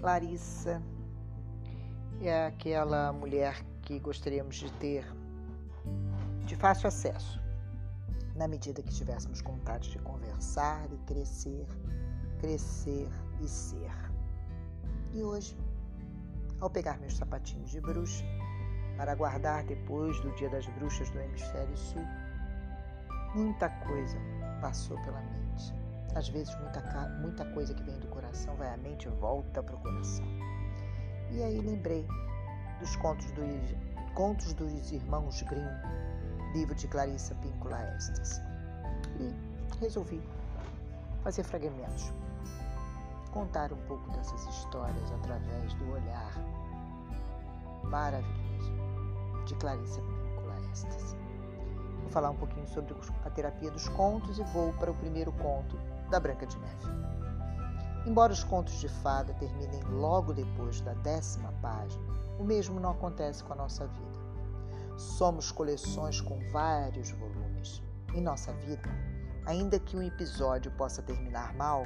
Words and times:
Clarissa 0.00 0.80
é 2.22 2.46
aquela 2.46 3.12
mulher 3.12 3.62
que 3.82 3.98
gostaríamos 3.98 4.56
de 4.56 4.72
ter 4.72 5.04
de 6.46 6.56
fácil 6.56 6.88
acesso, 6.88 7.38
na 8.34 8.48
medida 8.48 8.82
que 8.82 8.94
tivéssemos 8.94 9.42
vontade 9.42 9.90
de 9.90 9.98
conversar 9.98 10.90
e 10.90 10.96
crescer, 11.04 11.66
crescer 12.38 13.10
e 13.42 13.46
ser. 13.46 13.92
E 15.12 15.22
hoje, 15.22 15.54
ao 16.60 16.70
pegar 16.70 16.98
meus 16.98 17.18
sapatinhos 17.18 17.70
de 17.70 17.78
bruxa 17.82 18.24
para 18.96 19.14
guardar 19.14 19.64
depois 19.64 20.18
do 20.20 20.34
Dia 20.36 20.48
das 20.48 20.66
Bruxas 20.78 21.10
do 21.10 21.20
Hemisfério 21.20 21.76
Sul, 21.76 22.06
muita 23.34 23.68
coisa 23.68 24.16
passou 24.62 24.98
pela 25.02 25.20
mente. 25.20 25.74
Às 26.14 26.30
vezes, 26.30 26.56
muita, 26.56 26.80
muita 27.20 27.44
coisa 27.52 27.74
que 27.74 27.82
vem 27.82 27.98
do 28.00 28.06
coração 28.08 28.19
vai 28.56 28.72
à 28.72 28.76
mente 28.76 29.08
volta 29.08 29.62
para 29.62 29.74
o 29.74 29.78
coração. 29.80 30.24
E 31.30 31.42
aí 31.42 31.60
lembrei 31.60 32.06
dos 32.78 32.96
contos 32.96 33.30
dos, 33.32 33.74
contos 34.14 34.52
dos 34.54 34.92
Irmãos 34.92 35.42
Grimm, 35.42 35.68
livro 36.54 36.74
de 36.74 36.88
Clarissa 36.88 37.34
Píncula 37.36 37.78
Estes. 37.96 38.40
E 39.18 39.34
resolvi 39.80 40.22
fazer 41.22 41.42
fragmentos, 41.42 42.12
contar 43.32 43.72
um 43.72 43.82
pouco 43.86 44.10
dessas 44.12 44.46
histórias 44.46 45.12
através 45.12 45.74
do 45.74 45.90
olhar 45.92 46.32
maravilhoso 47.84 48.72
de 49.46 49.54
Clarissa 49.56 50.00
Píncula 50.00 50.54
Estes. 50.72 51.16
Vou 52.02 52.10
falar 52.10 52.30
um 52.30 52.36
pouquinho 52.36 52.66
sobre 52.68 52.94
a 53.24 53.30
terapia 53.30 53.70
dos 53.70 53.88
contos 53.88 54.38
e 54.38 54.44
vou 54.44 54.72
para 54.74 54.90
o 54.90 54.94
primeiro 54.94 55.32
conto 55.32 55.76
da 56.10 56.18
Branca 56.18 56.46
de 56.46 56.58
Neve. 56.58 57.19
Embora 58.06 58.32
os 58.32 58.42
contos 58.42 58.80
de 58.80 58.88
fada 58.88 59.34
terminem 59.34 59.82
logo 59.84 60.32
depois 60.32 60.80
da 60.80 60.94
décima 60.94 61.52
página, 61.60 62.02
o 62.38 62.44
mesmo 62.44 62.80
não 62.80 62.92
acontece 62.92 63.44
com 63.44 63.52
a 63.52 63.56
nossa 63.56 63.86
vida. 63.86 64.18
Somos 64.96 65.52
coleções 65.52 66.20
com 66.20 66.38
vários 66.50 67.10
volumes. 67.10 67.82
Em 68.14 68.22
nossa 68.22 68.52
vida, 68.54 68.88
ainda 69.44 69.78
que 69.78 69.96
um 69.96 70.02
episódio 70.02 70.72
possa 70.72 71.02
terminar 71.02 71.54
mal, 71.54 71.84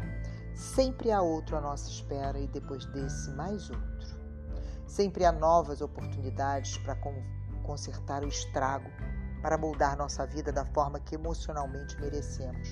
sempre 0.55 1.11
há 1.11 1.21
outro 1.21 1.57
à 1.57 1.61
nossa 1.61 1.91
espera 1.91 2.39
e 2.39 2.47
depois 2.47 2.87
desse 2.87 3.31
mais 3.33 3.69
outro. 3.69 4.17
Sempre 4.87 5.25
há 5.25 5.33
novas 5.33 5.81
oportunidades 5.81 6.79
para 6.79 6.97
consertar 7.65 8.23
o 8.23 8.29
estrago, 8.29 8.89
para 9.43 9.59
moldar 9.59 9.97
nossa 9.97 10.25
vida 10.25 10.53
da 10.53 10.65
forma 10.65 11.01
que 11.01 11.17
emocionalmente 11.17 12.01
merecemos. 12.01 12.71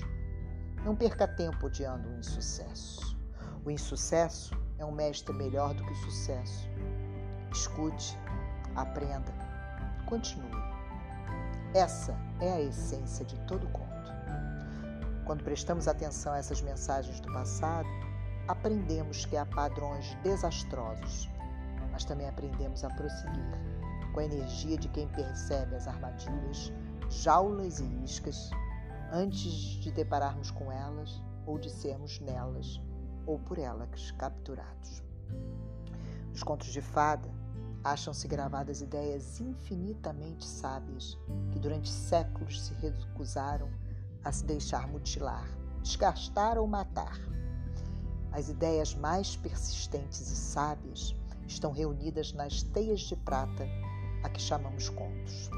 Não 0.85 0.95
perca 0.95 1.27
tempo 1.27 1.67
odiando 1.67 2.09
o 2.09 2.17
insucesso. 2.17 3.22
O 3.65 3.71
insucesso 3.71 4.53
é 4.77 4.83
um 4.83 4.91
mestre 4.91 5.33
melhor 5.33 5.73
do 5.73 5.85
que 5.85 5.91
o 5.93 5.95
sucesso. 5.95 6.67
Escute, 7.49 8.19
aprenda, 8.75 9.33
continue. 10.05 10.51
Essa 11.73 12.13
é 12.41 12.51
a 12.51 12.61
essência 12.61 13.23
de 13.23 13.39
todo 13.47 13.65
conto. 13.67 14.11
Quando 15.25 15.45
prestamos 15.45 15.87
atenção 15.87 16.33
a 16.33 16.39
essas 16.39 16.61
mensagens 16.61 17.21
do 17.21 17.31
passado, 17.31 17.87
aprendemos 18.49 19.25
que 19.25 19.37
há 19.37 19.45
padrões 19.45 20.13
desastrosos, 20.23 21.29
mas 21.89 22.03
também 22.03 22.27
aprendemos 22.27 22.83
a 22.83 22.89
prosseguir 22.89 24.11
com 24.13 24.19
a 24.19 24.25
energia 24.25 24.77
de 24.77 24.89
quem 24.89 25.07
percebe 25.07 25.73
as 25.73 25.87
armadilhas, 25.87 26.73
jaulas 27.09 27.79
e 27.79 28.03
iscas 28.03 28.49
antes 29.09 29.53
de 29.79 29.89
depararmos 29.89 30.51
com 30.51 30.69
elas 30.69 31.23
ou 31.45 31.57
de 31.57 31.69
sermos 31.69 32.19
nelas 32.19 32.81
ou 33.25 33.39
por 33.39 33.57
elas 33.57 34.11
capturados. 34.11 35.03
Nos 36.29 36.43
contos 36.43 36.67
de 36.67 36.81
fada, 36.81 37.29
acham-se 37.83 38.27
gravadas 38.27 38.81
ideias 38.81 39.39
infinitamente 39.39 40.45
sábias 40.45 41.17
que 41.51 41.59
durante 41.59 41.89
séculos 41.89 42.61
se 42.61 42.73
recusaram 42.75 43.69
a 44.23 44.31
se 44.31 44.45
deixar 44.45 44.87
mutilar, 44.87 45.47
desgastar 45.81 46.57
ou 46.57 46.65
matar. 46.65 47.19
As 48.31 48.49
ideias 48.49 48.95
mais 48.95 49.35
persistentes 49.35 50.21
e 50.21 50.35
sábias 50.35 51.15
estão 51.47 51.71
reunidas 51.71 52.33
nas 52.33 52.63
teias 52.63 53.01
de 53.01 53.15
prata 53.15 53.67
a 54.23 54.29
que 54.29 54.41
chamamos 54.41 54.89
contos. 54.89 55.49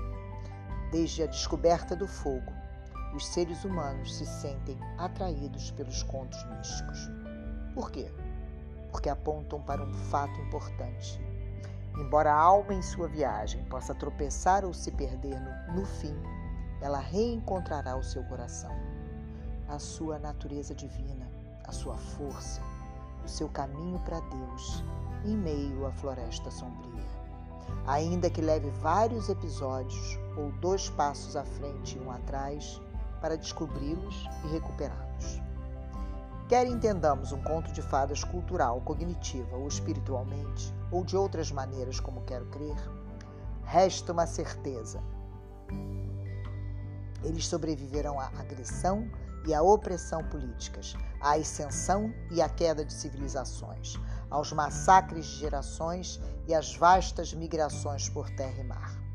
Desde 0.91 1.23
a 1.23 1.27
descoberta 1.27 1.95
do 1.95 2.07
fogo, 2.07 2.51
os 3.15 3.25
seres 3.27 3.63
humanos 3.63 4.17
se 4.17 4.25
sentem 4.25 4.77
atraídos 4.97 5.71
pelos 5.71 6.03
contos 6.03 6.43
místicos. 6.45 7.14
Por 7.75 7.91
quê? 7.91 8.09
Porque 8.89 9.09
apontam 9.09 9.61
para 9.61 9.83
um 9.83 9.93
fato 9.93 10.39
importante. 10.39 11.21
Embora 11.97 12.31
a 12.31 12.39
alma 12.39 12.73
em 12.73 12.81
sua 12.81 13.09
viagem 13.09 13.65
possa 13.65 13.93
tropeçar 13.93 14.63
ou 14.63 14.73
se 14.73 14.91
perder 14.91 15.37
no, 15.41 15.81
no 15.81 15.85
fim, 15.85 16.15
ela 16.81 16.99
reencontrará 16.99 17.97
o 17.97 18.03
seu 18.03 18.23
coração, 18.23 18.71
a 19.67 19.77
sua 19.77 20.17
natureza 20.17 20.73
divina, 20.73 21.27
a 21.65 21.73
sua 21.73 21.97
força, 21.97 22.61
o 23.25 23.27
seu 23.27 23.49
caminho 23.49 23.99
para 23.99 24.21
Deus 24.21 24.83
em 25.25 25.35
meio 25.35 25.85
à 25.85 25.91
floresta 25.91 26.49
sombria. 26.49 27.03
Ainda 27.87 28.29
que 28.29 28.41
leve 28.41 28.69
vários 28.69 29.27
episódios 29.27 30.17
ou 30.37 30.49
dois 30.61 30.89
passos 30.89 31.35
à 31.35 31.43
frente 31.43 31.97
e 31.97 32.01
um 32.01 32.09
atrás, 32.09 32.81
para 33.19 33.35
descobri-los 33.35 34.29
e 34.45 34.47
recuperá-los. 34.47 35.41
Quer 36.47 36.67
entendamos 36.67 37.31
um 37.31 37.41
conto 37.41 37.71
de 37.71 37.81
fadas 37.81 38.23
cultural, 38.23 38.79
cognitiva 38.81 39.57
ou 39.57 39.67
espiritualmente, 39.67 40.73
ou 40.91 41.03
de 41.03 41.17
outras 41.17 41.51
maneiras 41.51 41.99
como 41.99 42.23
quero 42.23 42.45
crer, 42.47 42.75
resta 43.63 44.11
uma 44.11 44.27
certeza. 44.27 45.01
Eles 47.23 47.47
sobreviverão 47.47 48.19
à 48.19 48.27
agressão 48.37 49.09
e 49.47 49.53
à 49.55 49.61
opressão 49.63 50.23
políticas, 50.25 50.95
à 51.19 51.33
ascensão 51.33 52.13
e 52.29 52.39
à 52.41 52.47
queda 52.47 52.85
de 52.85 52.93
civilizações, 52.93 53.95
aos 54.29 54.51
massacres 54.51 55.25
de 55.25 55.37
gerações 55.37 56.21
e 56.47 56.53
às 56.53 56.75
vastas 56.75 57.33
migrações 57.33 58.07
por 58.07 58.29
terra 58.29 58.59
e 58.59 58.63
mar 58.63 59.05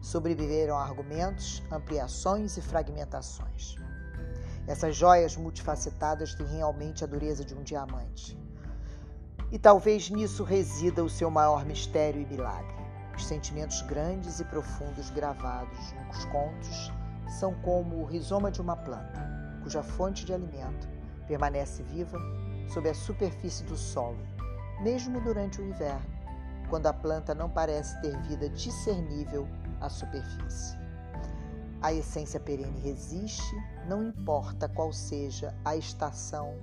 sobreviveram 0.00 0.76
a 0.76 0.82
argumentos, 0.82 1.62
ampliações 1.70 2.56
e 2.56 2.62
fragmentações. 2.62 3.76
Essas 4.70 4.94
joias 4.94 5.36
multifacetadas 5.36 6.32
têm 6.32 6.46
realmente 6.46 7.02
a 7.02 7.06
dureza 7.08 7.44
de 7.44 7.56
um 7.56 7.62
diamante. 7.64 8.38
E 9.50 9.58
talvez 9.58 10.08
nisso 10.08 10.44
resida 10.44 11.02
o 11.02 11.10
seu 11.10 11.28
maior 11.28 11.64
mistério 11.64 12.22
e 12.22 12.24
milagre. 12.24 12.76
Os 13.16 13.26
sentimentos 13.26 13.82
grandes 13.82 14.38
e 14.38 14.44
profundos 14.44 15.10
gravados 15.10 15.92
nos 16.06 16.24
contos 16.26 16.92
são 17.40 17.52
como 17.62 17.96
o 17.96 18.04
rizoma 18.04 18.48
de 18.48 18.60
uma 18.60 18.76
planta, 18.76 19.20
cuja 19.64 19.82
fonte 19.82 20.24
de 20.24 20.32
alimento 20.32 20.88
permanece 21.26 21.82
viva 21.82 22.16
sob 22.72 22.88
a 22.88 22.94
superfície 22.94 23.64
do 23.64 23.76
solo, 23.76 24.24
mesmo 24.84 25.20
durante 25.20 25.60
o 25.60 25.64
inverno, 25.64 26.06
quando 26.68 26.86
a 26.86 26.92
planta 26.92 27.34
não 27.34 27.50
parece 27.50 28.00
ter 28.02 28.16
vida 28.22 28.48
discernível 28.48 29.48
à 29.80 29.88
superfície. 29.88 30.79
A 31.82 31.94
essência 31.94 32.38
perene 32.38 32.78
resiste, 32.80 33.56
não 33.88 34.04
importa 34.04 34.68
qual 34.68 34.92
seja 34.92 35.54
a 35.64 35.76
estação, 35.76 36.58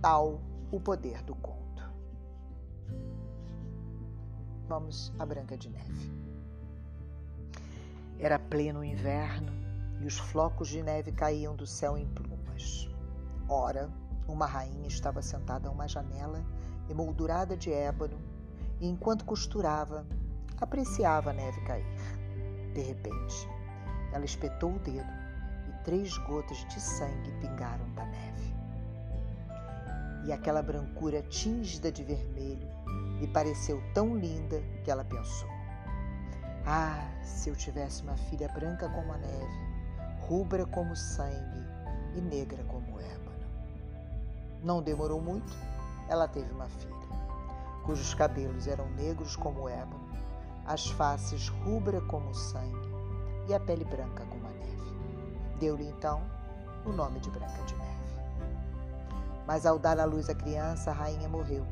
tal 0.00 0.40
o 0.70 0.78
poder 0.78 1.22
do 1.22 1.34
conto. 1.34 1.90
Vamos 4.68 5.12
à 5.18 5.24
Branca 5.24 5.56
de 5.56 5.70
Neve. 5.70 6.12
Era 8.18 8.38
pleno 8.38 8.84
inverno 8.84 9.52
e 10.00 10.06
os 10.06 10.18
flocos 10.18 10.68
de 10.68 10.82
neve 10.82 11.12
caíam 11.12 11.56
do 11.56 11.66
céu 11.66 11.96
em 11.96 12.06
plumas. 12.08 12.88
Ora, 13.48 13.90
uma 14.28 14.46
rainha 14.46 14.86
estava 14.86 15.22
sentada 15.22 15.68
a 15.68 15.72
uma 15.72 15.88
janela 15.88 16.44
emoldurada 16.88 17.56
de 17.56 17.72
ébano 17.72 18.18
e, 18.80 18.86
enquanto 18.86 19.24
costurava, 19.24 20.06
apreciava 20.60 21.30
a 21.30 21.32
neve 21.32 21.60
cair. 21.62 21.86
De 22.74 22.80
repente, 22.80 23.48
ela 24.12 24.24
espetou 24.24 24.74
o 24.74 24.78
dedo 24.78 25.10
e 25.68 25.84
três 25.84 26.16
gotas 26.18 26.56
de 26.68 26.80
sangue 26.80 27.32
pingaram 27.40 27.88
da 27.94 28.04
neve. 28.04 28.54
E 30.24 30.32
aquela 30.32 30.62
brancura 30.62 31.22
tingida 31.22 31.90
de 31.90 32.04
vermelho 32.04 32.68
lhe 33.18 33.26
pareceu 33.26 33.82
tão 33.92 34.16
linda 34.16 34.62
que 34.84 34.90
ela 34.90 35.04
pensou: 35.04 35.48
Ah, 36.66 37.10
se 37.22 37.48
eu 37.48 37.56
tivesse 37.56 38.02
uma 38.02 38.16
filha 38.16 38.48
branca 38.48 38.88
como 38.88 39.12
a 39.12 39.18
neve, 39.18 39.60
rubra 40.20 40.64
como 40.66 40.94
sangue 40.94 41.66
e 42.14 42.20
negra 42.20 42.62
como 42.64 43.00
ébano. 43.00 43.32
Não 44.62 44.82
demorou 44.82 45.20
muito, 45.20 45.52
ela 46.08 46.28
teve 46.28 46.52
uma 46.52 46.68
filha, 46.68 46.92
cujos 47.84 48.14
cabelos 48.14 48.68
eram 48.68 48.88
negros 48.90 49.34
como 49.34 49.68
ébano 49.68 50.12
as 50.66 50.86
faces 50.86 51.48
rubra 51.48 52.00
como 52.02 52.32
sangue 52.34 52.91
e 53.48 53.54
a 53.54 53.60
pele 53.60 53.84
branca 53.84 54.24
como 54.26 54.46
a 54.46 54.50
neve. 54.50 55.58
Deu-lhe 55.58 55.88
então 55.88 56.22
o 56.84 56.92
nome 56.92 57.20
de 57.20 57.30
Branca 57.30 57.62
de 57.64 57.74
Neve. 57.74 57.92
Mas 59.46 59.66
ao 59.66 59.78
dar 59.78 59.98
à 59.98 60.04
luz 60.04 60.28
a 60.28 60.34
criança, 60.34 60.90
a 60.90 60.94
rainha 60.94 61.28
morreu. 61.28 61.66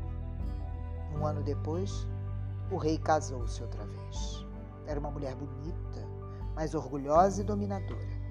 Um 1.13 1.25
ano 1.25 1.43
depois, 1.43 2.07
o 2.69 2.77
rei 2.77 2.97
casou-se 2.97 3.61
outra 3.61 3.85
vez. 3.85 4.45
Era 4.87 4.99
uma 4.99 5.11
mulher 5.11 5.35
bonita, 5.35 6.07
mas 6.55 6.73
orgulhosa 6.73 7.41
e 7.41 7.43
dominadora, 7.43 8.21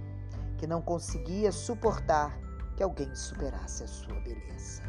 que 0.59 0.67
não 0.67 0.81
conseguia 0.81 1.53
suportar 1.53 2.39
que 2.77 2.83
alguém 2.83 3.15
superasse 3.15 3.85
a 3.85 3.87
sua 3.87 4.19
beleza. 4.21 4.83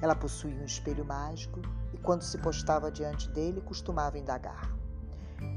Ela 0.00 0.14
possuía 0.14 0.60
um 0.60 0.64
espelho 0.64 1.04
mágico 1.04 1.60
e, 1.92 1.98
quando 1.98 2.22
se 2.22 2.38
postava 2.38 2.90
diante 2.90 3.28
dele, 3.30 3.60
costumava 3.60 4.18
indagar: 4.18 4.72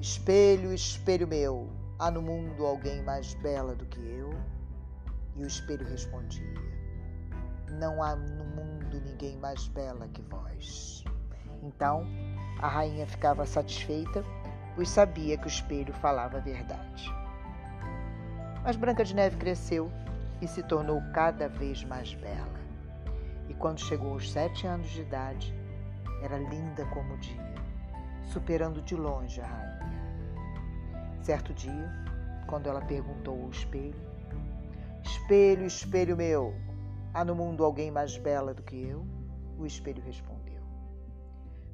Espelho, 0.02 0.74
espelho 0.74 1.28
meu, 1.28 1.70
há 2.00 2.12
no 2.12 2.22
mundo 2.22 2.66
alguém 2.66 3.02
mais 3.02 3.34
bela 3.36 3.76
do 3.76 3.86
que 3.86 4.00
eu? 4.00 4.30
E 5.36 5.44
o 5.44 5.48
espelho 5.48 5.88
respondia: 5.88 6.54
Não 7.72 8.02
há 8.02 8.16
no 8.16 8.46
mundo 8.46 9.02
ninguém 9.02 9.38
mais 9.38 9.68
bela 9.70 10.08
que 10.08 10.22
vós. 10.24 11.04
Então 11.64 12.06
a 12.62 12.68
rainha 12.68 13.08
ficava 13.08 13.46
satisfeita, 13.46 14.24
pois 14.76 14.90
sabia 14.90 15.38
que 15.38 15.46
o 15.46 15.48
espelho 15.48 15.94
falava 15.94 16.38
a 16.38 16.42
verdade. 16.42 17.12
Mas 18.64 18.76
Branca 18.76 19.04
de 19.04 19.16
Neve 19.16 19.38
cresceu 19.38 19.92
e 20.42 20.48
se 20.48 20.62
tornou 20.64 21.02
cada 21.14 21.48
vez 21.48 21.84
mais 21.84 22.14
bela. 22.16 22.58
E 23.50 23.54
quando 23.54 23.80
chegou 23.80 24.12
aos 24.12 24.32
sete 24.32 24.68
anos 24.68 24.90
de 24.90 25.02
idade, 25.02 25.54
era 26.22 26.38
linda 26.38 26.86
como 26.88 27.14
o 27.14 27.18
dia, 27.18 27.56
superando 28.26 28.82
de 28.82 28.96
longe 28.96 29.40
a 29.40 29.48
rainha. 29.48 29.97
Certo 31.28 31.54
dia, 31.54 31.92
quando 32.48 32.68
ela 32.68 32.80
perguntou 32.80 33.44
ao 33.44 33.50
espelho: 33.50 34.00
Espelho, 35.04 35.66
espelho 35.66 36.16
meu, 36.16 36.56
há 37.14 37.26
no 37.26 37.36
mundo 37.36 37.66
alguém 37.66 37.92
mais 37.92 38.18
bela 38.18 38.54
do 38.54 38.64
que 38.64 38.82
eu? 38.82 39.06
O 39.60 39.66
espelho 39.66 40.02
respondeu: 40.02 40.64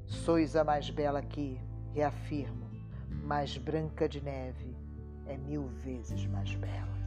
Sois 0.06 0.56
a 0.56 0.64
mais 0.64 0.90
bela 0.90 1.20
aqui, 1.20 1.60
reafirmo, 1.92 2.68
mas 3.08 3.56
Branca 3.56 4.08
de 4.08 4.20
Neve 4.20 4.76
é 5.24 5.36
mil 5.36 5.68
vezes 5.84 6.26
mais 6.26 6.52
bela. 6.56 6.98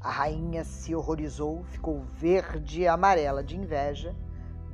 A 0.00 0.08
rainha 0.08 0.62
se 0.62 0.94
horrorizou, 0.94 1.64
ficou 1.64 2.00
verde 2.00 2.82
e 2.82 2.86
amarela 2.86 3.42
de 3.42 3.56
inveja. 3.56 4.14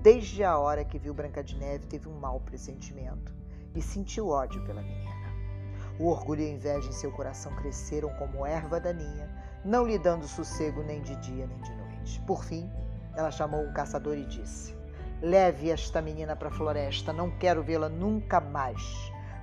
Desde 0.02 0.44
a 0.44 0.58
hora 0.58 0.84
que 0.84 0.98
viu 0.98 1.14
Branca 1.14 1.42
de 1.42 1.56
Neve, 1.56 1.86
teve 1.86 2.06
um 2.06 2.20
mau 2.20 2.38
pressentimento 2.38 3.34
e 3.74 3.80
sentiu 3.80 4.28
ódio 4.28 4.62
pela 4.66 4.82
menina. 4.82 5.15
O 5.98 6.08
orgulho 6.08 6.42
e 6.42 6.46
a 6.46 6.50
inveja 6.50 6.88
em 6.88 6.92
seu 6.92 7.10
coração 7.10 7.54
cresceram 7.56 8.10
como 8.14 8.44
erva 8.44 8.78
daninha 8.78 9.28
não 9.64 9.84
lhe 9.84 9.98
dando 9.98 10.28
sossego 10.28 10.82
nem 10.82 11.00
de 11.02 11.16
dia 11.16 11.46
nem 11.46 11.58
de 11.60 11.74
noite. 11.74 12.20
Por 12.26 12.44
fim, 12.44 12.70
ela 13.16 13.30
chamou 13.30 13.62
um 13.62 13.72
caçador 13.72 14.16
e 14.16 14.24
disse: 14.26 14.74
Leve 15.22 15.70
esta 15.70 16.02
menina 16.02 16.36
para 16.36 16.48
a 16.48 16.52
floresta, 16.52 17.12
não 17.12 17.30
quero 17.30 17.62
vê-la 17.62 17.88
nunca 17.88 18.40
mais. 18.40 18.80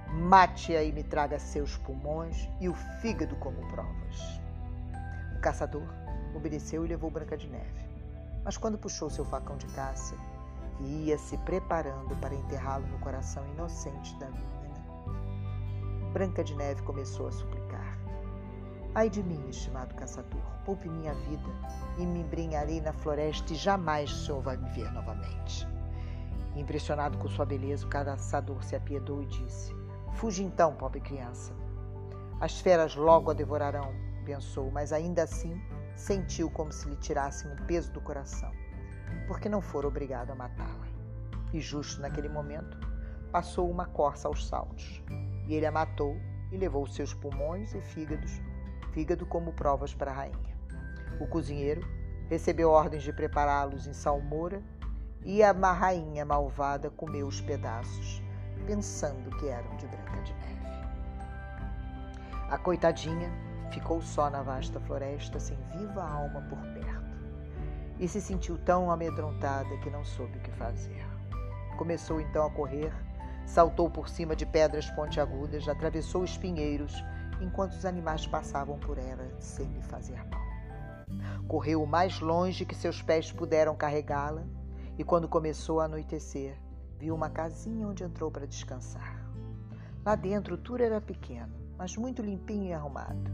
Mate-a 0.07 0.83
e 0.83 0.91
me 0.91 1.03
traga 1.03 1.39
seus 1.39 1.75
pulmões 1.77 2.47
e 2.61 2.69
o 2.69 2.73
fígado 3.01 3.35
como 3.37 3.67
provas. 3.67 4.39
O 5.35 5.41
caçador 5.41 5.87
obedeceu 6.35 6.85
e 6.85 6.87
levou 6.87 7.09
Branca 7.09 7.35
de 7.35 7.49
Neve. 7.49 7.83
Mas 8.45 8.55
quando 8.55 8.77
puxou 8.77 9.09
seu 9.09 9.25
facão 9.25 9.57
de 9.57 9.65
caça 9.67 10.15
e 10.79 11.07
ia 11.07 11.17
se 11.17 11.35
preparando 11.39 12.15
para 12.21 12.35
enterrá-lo 12.35 12.85
no 12.87 12.99
coração 12.99 13.43
inocente 13.47 14.15
da 14.19 14.27
Branca 16.13 16.43
de 16.43 16.55
Neve 16.55 16.83
começou 16.83 17.27
a 17.27 17.31
suplicar: 17.31 17.97
Ai 18.93 19.09
de 19.09 19.23
mim, 19.23 19.49
estimado 19.49 19.95
caçador, 19.95 20.43
poupe 20.63 20.87
minha 20.87 21.11
vida 21.15 21.49
e 21.97 22.05
me 22.05 22.19
embrenharei 22.19 22.79
na 22.79 22.93
floresta 22.93 23.51
e 23.51 23.55
jamais 23.55 24.11
o 24.11 24.25
senhor 24.25 24.39
vai 24.39 24.55
me 24.55 24.69
ver 24.69 24.91
novamente. 24.91 25.67
Impressionado 26.55 27.17
com 27.17 27.27
sua 27.27 27.47
beleza, 27.47 27.87
o 27.87 27.89
caçador 27.89 28.63
se 28.63 28.75
apiedou 28.75 29.23
e 29.23 29.25
disse: 29.25 29.75
Fuge 30.13 30.43
então, 30.43 30.75
pobre 30.75 31.01
criança. 31.01 31.51
As 32.39 32.59
feras 32.59 32.95
logo 32.95 33.31
a 33.31 33.33
devorarão, 33.33 33.91
pensou, 34.23 34.69
mas 34.69 34.93
ainda 34.93 35.23
assim 35.23 35.59
sentiu 35.95 36.47
como 36.51 36.71
se 36.71 36.87
lhe 36.87 36.95
tirassem 36.97 37.51
um 37.51 37.55
peso 37.65 37.91
do 37.91 38.01
coração, 38.01 38.51
porque 39.27 39.49
não 39.49 39.63
fora 39.63 39.87
obrigado 39.87 40.29
a 40.29 40.35
matá-la. 40.35 40.87
E 41.51 41.59
justo 41.59 42.01
naquele 42.01 42.29
momento, 42.29 42.77
passou 43.31 43.67
uma 43.67 43.87
corça 43.87 44.27
aos 44.27 44.47
saltos, 44.47 45.01
e 45.47 45.55
ele 45.55 45.65
a 45.65 45.71
matou 45.71 46.17
e 46.51 46.57
levou 46.57 46.85
seus 46.87 47.13
pulmões 47.13 47.73
e 47.73 47.81
fígados 47.81 48.41
fígado 48.93 49.25
como 49.25 49.51
provas 49.51 49.93
para 49.93 50.11
a 50.11 50.13
rainha. 50.13 50.55
O 51.19 51.27
cozinheiro 51.27 51.81
recebeu 52.29 52.69
ordens 52.69 53.03
de 53.03 53.11
prepará-los 53.11 53.87
em 53.87 53.93
salmoura 53.93 54.61
e 55.25 55.41
a 55.43 55.51
rainha 55.51 56.25
malvada 56.25 56.89
comeu 56.91 57.27
os 57.27 57.41
pedaços, 57.41 58.21
pensando 58.65 59.35
que 59.37 59.47
eram 59.47 59.75
de 59.77 59.87
Branca 59.87 60.21
de 60.21 60.33
Neve. 60.33 60.53
A 62.49 62.57
coitadinha 62.57 63.31
ficou 63.71 64.01
só 64.01 64.29
na 64.29 64.43
vasta 64.43 64.79
floresta, 64.79 65.39
sem 65.39 65.57
viva 65.75 66.03
alma 66.03 66.41
por 66.41 66.59
perto, 66.73 67.17
e 67.99 68.07
se 68.07 68.21
sentiu 68.21 68.57
tão 68.59 68.91
amedrontada 68.91 69.77
que 69.77 69.89
não 69.89 70.05
soube 70.05 70.37
o 70.37 70.41
que 70.41 70.51
fazer. 70.51 71.03
Começou 71.77 72.21
então 72.21 72.45
a 72.45 72.51
correr, 72.51 72.93
saltou 73.45 73.89
por 73.89 74.09
cima 74.09 74.35
de 74.35 74.45
pedras 74.45 74.89
pontiagudas, 74.91 75.67
atravessou 75.67 76.23
espinheiros 76.23 77.03
enquanto 77.41 77.73
os 77.73 77.85
animais 77.85 78.25
passavam 78.25 78.77
por 78.79 78.97
ela 78.97 79.27
sem 79.39 79.67
lhe 79.67 79.81
fazer 79.81 80.23
mal. 80.29 80.41
Correu 81.47 81.83
o 81.83 81.87
mais 81.87 82.19
longe 82.19 82.65
que 82.65 82.75
seus 82.75 83.01
pés 83.01 83.31
puderam 83.31 83.75
carregá-la 83.75 84.43
e, 84.97 85.03
quando 85.03 85.27
começou 85.27 85.79
a 85.79 85.85
anoitecer, 85.85 86.57
viu 86.97 87.13
uma 87.13 87.29
casinha 87.29 87.87
onde 87.87 88.03
entrou 88.03 88.31
para 88.31 88.47
descansar. 88.47 89.23
Lá 90.05 90.15
dentro 90.15 90.57
tudo 90.57 90.83
era 90.83 91.01
pequeno, 91.01 91.53
mas 91.77 91.95
muito 91.97 92.21
limpinho 92.21 92.65
e 92.65 92.73
arrumado. 92.73 93.31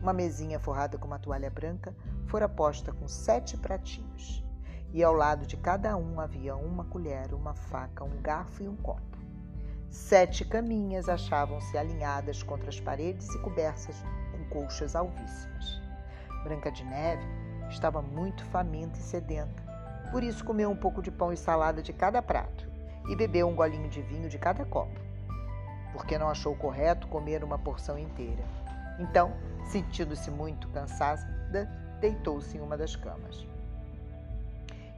Uma 0.00 0.12
mesinha 0.12 0.58
forrada 0.58 0.96
com 0.96 1.06
uma 1.06 1.18
toalha 1.18 1.50
branca 1.50 1.94
fora 2.26 2.48
posta 2.48 2.92
com 2.92 3.06
sete 3.06 3.56
pratinhos, 3.56 4.44
e 4.92 5.02
ao 5.02 5.12
lado 5.12 5.46
de 5.46 5.56
cada 5.56 5.96
um 5.96 6.18
havia 6.20 6.56
uma 6.56 6.84
colher, 6.84 7.34
uma 7.34 7.54
faca, 7.54 8.04
um 8.04 8.20
garfo 8.20 8.62
e 8.62 8.68
um 8.68 8.76
copo. 8.76 9.09
Sete 9.90 10.44
caminhas 10.44 11.08
achavam-se 11.08 11.76
alinhadas 11.76 12.44
contra 12.44 12.68
as 12.68 12.78
paredes 12.78 13.28
e 13.34 13.38
cobertas 13.40 14.04
com 14.30 14.44
colchas 14.44 14.94
alvíssimas. 14.94 15.80
Branca 16.44 16.70
de 16.70 16.84
Neve 16.84 17.26
estava 17.68 18.00
muito 18.00 18.44
faminta 18.46 18.96
e 18.96 19.02
sedenta, 19.02 19.60
por 20.12 20.22
isso 20.22 20.44
comeu 20.44 20.70
um 20.70 20.76
pouco 20.76 21.02
de 21.02 21.10
pão 21.10 21.32
e 21.32 21.36
salada 21.36 21.82
de 21.82 21.92
cada 21.92 22.22
prato 22.22 22.68
e 23.08 23.16
bebeu 23.16 23.48
um 23.48 23.54
golinho 23.54 23.88
de 23.88 24.00
vinho 24.00 24.28
de 24.28 24.38
cada 24.38 24.64
copo, 24.64 25.00
porque 25.92 26.16
não 26.16 26.28
achou 26.28 26.54
correto 26.54 27.08
comer 27.08 27.42
uma 27.42 27.58
porção 27.58 27.98
inteira. 27.98 28.44
Então, 29.00 29.32
sentindo-se 29.64 30.30
muito 30.30 30.68
cansada, 30.68 31.68
deitou-se 32.00 32.56
em 32.56 32.60
uma 32.60 32.76
das 32.76 32.94
camas. 32.94 33.44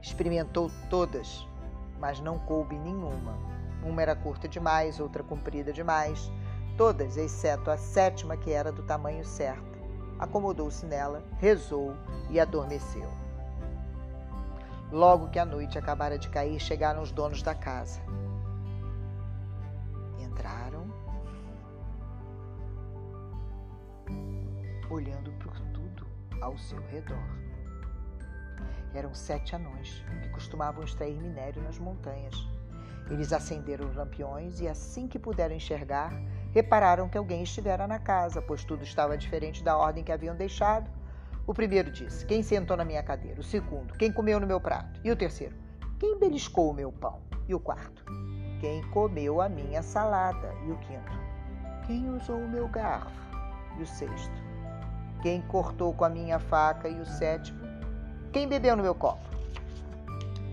Experimentou 0.03 0.69
todas, 0.87 1.47
mas 1.99 2.19
não 2.19 2.37
coube 2.37 2.77
nenhuma 2.77 3.52
uma 3.83 4.01
era 4.01 4.15
curta 4.15 4.47
demais, 4.47 4.99
outra 4.99 5.23
comprida 5.23 5.71
demais, 5.73 6.31
todas 6.77 7.17
exceto 7.17 7.69
a 7.69 7.77
sétima, 7.77 8.37
que 8.37 8.51
era 8.51 8.71
do 8.71 8.83
tamanho 8.83 9.23
certo. 9.25 9.79
Acomodou-se 10.17 10.85
nela, 10.85 11.23
rezou 11.37 11.93
e 12.29 12.39
adormeceu. 12.39 13.09
Logo 14.91 15.29
que 15.29 15.39
a 15.39 15.45
noite 15.45 15.77
acabara 15.77 16.17
de 16.17 16.29
cair, 16.29 16.59
chegaram 16.59 17.01
os 17.01 17.11
donos 17.11 17.41
da 17.41 17.55
casa. 17.55 17.99
Entraram, 20.19 20.85
olhando 24.89 25.31
por 25.33 25.59
tudo 25.73 26.07
ao 26.41 26.57
seu 26.57 26.79
redor. 26.87 27.43
Eram 28.93 29.13
sete 29.15 29.55
anões 29.55 30.05
que 30.21 30.29
costumavam 30.29 30.83
extrair 30.83 31.19
minério 31.19 31.63
nas 31.63 31.79
montanhas 31.79 32.52
eles 33.09 33.33
acenderam 33.33 33.87
os 33.87 33.95
lampiões 33.95 34.59
e, 34.59 34.67
assim 34.67 35.07
que 35.07 35.19
puderam 35.19 35.55
enxergar, 35.55 36.13
repararam 36.51 37.09
que 37.09 37.17
alguém 37.17 37.43
estivera 37.43 37.87
na 37.87 37.99
casa, 37.99 38.41
pois 38.41 38.63
tudo 38.63 38.83
estava 38.83 39.17
diferente 39.17 39.63
da 39.63 39.77
ordem 39.77 40.03
que 40.03 40.11
haviam 40.11 40.35
deixado. 40.35 40.89
O 41.45 41.53
primeiro 41.53 41.91
disse: 41.91 42.25
Quem 42.25 42.41
sentou 42.41 42.77
na 42.77 42.85
minha 42.85 43.03
cadeira? 43.03 43.39
O 43.39 43.43
segundo: 43.43 43.93
Quem 43.95 44.11
comeu 44.11 44.39
no 44.39 44.47
meu 44.47 44.61
prato? 44.61 44.99
E 45.03 45.11
o 45.11 45.15
terceiro: 45.15 45.55
Quem 45.99 46.17
beliscou 46.17 46.71
o 46.71 46.73
meu 46.73 46.91
pão? 46.91 47.19
E 47.47 47.53
o 47.53 47.59
quarto: 47.59 48.05
Quem 48.61 48.81
comeu 48.91 49.41
a 49.41 49.49
minha 49.49 49.81
salada? 49.81 50.53
E 50.65 50.71
o 50.71 50.77
quinto: 50.77 51.11
Quem 51.85 52.09
usou 52.09 52.37
o 52.37 52.49
meu 52.49 52.67
garfo? 52.69 53.11
E 53.77 53.83
o 53.83 53.85
sexto: 53.85 54.41
Quem 55.21 55.41
cortou 55.41 55.93
com 55.93 56.05
a 56.05 56.09
minha 56.09 56.39
faca? 56.39 56.87
E 56.87 56.99
o 56.99 57.05
sétimo: 57.05 57.59
Quem 58.31 58.47
bebeu 58.47 58.77
no 58.77 58.83
meu 58.83 58.95
copo? 58.95 59.33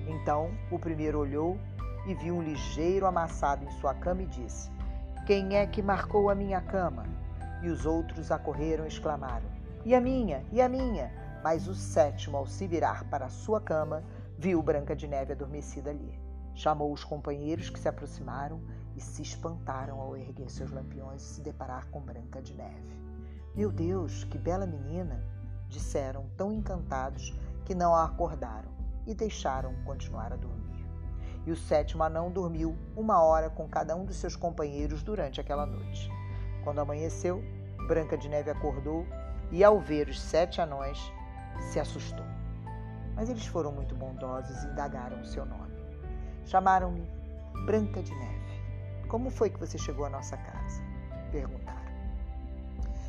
Então 0.08 0.50
o 0.72 0.78
primeiro 0.78 1.20
olhou 1.20 1.56
e 2.06 2.14
viu 2.14 2.36
um 2.36 2.42
ligeiro 2.42 3.06
amassado 3.06 3.64
em 3.64 3.70
sua 3.72 3.94
cama 3.94 4.22
e 4.22 4.26
disse: 4.26 4.70
Quem 5.26 5.56
é 5.56 5.66
que 5.66 5.82
marcou 5.82 6.30
a 6.30 6.34
minha 6.34 6.60
cama? 6.60 7.04
E 7.62 7.68
os 7.68 7.86
outros 7.86 8.30
acorreram 8.30 8.84
e 8.84 8.88
exclamaram: 8.88 9.46
E 9.84 9.94
a 9.94 10.00
minha? 10.00 10.44
E 10.50 10.60
a 10.60 10.68
minha? 10.68 11.12
Mas 11.42 11.66
o 11.66 11.74
sétimo, 11.74 12.36
ao 12.36 12.46
se 12.46 12.66
virar 12.66 13.04
para 13.04 13.26
a 13.26 13.30
sua 13.30 13.60
cama, 13.60 14.02
viu 14.38 14.62
Branca 14.62 14.94
de 14.94 15.06
Neve 15.06 15.32
adormecida 15.32 15.90
ali. 15.90 16.18
Chamou 16.54 16.92
os 16.92 17.04
companheiros 17.04 17.70
que 17.70 17.78
se 17.78 17.88
aproximaram 17.88 18.60
e 18.96 19.00
se 19.00 19.22
espantaram 19.22 20.00
ao 20.00 20.16
erguer 20.16 20.50
seus 20.50 20.70
lampiões 20.70 21.22
e 21.22 21.34
se 21.34 21.40
deparar 21.40 21.86
com 21.90 22.00
Branca 22.00 22.42
de 22.42 22.54
Neve. 22.54 22.98
Meu 23.54 23.70
Deus, 23.70 24.24
que 24.24 24.38
bela 24.38 24.66
menina! 24.66 25.22
disseram, 25.70 26.26
tão 26.36 26.52
encantados 26.52 27.32
que 27.64 27.74
não 27.74 27.94
a 27.94 28.04
acordaram 28.04 28.70
e 29.06 29.14
deixaram 29.14 29.74
continuar 29.84 30.32
a 30.32 30.36
dormir. 30.36 30.59
E 31.46 31.50
o 31.50 31.56
sétimo 31.56 32.02
anão 32.02 32.30
dormiu 32.30 32.76
uma 32.96 33.22
hora 33.22 33.48
com 33.48 33.68
cada 33.68 33.96
um 33.96 34.04
dos 34.04 34.16
seus 34.16 34.36
companheiros 34.36 35.02
durante 35.02 35.40
aquela 35.40 35.66
noite. 35.66 36.10
Quando 36.62 36.80
amanheceu, 36.80 37.42
Branca 37.86 38.16
de 38.16 38.28
Neve 38.28 38.50
acordou 38.50 39.06
e, 39.50 39.64
ao 39.64 39.80
ver 39.80 40.08
os 40.08 40.20
sete 40.20 40.60
anões, 40.60 40.98
se 41.60 41.80
assustou. 41.80 42.24
Mas 43.14 43.28
eles 43.28 43.46
foram 43.46 43.72
muito 43.72 43.94
bondosos 43.94 44.62
e 44.62 44.66
indagaram 44.68 45.20
o 45.20 45.26
seu 45.26 45.44
nome. 45.44 45.80
Chamaram-me 46.44 47.06
Branca 47.66 48.02
de 48.02 48.14
Neve. 48.14 48.40
Como 49.08 49.30
foi 49.30 49.50
que 49.50 49.58
você 49.58 49.76
chegou 49.76 50.04
à 50.04 50.10
nossa 50.10 50.36
casa? 50.36 50.82
Perguntaram. 51.32 51.80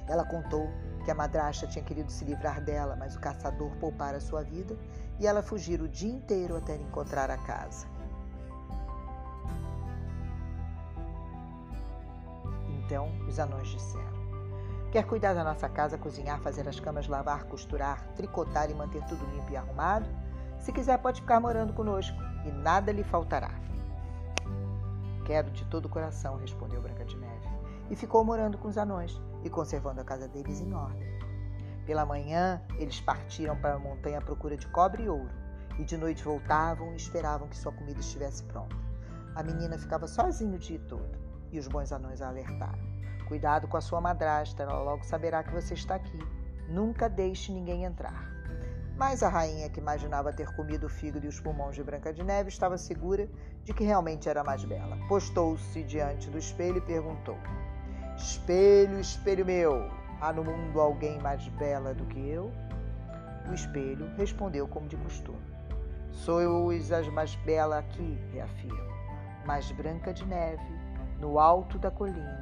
Ela 0.07 0.25
contou 0.25 0.67
que 1.05 1.11
a 1.11 1.15
madrasta 1.15 1.67
tinha 1.67 1.83
querido 1.83 2.11
se 2.11 2.25
livrar 2.25 2.63
dela, 2.63 2.95
mas 2.95 3.15
o 3.15 3.19
caçador 3.19 3.71
poupara 3.77 4.19
sua 4.19 4.43
vida 4.43 4.75
e 5.19 5.27
ela 5.27 5.41
fugir 5.41 5.81
o 5.81 5.87
dia 5.87 6.11
inteiro 6.11 6.57
até 6.57 6.75
encontrar 6.75 7.29
a 7.29 7.37
casa. 7.37 7.87
Então 12.91 13.09
os 13.25 13.39
anões 13.39 13.69
disseram: 13.69 14.11
Quer 14.91 15.05
cuidar 15.05 15.33
da 15.33 15.45
nossa 15.45 15.69
casa, 15.69 15.97
cozinhar, 15.97 16.41
fazer 16.41 16.67
as 16.67 16.77
camas, 16.77 17.07
lavar, 17.07 17.45
costurar, 17.45 18.05
tricotar 18.17 18.69
e 18.69 18.73
manter 18.73 19.01
tudo 19.05 19.23
limpo 19.33 19.49
e 19.49 19.55
arrumado? 19.55 20.09
Se 20.59 20.73
quiser, 20.73 20.97
pode 20.97 21.21
ficar 21.21 21.39
morando 21.39 21.71
conosco 21.71 22.17
e 22.45 22.51
nada 22.51 22.91
lhe 22.91 23.01
faltará. 23.01 23.51
Quero 25.25 25.49
de 25.51 25.63
todo 25.67 25.85
o 25.85 25.89
coração, 25.89 26.35
respondeu 26.35 26.81
Branca 26.81 27.05
de 27.05 27.15
Neve, 27.15 27.47
e 27.89 27.95
ficou 27.95 28.25
morando 28.25 28.57
com 28.57 28.67
os 28.67 28.77
anões 28.77 29.17
e 29.41 29.49
conservando 29.49 30.01
a 30.01 30.03
casa 30.03 30.27
deles 30.27 30.59
em 30.59 30.73
ordem. 30.73 31.07
Pela 31.85 32.05
manhã, 32.05 32.61
eles 32.77 32.99
partiram 32.99 33.55
para 33.55 33.75
a 33.75 33.79
montanha 33.79 34.17
à 34.17 34.21
procura 34.21 34.57
de 34.57 34.67
cobre 34.67 35.03
e 35.03 35.09
ouro, 35.09 35.31
e 35.79 35.85
de 35.85 35.95
noite 35.95 36.25
voltavam 36.25 36.91
e 36.91 36.97
esperavam 36.97 37.47
que 37.47 37.57
sua 37.57 37.71
comida 37.71 38.01
estivesse 38.01 38.43
pronta. 38.43 38.75
A 39.33 39.41
menina 39.41 39.77
ficava 39.77 40.09
sozinha 40.09 40.57
o 40.57 40.59
dia 40.59 40.79
todo, 40.89 41.20
e 41.51 41.59
os 41.59 41.67
bons 41.67 41.91
anões 41.91 42.21
a 42.21 42.29
alertaram. 42.29 42.91
Cuidado 43.27 43.67
com 43.67 43.77
a 43.77 43.81
sua 43.81 44.01
madrasta, 44.01 44.63
ela 44.63 44.81
logo 44.81 45.03
saberá 45.05 45.43
que 45.43 45.53
você 45.53 45.73
está 45.73 45.95
aqui. 45.95 46.19
Nunca 46.67 47.07
deixe 47.07 47.51
ninguém 47.51 47.85
entrar. 47.85 48.29
Mas 48.97 49.23
a 49.23 49.29
rainha, 49.29 49.69
que 49.69 49.79
imaginava 49.79 50.31
ter 50.31 50.53
comido 50.55 50.85
o 50.85 50.89
fígado 50.89 51.25
e 51.25 51.29
os 51.29 51.39
pulmões 51.39 51.75
de 51.75 51.83
Branca 51.83 52.13
de 52.13 52.23
Neve, 52.23 52.49
estava 52.49 52.77
segura 52.77 53.27
de 53.63 53.73
que 53.73 53.83
realmente 53.83 54.29
era 54.29 54.43
mais 54.43 54.63
bela. 54.63 54.97
Postou-se 55.07 55.81
diante 55.83 56.29
do 56.29 56.37
espelho 56.37 56.77
e 56.77 56.81
perguntou: 56.81 57.37
Espelho, 58.17 58.99
espelho 58.99 59.45
meu, 59.45 59.89
há 60.19 60.31
no 60.31 60.43
mundo 60.43 60.79
alguém 60.79 61.19
mais 61.19 61.47
bela 61.47 61.93
do 61.93 62.05
que 62.05 62.19
eu? 62.19 62.51
O 63.49 63.53
espelho 63.53 64.07
respondeu 64.17 64.67
como 64.67 64.87
de 64.87 64.97
costume: 64.97 65.41
Sois 66.11 66.91
as 66.91 67.07
mais 67.07 67.33
bela 67.37 67.79
aqui, 67.79 68.19
reafirmo, 68.31 68.93
mais 69.45 69.71
branca 69.71 70.13
de 70.13 70.25
neve, 70.25 70.80
no 71.21 71.37
alto 71.37 71.77
da 71.77 71.91
colina 71.91 72.41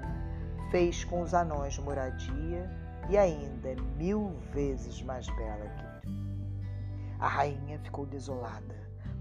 fez 0.72 1.04
com 1.04 1.22
os 1.22 1.34
anões 1.34 1.78
moradia 1.78 2.72
e 3.10 3.18
ainda 3.18 3.70
é 3.70 3.76
mil 3.98 4.38
vezes 4.54 5.02
mais 5.02 5.28
bela 5.28 5.68
que 5.68 6.08
tu. 6.08 6.10
A 7.20 7.28
rainha 7.28 7.78
ficou 7.80 8.06
desolada, 8.06 8.76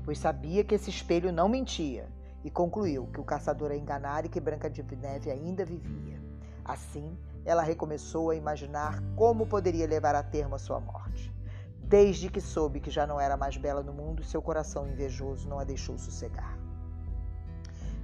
pois 0.05 0.19
sabia 0.19 0.63
que 0.63 0.77
esse 0.77 0.91
espelho 0.91 1.33
não 1.33 1.49
mentia 1.49 2.09
e 2.45 2.51
concluiu 2.51 3.09
que 3.09 3.21
o 3.21 3.25
caçador 3.25 3.73
a 3.73 3.77
enganara 3.77 4.27
e 4.27 4.29
que 4.29 4.39
Branca 4.39 4.71
de 4.71 4.83
Neve 4.95 5.29
ainda 5.29 5.65
vivia. 5.65 6.23
Assim, 6.65 7.19
ela 7.45 7.63
recomeçou 7.63 8.31
a 8.31 8.37
imaginar 8.37 9.03
como 9.17 9.47
poderia 9.47 9.89
levar 9.89 10.15
a 10.15 10.23
termo 10.23 10.55
a 10.55 10.59
sua 10.59 10.79
morte. 10.79 11.35
Desde 11.79 12.31
que 12.31 12.41
soube 12.41 12.79
que 12.79 12.91
já 12.91 13.07
não 13.07 13.19
era 13.19 13.37
mais 13.37 13.57
bela 13.57 13.83
no 13.83 13.93
mundo, 13.93 14.23
seu 14.23 14.41
coração 14.41 14.87
invejoso 14.87 15.49
não 15.49 15.59
a 15.59 15.65
deixou 15.65 15.99
sossegar. 15.99 16.58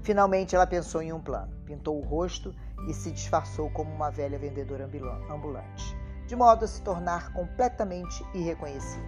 Finalmente 0.04 0.54
ela 0.54 0.66
pensou 0.66 1.00
em 1.00 1.14
um 1.14 1.20
plano. 1.20 1.50
Pintou 1.64 1.98
o 1.98 2.04
rosto 2.04 2.54
e 2.86 2.92
se 2.92 3.10
disfarçou 3.10 3.70
como 3.70 3.90
uma 3.90 4.10
velha 4.10 4.38
vendedora 4.38 4.84
ambulante, 5.30 5.96
de 6.26 6.36
modo 6.36 6.66
a 6.66 6.68
se 6.68 6.82
tornar 6.82 7.32
completamente 7.32 8.22
irreconhecida. 8.34 9.02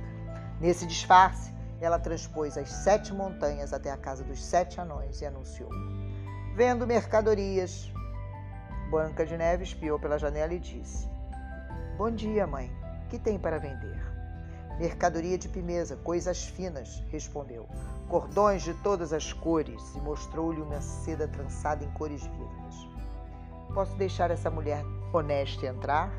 Nesse 0.59 0.87
disfarce, 0.87 1.55
ela 1.83 1.99
transpôs 1.99 2.57
as 2.57 2.71
sete 2.71 3.13
montanhas 3.13 3.75
até 3.75 3.91
a 3.91 3.97
casa 3.99 4.25
dos 4.25 4.43
sete 4.43 4.81
anões 4.81 5.21
e 5.21 5.27
anunciou: 5.27 5.69
Vendo 6.55 6.87
mercadorias. 6.87 7.93
Branca 8.91 9.27
de 9.27 9.37
Neve 9.37 9.65
espiou 9.65 9.99
pela 9.99 10.19
janela 10.19 10.55
e 10.55 10.59
disse: 10.59 11.07
Bom 11.99 12.11
dia, 12.11 12.47
mãe. 12.47 12.75
Que 13.11 13.19
tem 13.19 13.39
para 13.39 13.59
vender? 13.59 14.06
Mercadoria 14.79 15.39
de 15.39 15.49
pimeza, 15.49 15.97
coisas 15.97 16.45
finas, 16.45 17.03
respondeu. 17.09 17.67
Cordões 18.09 18.63
de 18.63 18.75
todas 18.75 19.13
as 19.13 19.33
cores, 19.33 19.83
e 19.95 20.01
mostrou-lhe 20.01 20.61
uma 20.61 20.81
seda 20.83 21.27
trançada 21.27 21.83
em 21.83 21.91
cores 21.93 22.23
vivas. 22.23 22.89
Posso 23.73 23.97
deixar 23.97 24.31
essa 24.31 24.51
mulher 24.51 24.85
honesta 25.13 25.67
entrar? 25.67 26.13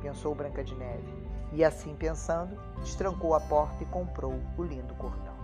Pensou 0.00 0.34
Branca 0.34 0.62
de 0.62 0.74
Neve. 0.76 1.22
E 1.52 1.64
assim 1.64 1.94
pensando, 1.94 2.56
destrancou 2.80 3.34
a 3.34 3.40
porta 3.40 3.82
e 3.82 3.86
comprou 3.86 4.40
o 4.56 4.62
lindo 4.62 4.94
cordão. 4.94 5.34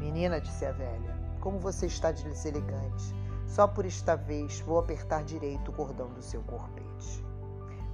Menina, 0.00 0.40
disse 0.40 0.64
a 0.64 0.72
velha, 0.72 1.14
como 1.40 1.58
você 1.58 1.86
está 1.86 2.10
deselegante. 2.10 3.14
Só 3.46 3.66
por 3.66 3.84
esta 3.84 4.16
vez 4.16 4.60
vou 4.60 4.78
apertar 4.78 5.24
direito 5.24 5.70
o 5.70 5.74
cordão 5.74 6.08
do 6.14 6.22
seu 6.22 6.42
corpete. 6.42 7.24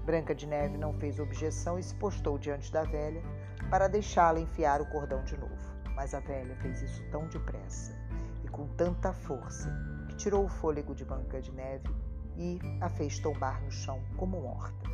Branca 0.04 0.34
de 0.34 0.46
Neve 0.46 0.78
não 0.78 0.92
fez 0.92 1.18
objeção 1.18 1.78
e 1.78 1.82
se 1.82 1.94
postou 1.96 2.38
diante 2.38 2.70
da 2.70 2.84
velha, 2.84 3.22
para 3.70 3.88
deixá-la 3.88 4.40
enfiar 4.40 4.80
o 4.80 4.86
cordão 4.86 5.22
de 5.24 5.36
novo. 5.36 5.54
Mas 5.94 6.14
a 6.14 6.20
velha 6.20 6.54
fez 6.56 6.82
isso 6.82 7.02
tão 7.10 7.26
depressa 7.28 7.96
e 8.44 8.48
com 8.48 8.66
tanta 8.68 9.12
força 9.12 9.72
que 10.08 10.16
tirou 10.16 10.44
o 10.44 10.48
fôlego 10.48 10.94
de 10.94 11.04
Branca 11.04 11.40
de 11.40 11.52
Neve 11.52 11.88
e 12.36 12.58
a 12.80 12.88
fez 12.88 13.18
tombar 13.18 13.62
no 13.62 13.70
chão 13.70 14.02
como 14.16 14.40
morta. 14.40 14.88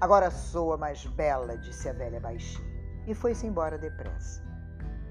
Agora 0.00 0.30
sou 0.30 0.74
a 0.74 0.76
mais 0.76 1.06
bela, 1.06 1.56
disse 1.56 1.88
a 1.88 1.92
velha 1.92 2.20
baixinha, 2.20 2.68
e 3.06 3.14
foi-se 3.14 3.46
embora 3.46 3.78
depressa. 3.78 4.44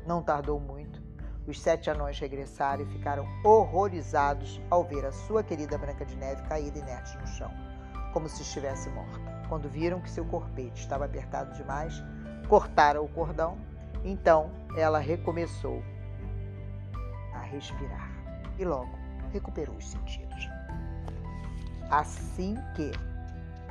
Não 0.05 0.21
tardou 0.21 0.59
muito, 0.59 1.01
os 1.47 1.59
sete 1.59 1.89
anões 1.89 2.19
regressaram 2.19 2.83
e 2.83 2.87
ficaram 2.87 3.25
horrorizados 3.43 4.61
ao 4.69 4.83
ver 4.83 5.05
a 5.05 5.11
sua 5.11 5.43
querida 5.43 5.77
Branca 5.77 6.05
de 6.05 6.15
Neve 6.15 6.43
caída 6.43 6.77
inerte 6.77 7.17
no 7.17 7.27
chão, 7.27 7.51
como 8.13 8.29
se 8.29 8.43
estivesse 8.43 8.89
morta. 8.89 9.34
Quando 9.47 9.69
viram 9.69 10.01
que 10.01 10.09
seu 10.09 10.25
corpete 10.25 10.81
estava 10.81 11.05
apertado 11.05 11.53
demais, 11.53 12.03
cortaram 12.47 13.03
o 13.03 13.09
cordão. 13.09 13.57
Então 14.03 14.51
ela 14.77 14.99
recomeçou 14.99 15.81
a 17.33 17.39
respirar 17.39 18.11
e 18.57 18.65
logo 18.65 19.05
recuperou 19.31 19.75
os 19.75 19.87
sentidos. 19.87 20.49
Assim 21.89 22.55
que 22.75 22.91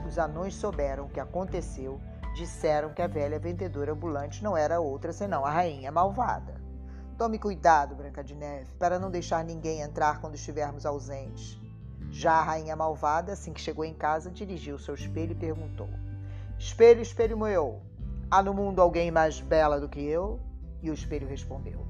os 0.07 0.19
anões 0.19 0.55
souberam 0.55 1.07
o 1.07 1.09
que 1.09 1.21
aconteceu, 1.21 2.01
disseram 2.35 2.93
que 2.93 3.01
a 3.01 3.07
velha 3.07 3.39
vendedora 3.39 3.93
ambulante 3.93 4.43
não 4.43 4.57
era 4.57 4.81
outra 4.81 5.13
senão 5.13 5.45
a 5.45 5.51
rainha 5.51 5.91
malvada. 5.91 6.61
Tome 7.17 7.39
cuidado, 7.39 7.95
Branca 7.95 8.23
de 8.23 8.35
Neve, 8.35 8.73
para 8.75 8.99
não 8.99 9.11
deixar 9.11 9.45
ninguém 9.45 9.81
entrar 9.81 10.21
quando 10.21 10.35
estivermos 10.35 10.85
ausentes. 10.85 11.64
Já 12.15 12.35
a 12.35 12.43
rainha 12.45 12.77
malvada, 12.77 13.33
assim 13.33 13.53
que 13.53 13.61
chegou 13.61 13.85
em 13.85 13.93
casa, 13.93 14.31
dirigiu 14.31 14.79
seu 14.79 14.95
espelho 14.95 15.33
e 15.33 15.35
perguntou: 15.35 15.89
Espelho, 16.57 17.03
espelho 17.03 17.37
meu, 17.37 17.83
há 18.31 18.41
no 18.41 18.55
mundo 18.55 18.81
alguém 18.81 19.11
mais 19.11 19.41
bela 19.41 19.81
do 19.81 19.89
que 19.89 20.01
eu? 20.01 20.39
E 20.81 20.89
o 20.91 20.95
espelho 20.95 21.27
respondeu: 21.27 21.85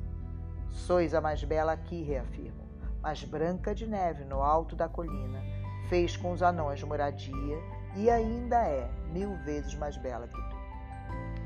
Sois 0.71 1.13
a 1.13 1.21
mais 1.21 1.45
bela 1.45 1.73
aqui, 1.73 2.03
reafirmo, 2.03 2.65
mas 3.03 3.23
Branca 3.23 3.75
de 3.75 3.87
Neve, 3.87 4.25
no 4.25 4.41
alto 4.41 4.75
da 4.75 4.89
colina, 4.89 5.43
fez 5.91 6.17
com 6.17 6.33
os 6.33 6.43
anões 6.43 6.83
moradia 6.83 7.59
e 7.95 8.09
ainda 8.09 8.57
é 8.67 8.91
mil 9.13 9.37
vezes 9.45 9.75
mais 9.75 9.99
bela 9.99 10.27
que 10.27 10.33
tu. 10.33 10.57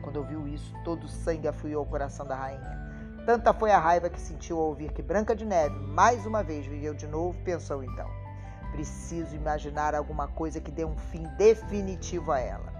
Quando 0.03 0.19
ouviu 0.19 0.47
isso, 0.47 0.73
todo 0.85 1.03
o 1.03 1.09
sangue 1.09 1.49
afluiu 1.49 1.81
ao 1.81 1.87
coração 1.87 2.25
da 2.25 2.37
rainha. 2.37 2.79
Tanta 3.27 3.53
foi 3.53 3.73
a 3.73 3.79
raiva 3.81 4.09
que 4.09 4.21
sentiu 4.21 4.57
ao 4.61 4.69
ouvir 4.69 4.93
que 4.93 5.03
Branca 5.03 5.35
de 5.35 5.45
Neve 5.45 5.77
mais 5.81 6.25
uma 6.25 6.45
vez 6.45 6.65
viveu 6.65 6.95
de 6.95 7.09
novo, 7.09 7.37
pensou 7.43 7.83
então. 7.83 8.28
Preciso 8.79 9.35
imaginar 9.35 9.93
alguma 9.93 10.29
coisa 10.29 10.61
que 10.61 10.71
dê 10.71 10.85
um 10.85 10.97
fim 10.97 11.25
definitivo 11.37 12.31
a 12.31 12.39
ela. 12.39 12.73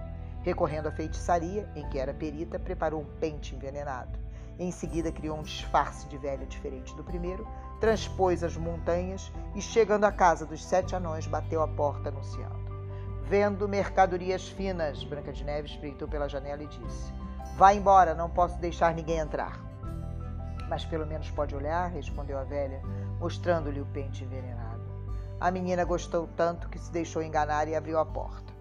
Recorrendo 0.43 0.87
à 0.87 0.91
feitiçaria, 0.93 1.69
em 1.75 1.89
que 1.89 1.99
era 1.99 2.13
perita, 2.13 2.57
preparou 2.57 3.01
um 3.01 3.19
pente 3.19 3.53
envenenado. 3.53 4.17
Em 4.57 4.71
seguida, 4.71 5.11
criou 5.11 5.37
um 5.37 5.43
disfarce 5.43 6.07
de 6.07 6.17
velha 6.17 6.45
diferente 6.45 6.95
do 6.95 7.03
primeiro, 7.03 7.45
transpôs 7.81 8.45
as 8.45 8.55
montanhas 8.55 9.29
e, 9.53 9.61
chegando 9.61 10.05
à 10.05 10.11
casa 10.13 10.45
dos 10.45 10.63
sete 10.63 10.95
anões, 10.95 11.27
bateu 11.27 11.61
a 11.61 11.67
porta 11.67 12.07
anunciando. 12.07 12.71
Vendo 13.23 13.67
mercadorias 13.67 14.47
finas, 14.47 15.03
Branca 15.03 15.33
de 15.33 15.43
Neve 15.43 15.67
espreitou 15.67 16.07
pela 16.07 16.29
janela 16.29 16.63
e 16.63 16.67
disse: 16.67 17.11
Vá 17.57 17.73
embora, 17.73 18.15
não 18.15 18.29
posso 18.29 18.57
deixar 18.57 18.95
ninguém 18.95 19.17
entrar. 19.17 19.59
Mas 20.69 20.85
pelo 20.85 21.05
menos 21.05 21.29
pode 21.29 21.53
olhar, 21.53 21.89
respondeu 21.89 22.39
a 22.39 22.45
velha, 22.45 22.81
mostrando-lhe 23.19 23.81
o 23.81 23.85
pente 23.87 24.23
envenenado. 24.23 24.68
A 25.39 25.49
menina 25.51 25.85
gostou 25.85 26.27
tanto 26.35 26.67
que 26.67 26.77
se 26.77 26.91
deixou 26.91 27.21
enganar 27.21 27.67
e 27.69 27.75
abriu 27.75 27.97
a 27.97 28.05
porta. 28.05 28.53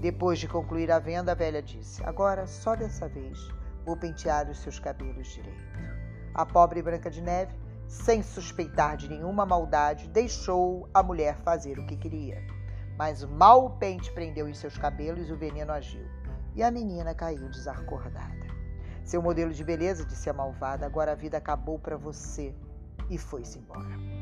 Depois 0.00 0.38
de 0.38 0.46
concluir 0.46 0.90
a 0.92 1.00
venda, 1.00 1.32
a 1.32 1.34
velha 1.34 1.60
disse: 1.60 2.04
Agora, 2.04 2.46
só 2.46 2.76
dessa 2.76 3.08
vez, 3.08 3.38
vou 3.84 3.96
pentear 3.96 4.48
os 4.48 4.60
seus 4.60 4.78
cabelos 4.78 5.26
direito. 5.26 5.80
A 6.32 6.46
pobre 6.46 6.82
Branca 6.82 7.10
de 7.10 7.20
Neve, 7.20 7.52
sem 7.88 8.22
suspeitar 8.22 8.96
de 8.96 9.08
nenhuma 9.08 9.44
maldade, 9.44 10.08
deixou 10.08 10.88
a 10.94 11.02
mulher 11.02 11.36
fazer 11.38 11.80
o 11.80 11.86
que 11.86 11.96
queria. 11.96 12.40
Mas 12.96 13.24
o 13.24 13.28
mau 13.28 13.70
pente 13.70 14.12
prendeu 14.12 14.48
em 14.48 14.54
seus 14.54 14.78
cabelos 14.78 15.28
e 15.28 15.32
o 15.32 15.36
veneno 15.36 15.72
agiu. 15.72 16.06
E 16.54 16.62
a 16.62 16.70
menina 16.70 17.12
caiu 17.12 17.48
desacordada. 17.48 18.46
Seu 19.02 19.20
modelo 19.20 19.52
de 19.52 19.64
beleza, 19.64 20.04
disse 20.04 20.30
a 20.30 20.32
malvada, 20.32 20.86
agora 20.86 21.10
a 21.10 21.16
vida 21.16 21.38
acabou 21.38 21.76
para 21.76 21.96
você. 21.96 22.54
E 23.08 23.18
foi-se 23.18 23.58
embora. 23.58 24.19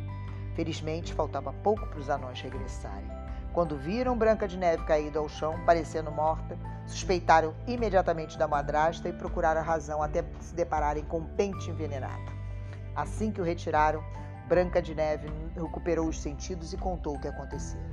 Felizmente, 0.59 1.15
faltava 1.15 1.53
pouco 1.53 1.87
para 1.87 2.01
os 2.01 2.11
anões 2.11 2.41
regressarem. 2.41 3.09
Quando 3.53 3.77
viram 3.77 4.19
Branca 4.19 4.49
de 4.49 4.59
Neve 4.59 4.85
caída 4.87 5.21
ao 5.21 5.29
chão, 5.29 5.55
parecendo 5.65 6.11
morta, 6.11 6.59
suspeitaram 6.85 7.55
imediatamente 7.65 8.37
da 8.37 8.49
madrasta 8.49 9.09
e 9.09 9.13
procuraram 9.13 9.61
a 9.61 9.65
razão 9.65 10.03
até 10.03 10.25
se 10.41 10.53
depararem 10.57 11.05
com 11.05 11.19
um 11.19 11.37
pente 11.37 11.71
envenenado. 11.71 12.33
Assim 12.97 13.31
que 13.31 13.41
o 13.41 13.45
retiraram, 13.45 14.03
Branca 14.49 14.83
de 14.83 14.97
Neve 14.97 15.29
recuperou 15.55 16.09
os 16.09 16.21
sentidos 16.21 16.73
e 16.73 16.77
contou 16.77 17.15
o 17.15 17.21
que 17.21 17.29
acontecera. 17.29 17.89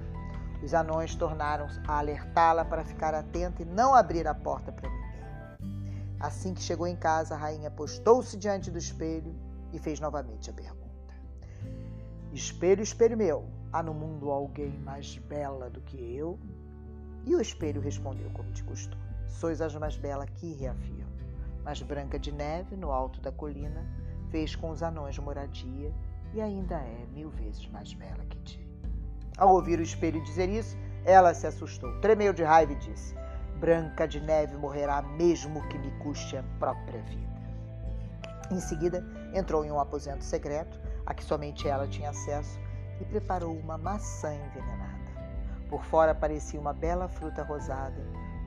Os 0.64 0.74
anões 0.74 1.14
tornaram 1.14 1.68
a 1.88 2.00
alertá-la 2.00 2.66
para 2.66 2.84
ficar 2.84 3.14
atenta 3.14 3.62
e 3.62 3.66
não 3.66 3.94
abrir 3.94 4.28
a 4.28 4.34
porta 4.34 4.72
para 4.72 4.90
ninguém. 4.90 6.18
Assim 6.20 6.52
que 6.52 6.64
chegou 6.64 6.88
em 6.88 6.96
casa, 6.96 7.36
a 7.36 7.38
rainha 7.38 7.70
postou-se 7.70 8.36
diante 8.36 8.72
do 8.72 8.80
espelho 8.80 9.36
e 9.72 9.78
fez 9.78 10.00
novamente 10.00 10.50
a 10.50 10.54
pergunta: 10.54 10.75
Espelho, 12.36 12.84
espelho 12.84 13.16
meu, 13.16 13.46
Há 13.72 13.82
no 13.82 13.94
mundo 13.94 14.30
alguém 14.30 14.78
mais 14.80 15.18
bela 15.20 15.70
do 15.70 15.80
que 15.80 15.98
eu? 16.16 16.38
E 17.26 17.34
o 17.34 17.40
espelho 17.40 17.80
respondeu 17.80 18.30
como 18.32 18.52
de 18.52 18.62
costume: 18.62 19.02
Sois 19.26 19.62
as 19.62 19.74
mais 19.76 19.96
bela 19.96 20.26
que 20.26 20.54
reafirmo. 20.54 21.14
Mas 21.64 21.82
Branca 21.82 22.20
de 22.20 22.32
Neve, 22.32 22.76
no 22.76 22.92
alto 22.92 23.22
da 23.22 23.32
colina, 23.32 23.86
fez 24.32 24.54
com 24.54 24.70
os 24.70 24.84
anões 24.84 25.18
moradia 25.18 25.94
e 26.34 26.42
ainda 26.42 26.76
é 26.76 27.06
mil 27.14 27.30
vezes 27.30 27.66
mais 27.70 27.94
bela 27.94 28.26
que 28.30 28.40
ti. 28.40 28.70
Ao 29.38 29.54
ouvir 29.54 29.80
o 29.80 29.84
espelho 29.84 30.22
dizer 30.24 30.50
isso, 30.50 30.78
ela 31.06 31.34
se 31.34 31.48
assustou, 31.48 32.00
tremeu 32.02 32.34
de 32.34 32.44
raiva 32.44 32.74
e 32.74 32.78
disse: 32.78 33.16
Branca 33.62 34.06
de 34.06 34.20
Neve 34.20 34.58
morrerá 34.58 35.02
mesmo 35.02 35.66
que 35.70 35.78
me 35.78 35.92
custe 36.00 36.36
a 36.36 36.44
própria 36.60 37.02
vida. 37.04 37.36
Em 38.52 38.60
seguida, 38.60 39.06
entrou 39.34 39.64
em 39.64 39.72
um 39.72 39.80
aposento 39.80 40.24
secreto, 40.24 40.85
a 41.06 41.14
que 41.14 41.24
somente 41.24 41.68
ela 41.68 41.88
tinha 41.88 42.10
acesso, 42.10 42.60
e 43.00 43.06
preparou 43.06 43.58
uma 43.58 43.78
maçã 43.78 44.34
envenenada. 44.34 45.06
Por 45.70 45.84
fora 45.84 46.16
parecia 46.16 46.60
uma 46.60 46.74
bela 46.74 47.08
fruta 47.08 47.44
rosada 47.44 48.02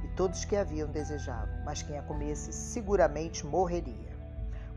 e 0.05 0.09
todos 0.09 0.45
que 0.45 0.57
a 0.57 0.65
viam 0.65 0.89
desejavam, 0.89 1.63
mas 1.65 1.83
quem 1.83 1.99
a 1.99 2.03
comesse 2.03 2.53
seguramente 2.53 3.45
morreria. 3.45 4.17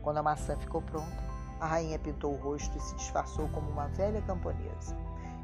Quando 0.02 0.18
a 0.18 0.22
maçã 0.22 0.56
ficou 0.56 0.82
pronta, 0.82 1.22
a 1.60 1.66
rainha 1.66 1.98
pintou 1.98 2.34
o 2.34 2.36
rosto 2.36 2.76
e 2.76 2.80
se 2.80 2.96
disfarçou 2.96 3.48
como 3.50 3.70
uma 3.70 3.86
velha 3.88 4.20
camponesa. 4.22 4.96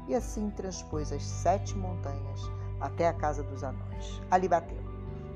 E 0.07 0.15
assim 0.15 0.49
transpôs 0.49 1.11
as 1.11 1.23
sete 1.23 1.75
montanhas 1.77 2.41
até 2.81 3.07
a 3.07 3.13
casa 3.13 3.41
dos 3.43 3.63
anões. 3.63 4.21
Ali 4.29 4.47
bateu. 4.47 4.77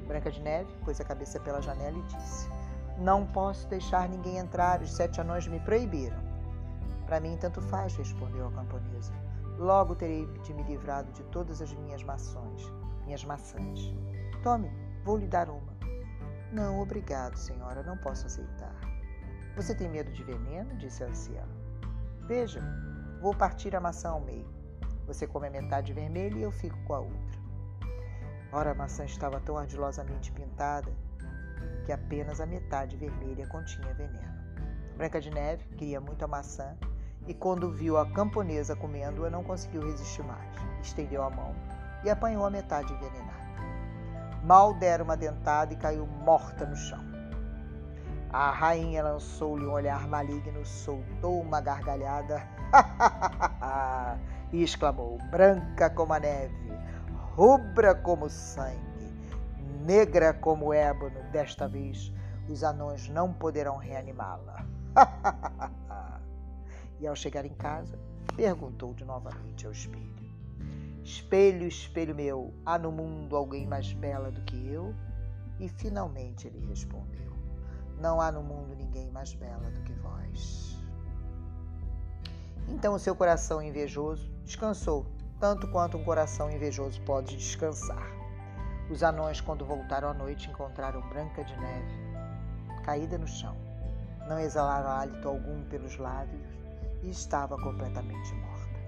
Branca 0.08 0.30
de 0.30 0.42
Neve 0.42 0.70
pôs 0.84 1.00
a 1.00 1.06
cabeça 1.06 1.40
pela 1.40 1.62
janela 1.62 1.98
e 1.98 2.02
disse: 2.04 2.50
Não 2.98 3.26
posso 3.26 3.68
deixar 3.68 4.10
ninguém 4.10 4.38
entrar, 4.38 4.82
os 4.82 4.92
sete 4.92 5.22
anões 5.22 5.48
me 5.48 5.60
proibiram. 5.60 6.23
Para 7.06 7.20
mim, 7.20 7.38
tanto 7.38 7.62
faz, 7.62 7.96
respondeu 7.96 8.48
a 8.48 8.52
camponesa. 8.52 9.14
Logo 9.58 9.96
terei 9.96 10.26
de 10.44 10.54
me 10.54 10.64
livrado 10.64 11.12
de 11.12 11.24
todas 11.26 11.62
as 11.62 11.72
minhas 11.74 12.04
maçãs, 12.04 12.64
minhas 13.06 13.24
maçãs. 13.24 13.94
Tome, 14.42 14.72
vou 15.04 15.18
lhe 15.18 15.28
dar 15.28 15.50
uma. 15.50 15.74
Não, 16.52 16.80
obrigado, 16.80 17.36
senhora, 17.36 17.84
não 17.84 17.98
posso 17.98 18.26
aceitar. 18.26 18.76
Você 19.56 19.76
tem 19.76 19.90
medo 19.90 20.12
de 20.12 20.24
veneno? 20.24 20.76
disse 20.78 21.04
a 21.04 21.08
anciã. 21.08 21.44
Veja, 22.28 22.62
vou 23.22 23.36
partir 23.36 23.76
a 23.76 23.80
maçã 23.80 24.10
ao 24.10 24.22
meio. 24.22 24.52
Você 25.06 25.28
come 25.28 25.48
a 25.48 25.52
metade 25.52 25.94
vermelha 25.94 26.38
e 26.38 26.42
eu 26.42 26.52
fico 26.52 26.78
com 26.86 26.94
a 26.94 27.00
outra. 27.00 27.44
Ora, 28.52 28.72
a 28.72 28.76
maçã 28.76 29.04
estava 29.04 29.40
tão 29.40 29.58
ardilosamente 29.58 30.32
pintada 30.32 30.92
que 31.86 31.92
apenas 31.92 32.40
a 32.40 32.46
metade 32.46 32.96
vermelha 32.98 33.48
continha 33.48 33.94
veneno. 33.94 34.34
Branca 34.96 35.20
de 35.20 35.30
Neve 35.30 35.66
queria 35.76 36.00
muito 36.00 36.24
a 36.24 36.28
maçã 36.28 36.78
e 37.28 37.34
quando 37.34 37.72
viu 37.72 37.98
a 37.98 38.06
camponesa 38.06 38.76
comendo-a, 38.76 39.30
não 39.30 39.44
conseguiu 39.44 39.86
resistir 39.86 40.24
mais. 40.24 40.52
Estendeu 40.82 41.24
a 41.24 41.30
mão 41.30 41.56
e 42.04 42.10
apanhou 42.10 42.46
a 42.46 42.50
metade 42.50 42.92
envenenada. 42.94 43.44
Mal 44.44 44.74
deram 44.74 45.06
uma 45.06 45.16
dentada 45.16 45.74
e 45.74 45.78
caiu 45.78 46.06
morta 46.06 46.66
no 46.66 46.76
chão. 46.76 47.00
A 48.32 48.52
rainha 48.52 49.04
lançou-lhe 49.04 49.66
um 49.66 49.72
olhar 49.72 50.08
maligno, 50.08 50.66
soltou 50.66 51.40
uma 51.40 51.62
gargalhada 51.62 52.42
e 54.52 54.64
exclamou: 54.64 55.18
Branca 55.30 55.90
como 55.90 56.14
a 56.14 56.20
neve, 56.20 56.74
rubra 57.36 57.96
como 57.96 58.30
sangue, 58.30 59.14
negra 59.86 60.34
como 60.34 60.74
ébano, 60.74 61.22
desta 61.32 61.68
vez 61.68 62.12
os 62.50 62.64
anões 62.64 63.08
não 63.08 63.32
poderão 63.32 63.78
reanimá-la. 63.78 64.66
E 67.04 67.08
ao 67.08 67.18
chegar 67.18 67.44
em 67.44 67.54
casa, 67.56 68.00
perguntou 68.34 68.94
de 68.94 69.04
novamente 69.04 69.66
ao 69.66 69.74
espelho: 69.74 70.34
Espelho, 71.04 71.68
espelho 71.68 72.16
meu, 72.16 72.54
há 72.66 72.80
no 72.80 72.94
mundo 72.94 73.36
alguém 73.36 73.68
mais 73.68 73.92
bela 73.92 74.32
do 74.32 74.40
que 74.44 74.70
eu? 74.70 74.96
E 75.60 75.68
finalmente 75.68 76.48
ele 76.48 76.66
respondeu: 76.66 77.34
Não 78.00 78.22
há 78.22 78.32
no 78.32 78.42
mundo 78.42 78.74
ninguém 78.74 79.12
mais 79.12 79.34
bela 79.34 79.70
do 79.70 79.82
que 79.82 79.92
vós. 79.96 80.82
Então 82.70 82.94
o 82.94 83.00
seu 83.00 83.14
coração 83.14 83.62
invejoso 83.62 84.32
descansou, 84.46 85.06
tanto 85.42 85.70
quanto 85.72 85.98
um 85.98 86.06
coração 86.06 86.50
invejoso 86.50 87.02
pode 87.02 87.36
descansar. 87.36 88.14
Os 88.90 89.04
anões, 89.04 89.42
quando 89.42 89.66
voltaram 89.66 90.08
à 90.08 90.14
noite, 90.14 90.50
encontraram 90.50 91.02
Branca 91.10 91.44
de 91.44 91.54
Neve, 91.60 92.82
caída 92.86 93.18
no 93.18 93.28
chão. 93.28 93.58
Não 94.26 94.40
exalava 94.40 95.02
hálito 95.02 95.28
algum 95.28 95.66
pelos 95.66 95.98
lábios 95.98 96.43
e 97.04 97.10
estava 97.10 97.58
completamente 97.58 98.34
morta. 98.36 98.80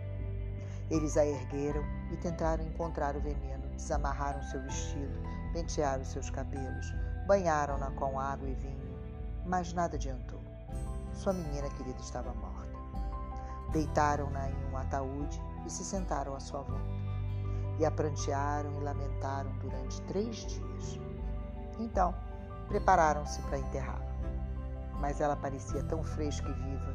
Eles 0.89 1.17
a 1.17 1.25
ergueram 1.25 1.83
e 2.11 2.17
tentaram 2.17 2.63
encontrar 2.63 3.15
o 3.15 3.19
veneno, 3.19 3.67
desamarraram 3.75 4.41
seu 4.43 4.61
vestido, 4.61 5.19
pentearam 5.51 6.03
seus 6.03 6.29
cabelos, 6.29 6.93
banharam-na 7.27 7.91
com 7.91 8.19
água 8.19 8.47
e 8.47 8.53
vinho, 8.53 8.99
mas 9.45 9.73
nada 9.73 9.95
adiantou. 9.95 10.39
Sua 11.13 11.33
menina 11.33 11.69
querida 11.71 11.99
estava 11.99 12.33
morta. 12.33 12.65
Deitaram-na 13.71 14.49
em 14.49 14.65
um 14.71 14.77
ataúde 14.77 15.41
e 15.65 15.69
se 15.69 15.83
sentaram 15.83 16.35
à 16.35 16.39
sua 16.39 16.61
volta. 16.61 16.95
E 17.79 17.85
a 17.85 17.91
prantearam 17.91 18.79
e 18.79 18.83
lamentaram 18.83 19.51
durante 19.57 20.01
três 20.03 20.37
dias. 20.45 20.99
Então, 21.79 22.13
prepararam-se 22.67 23.41
para 23.43 23.57
enterrá-la. 23.57 24.05
Mas 25.01 25.19
ela 25.19 25.35
parecia 25.35 25.83
tão 25.83 26.03
fresca 26.03 26.47
e 26.49 26.53
viva 26.53 26.94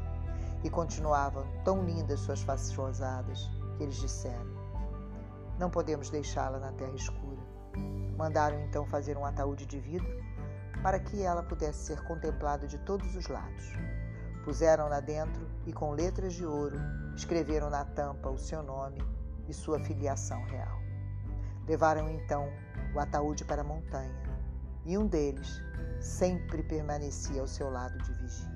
e 0.63 0.71
continuavam 0.71 1.47
tão 1.65 1.83
lindas 1.85 2.21
suas 2.21 2.43
faces 2.43 2.75
rosadas 2.75 3.51
que 3.77 3.83
eles 3.83 3.97
disseram: 3.97 4.51
Não 5.59 5.71
podemos 5.71 6.11
deixá-la 6.11 6.59
na 6.59 6.73
terra 6.73 6.95
escura. 6.95 7.41
Mandaram 8.17 8.61
então 8.61 8.85
fazer 8.85 9.17
um 9.17 9.25
ataúde 9.25 9.65
de 9.65 9.79
vidro 9.79 10.21
para 10.83 10.99
que 10.99 11.23
ela 11.23 11.43
pudesse 11.43 11.87
ser 11.87 12.03
contemplada 12.05 12.67
de 12.67 12.79
todos 12.79 13.15
os 13.17 13.29
lados. 13.29 13.73
Puseram-na 14.45 15.01
dentro 15.01 15.47
e, 15.67 15.73
com 15.73 15.93
letras 15.93 16.35
de 16.35 16.47
ouro, 16.47 16.79
escreveram 17.15 17.69
na 17.69 17.85
tampa 17.85 18.31
o 18.31 18.39
seu 18.39 18.63
nome 18.63 19.03
e 19.49 19.53
sua 19.53 19.79
filiação 19.79 20.43
real. 20.45 20.79
Levaram 21.67 22.09
então 22.09 22.49
o 22.95 22.99
ataúde 22.99 23.45
para 23.45 23.61
a 23.61 23.65
montanha 23.65 24.15
e 24.85 24.97
um 24.97 25.07
deles 25.07 25.63
sempre 26.01 26.63
permanecia 26.63 27.41
ao 27.41 27.47
seu 27.47 27.71
lado 27.71 27.99
de 27.99 28.13
vigia. 28.15 28.50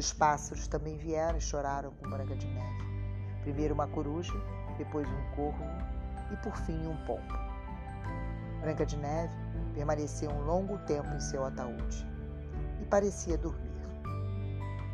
Os 0.00 0.14
pássaros 0.14 0.66
também 0.66 0.96
vieram 0.96 1.36
e 1.36 1.42
choraram 1.42 1.92
com 1.92 2.08
Branca 2.08 2.34
de 2.34 2.46
Neve. 2.46 2.84
Primeiro 3.42 3.74
uma 3.74 3.86
coruja, 3.86 4.32
depois 4.78 5.06
um 5.06 5.36
corvo 5.36 5.62
e 6.32 6.36
por 6.38 6.56
fim 6.56 6.86
um 6.86 6.96
pombo. 7.04 7.34
Branca 8.62 8.86
de 8.86 8.96
Neve 8.96 9.36
permaneceu 9.74 10.30
um 10.30 10.42
longo 10.46 10.78
tempo 10.86 11.06
em 11.14 11.20
seu 11.20 11.44
ataúde 11.44 12.06
e 12.80 12.86
parecia 12.86 13.36
dormir. 13.36 13.78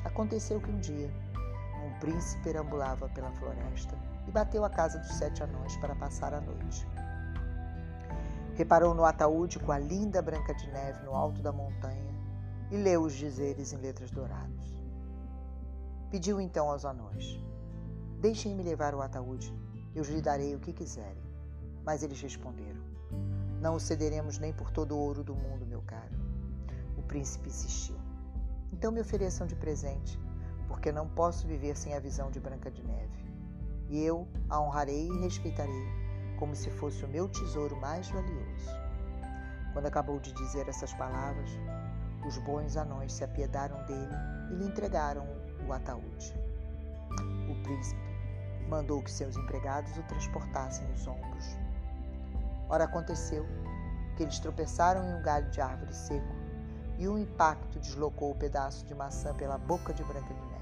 Aconteceu 0.05 0.61
que 0.61 0.73
um 0.73 0.81
dia 0.81 1.09
um 1.87 2.01
príncipe 2.01 2.43
perambulava 2.43 3.09
pela 3.11 3.31
floresta 3.31 3.97
e 4.27 4.33
bateu 4.33 4.65
à 4.65 4.69
casa 4.69 4.99
dos 4.99 5.15
sete 5.15 5.41
anões 5.41 5.77
para 5.77 5.95
passar 5.95 6.35
a 6.35 6.41
noite. 6.41 6.85
Reparou 8.57 8.93
no 8.93 9.05
ataúde 9.05 9.61
com 9.61 9.71
a 9.71 9.79
linda 9.79 10.21
Branca 10.21 10.53
de 10.53 10.69
Neve 10.73 11.05
no 11.05 11.15
alto 11.15 11.41
da 11.43 11.53
montanha 11.53 12.13
e 12.73 12.77
leu 12.77 13.03
os 13.03 13.15
dizeres 13.15 13.73
em 13.73 13.77
letras 13.77 14.11
douradas. 14.11 14.76
Pediu 16.17 16.41
então 16.41 16.71
aos 16.71 16.87
anões: 16.87 17.39
Deixem-me 18.23 18.63
levar 18.63 18.95
o 18.95 19.03
ataúde, 19.03 19.55
eu 19.95 20.03
lhe 20.03 20.23
darei 20.23 20.57
o 20.57 20.59
que 20.59 20.73
quiserem. 20.73 21.23
Mas 21.85 22.03
eles 22.03 22.19
responderam: 22.23 22.81
Não 23.61 23.75
o 23.75 23.79
cederemos 23.79 24.39
nem 24.39 24.51
por 24.51 24.71
todo 24.71 24.93
o 24.93 24.99
ouro 24.99 25.23
do 25.23 25.35
mundo, 25.35 25.67
meu 25.67 25.83
caro. 25.83 26.17
O 26.97 27.03
príncipe 27.03 27.51
insistiu: 27.51 27.99
Então 28.73 28.91
me 28.91 29.03
ofereçam 29.03 29.47
de 29.47 29.55
presente, 29.57 30.19
porque 30.67 30.91
não 30.91 31.07
posso 31.07 31.47
viver 31.47 31.77
sem 31.77 31.93
a 31.93 32.01
visão 32.01 32.31
de 32.31 32.41
Branca 32.41 32.71
de 32.71 32.83
Neve. 32.83 33.31
E 33.91 34.03
eu 34.03 34.27
a 34.49 34.59
honrarei 34.59 35.09
e 35.09 35.21
respeitarei, 35.21 35.87
como 36.39 36.57
se 36.57 36.71
fosse 36.71 37.05
o 37.05 37.09
meu 37.09 37.29
tesouro 37.29 37.77
mais 37.77 38.09
valioso. 38.09 38.71
Quando 39.75 39.85
acabou 39.85 40.19
de 40.19 40.33
dizer 40.33 40.67
essas 40.67 40.95
palavras, 40.95 41.51
os 42.27 42.39
bons 42.39 42.75
anões 42.75 43.13
se 43.13 43.23
apiedaram 43.23 43.85
dele 43.85 44.15
e 44.51 44.55
lhe 44.55 44.65
entregaram 44.65 45.36
o 45.67 45.73
ataúde. 45.73 46.35
O 47.51 47.63
príncipe 47.63 48.01
mandou 48.69 49.03
que 49.03 49.11
seus 49.11 49.37
empregados 49.37 49.97
o 49.97 50.03
transportassem 50.05 50.87
nos 50.89 51.07
ombros. 51.07 51.59
Ora, 52.69 52.85
aconteceu 52.85 53.47
que 54.17 54.23
eles 54.23 54.39
tropeçaram 54.39 55.05
em 55.05 55.15
um 55.15 55.23
galho 55.23 55.51
de 55.51 55.61
árvore 55.61 55.95
seco 55.95 56.35
e 56.99 57.07
um 57.09 57.19
impacto 57.19 57.79
deslocou 57.79 58.33
o 58.33 58.37
pedaço 58.37 58.85
de 58.87 58.95
maçã 58.95 59.35
pela 59.35 59.59
boca 59.59 59.93
de 59.93 60.03
Branca 60.03 60.33
de 60.33 60.41
Neve. 60.41 60.57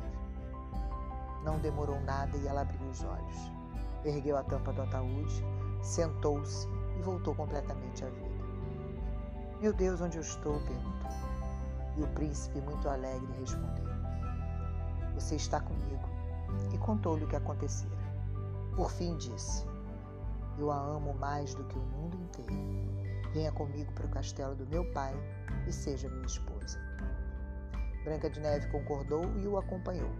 Não 1.45 1.59
demorou 1.59 2.01
nada 2.01 2.37
e 2.37 2.47
ela 2.47 2.63
abriu 2.63 2.89
os 2.89 3.03
olhos. 3.05 3.53
Ergueu 4.05 4.37
a 4.37 4.43
tampa 4.43 4.73
do 4.73 4.83
ataúde, 4.83 5.43
sentou-se 5.83 6.67
e 6.99 7.03
voltou 7.03 7.35
completamente 7.35 8.05
à 8.05 8.09
vida. 8.09 8.35
Meu 9.61 9.73
Deus, 9.73 10.01
onde 10.01 10.19
eu 10.19 10.23
estou? 10.23 10.61
perguntou. 10.61 11.11
E 11.97 12.03
o 12.03 12.09
príncipe, 12.09 12.61
muito 12.61 12.89
alegre, 12.89 13.33
respondeu: 13.41 13.84
Você 15.15 15.37
está 15.37 15.61
comigo. 15.61 16.09
E 16.73 16.79
contou-lhe 16.79 17.25
o 17.25 17.29
que 17.29 17.37
acontecera. 17.37 17.95
Por 18.77 18.91
fim, 18.91 19.17
disse: 19.17 19.67
Eu 20.59 20.71
a 20.71 20.77
amo 20.77 21.15
mais 21.15 21.55
do 21.55 21.65
que 21.65 21.79
o 21.79 21.83
mundo 21.83 22.17
inteiro. 22.17 22.55
Venha 23.33 23.53
comigo 23.53 23.93
para 23.93 24.07
o 24.07 24.11
castelo 24.11 24.55
do 24.55 24.67
meu 24.67 24.85
pai 24.93 25.15
e 25.67 25.73
seja 25.73 26.09
minha 26.09 26.27
esposa. 26.27 26.79
Branca 28.05 28.29
de 28.29 28.41
Neve 28.41 28.69
concordou 28.69 29.25
e 29.37 29.47
o 29.47 29.57
acompanhou. 29.57 30.11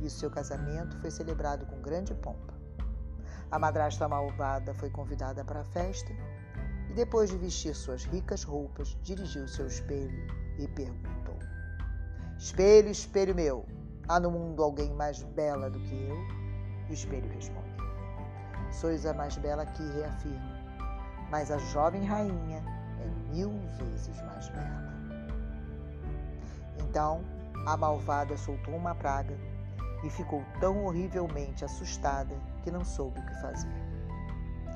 E 0.00 0.06
o 0.06 0.10
seu 0.10 0.30
casamento 0.30 0.98
foi 1.00 1.10
celebrado 1.10 1.66
com 1.66 1.82
grande 1.82 2.14
pompa. 2.14 2.54
A 3.50 3.58
madrasta 3.58 4.08
malvada 4.08 4.72
foi 4.74 4.90
convidada 4.90 5.44
para 5.44 5.60
a 5.60 5.64
festa 5.64 6.12
e, 6.88 6.94
depois 6.94 7.30
de 7.30 7.36
vestir 7.36 7.74
suas 7.74 8.04
ricas 8.04 8.44
roupas, 8.44 8.96
dirigiu-se 9.02 9.60
ao 9.60 9.66
espelho 9.66 10.26
e 10.58 10.68
perguntou: 10.68 11.38
Espelho, 12.38 12.88
espelho 12.88 13.34
meu, 13.34 13.66
há 14.10 14.18
no 14.18 14.28
mundo 14.28 14.64
alguém 14.64 14.92
mais 14.94 15.22
bela 15.22 15.70
do 15.70 15.78
que 15.78 15.94
eu? 15.94 16.16
O 16.88 16.92
espelho 16.92 17.30
respondeu: 17.32 17.86
Sois 18.72 19.06
a 19.06 19.14
mais 19.14 19.36
bela 19.36 19.64
que 19.64 19.82
reafirmo, 19.92 20.50
mas 21.30 21.52
a 21.52 21.58
jovem 21.58 22.04
rainha 22.04 22.60
é 23.00 23.32
mil 23.32 23.52
vezes 23.78 24.20
mais 24.22 24.48
bela. 24.48 24.90
Então 26.80 27.22
a 27.66 27.76
malvada 27.76 28.36
soltou 28.36 28.74
uma 28.74 28.96
praga 28.96 29.38
e 30.02 30.10
ficou 30.10 30.44
tão 30.58 30.86
horrivelmente 30.86 31.64
assustada 31.64 32.34
que 32.64 32.70
não 32.70 32.84
soube 32.84 33.20
o 33.20 33.26
que 33.26 33.40
fazer. 33.40 33.70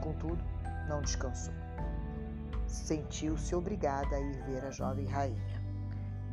Contudo, 0.00 0.44
não 0.88 1.00
descansou. 1.00 1.54
Sentiu-se 2.68 3.52
obrigada 3.52 4.14
a 4.14 4.20
ir 4.20 4.42
ver 4.44 4.64
a 4.64 4.70
jovem 4.70 5.06
rainha. 5.06 5.64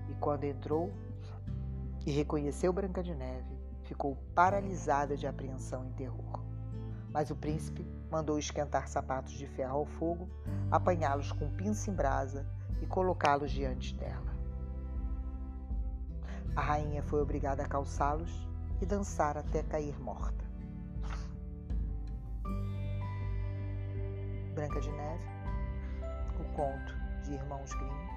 E 0.07 0.13
quando 0.15 0.43
entrou 0.43 0.91
e 2.05 2.11
reconheceu 2.11 2.73
Branca 2.73 3.03
de 3.03 3.13
Neve, 3.13 3.59
ficou 3.83 4.15
paralisada 4.33 5.15
de 5.15 5.27
apreensão 5.27 5.85
e 5.85 5.91
terror. 5.93 6.43
Mas 7.11 7.29
o 7.29 7.35
príncipe 7.35 7.85
mandou 8.09 8.39
esquentar 8.39 8.87
sapatos 8.87 9.33
de 9.33 9.45
ferro 9.47 9.79
ao 9.79 9.85
fogo, 9.85 10.29
apanhá-los 10.69 11.31
com 11.31 11.49
pinça 11.51 11.91
em 11.91 11.93
brasa 11.93 12.47
e 12.81 12.85
colocá-los 12.85 13.51
diante 13.51 13.95
dela. 13.95 14.31
A 16.55 16.61
rainha 16.61 17.03
foi 17.03 17.21
obrigada 17.21 17.63
a 17.63 17.67
calçá-los 17.67 18.47
e 18.81 18.85
dançar 18.85 19.37
até 19.37 19.63
cair 19.63 19.97
morta. 19.99 20.43
Branca 24.53 24.81
de 24.81 24.91
Neve, 24.91 25.25
o 26.39 26.55
conto 26.55 26.93
de 27.23 27.33
Irmãos 27.33 27.73
Grimm, 27.73 28.11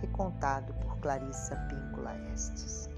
recontado 0.00 0.72
por 0.74 0.98
Clarissa 0.98 1.56
Píncula 1.68 2.14
Estes. 2.32 2.88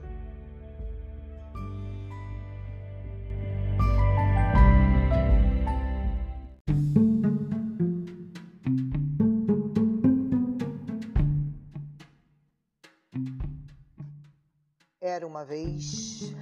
Era 15.03 15.27
uma 15.27 15.45
vez, 15.45 16.35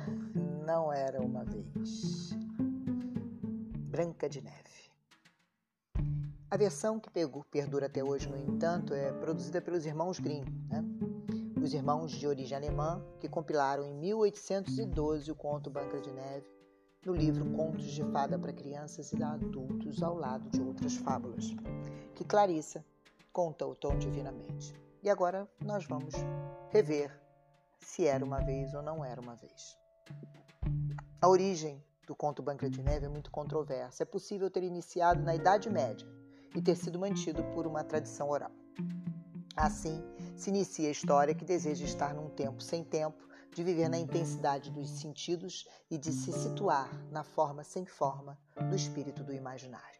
não 0.66 0.92
era 0.92 1.20
uma 1.22 1.44
vez. 1.44 2.30
Branca 3.90 4.28
de 4.28 4.42
Neve. 4.42 4.87
A 6.50 6.56
versão 6.56 6.98
que 6.98 7.10
perdura 7.50 7.86
até 7.86 8.02
hoje, 8.02 8.26
no 8.26 8.38
entanto, 8.38 8.94
é 8.94 9.12
produzida 9.12 9.60
pelos 9.60 9.84
irmãos 9.84 10.18
Grimm, 10.18 10.46
né? 10.70 10.82
os 11.62 11.74
irmãos 11.74 12.10
de 12.10 12.26
origem 12.26 12.56
alemã 12.56 13.04
que 13.20 13.28
compilaram 13.28 13.84
em 13.84 13.94
1812 13.94 15.30
o 15.30 15.34
conto 15.34 15.68
Branca 15.68 16.00
de 16.00 16.10
Neve 16.10 16.46
no 17.04 17.12
livro 17.12 17.44
Contos 17.52 17.90
de 17.90 18.02
Fada 18.02 18.38
para 18.38 18.50
Crianças 18.54 19.12
e 19.12 19.22
Adultos, 19.22 20.02
ao 20.02 20.16
lado 20.16 20.48
de 20.48 20.62
outras 20.62 20.96
fábulas, 20.96 21.54
que 22.14 22.24
Clarissa 22.24 22.82
conta 23.30 23.66
o 23.66 23.74
tom 23.74 23.98
divinamente. 23.98 24.74
E 25.02 25.10
agora 25.10 25.46
nós 25.60 25.84
vamos 25.84 26.14
rever 26.70 27.14
se 27.78 28.06
era 28.06 28.24
uma 28.24 28.40
vez 28.40 28.72
ou 28.72 28.80
não 28.80 29.04
era 29.04 29.20
uma 29.20 29.36
vez. 29.36 29.76
A 31.20 31.28
origem 31.28 31.84
do 32.06 32.16
conto 32.16 32.42
Branca 32.42 32.70
de 32.70 32.82
Neve 32.82 33.04
é 33.04 33.08
muito 33.10 33.30
controversa. 33.30 34.02
É 34.02 34.06
possível 34.06 34.50
ter 34.50 34.62
iniciado 34.62 35.22
na 35.22 35.34
Idade 35.34 35.68
Média 35.68 36.08
e 36.54 36.62
ter 36.62 36.76
sido 36.76 36.98
mantido 36.98 37.42
por 37.54 37.66
uma 37.66 37.84
tradição 37.84 38.28
oral. 38.28 38.52
Assim, 39.56 40.02
se 40.36 40.50
inicia 40.50 40.88
a 40.88 40.92
história 40.92 41.34
que 41.34 41.44
deseja 41.44 41.84
estar 41.84 42.14
num 42.14 42.30
tempo 42.30 42.62
sem 42.62 42.84
tempo, 42.84 43.26
de 43.54 43.64
viver 43.64 43.88
na 43.88 43.98
intensidade 43.98 44.70
dos 44.70 44.88
sentidos 44.88 45.66
e 45.90 45.98
de 45.98 46.12
se 46.12 46.32
situar 46.32 46.88
na 47.10 47.24
forma 47.24 47.64
sem 47.64 47.84
forma 47.84 48.38
do 48.68 48.76
espírito 48.76 49.24
do 49.24 49.32
imaginário. 49.32 49.98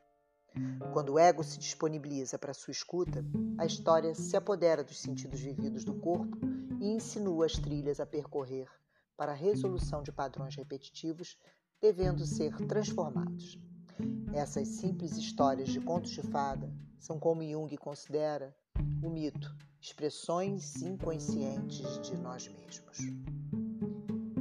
Quando 0.93 1.15
o 1.15 1.19
ego 1.19 1.43
se 1.43 1.59
disponibiliza 1.59 2.39
para 2.39 2.55
sua 2.55 2.73
escuta, 2.73 3.25
a 3.59 3.67
história 3.67 4.15
se 4.15 4.37
apodera 4.37 4.85
dos 4.85 5.01
sentidos 5.01 5.41
vividos 5.41 5.85
do 5.85 5.95
corpo 5.95 6.39
e 6.81 6.87
insinua 6.87 7.47
as 7.47 7.53
trilhas 7.53 8.01
a 8.01 8.07
percorrer 8.07 8.69
para 9.17 9.33
a 9.33 9.37
resolução 9.37 10.03
de 10.03 10.13
padrões 10.13 10.55
repetitivos, 10.55 11.37
devendo 11.81 12.25
ser 12.25 12.57
transformados. 12.67 13.59
Essas 14.33 14.69
simples 14.69 15.17
histórias 15.17 15.69
de 15.69 15.81
contos 15.81 16.11
de 16.11 16.23
fada 16.23 16.71
são 16.99 17.19
como 17.19 17.43
Jung 17.43 17.77
considera 17.77 18.55
o 19.03 19.11
mito, 19.11 19.55
expressões 19.81 20.83
inconscientes 20.83 22.01
de 22.01 22.17
nós 22.17 22.49
mesmos. 22.49 22.99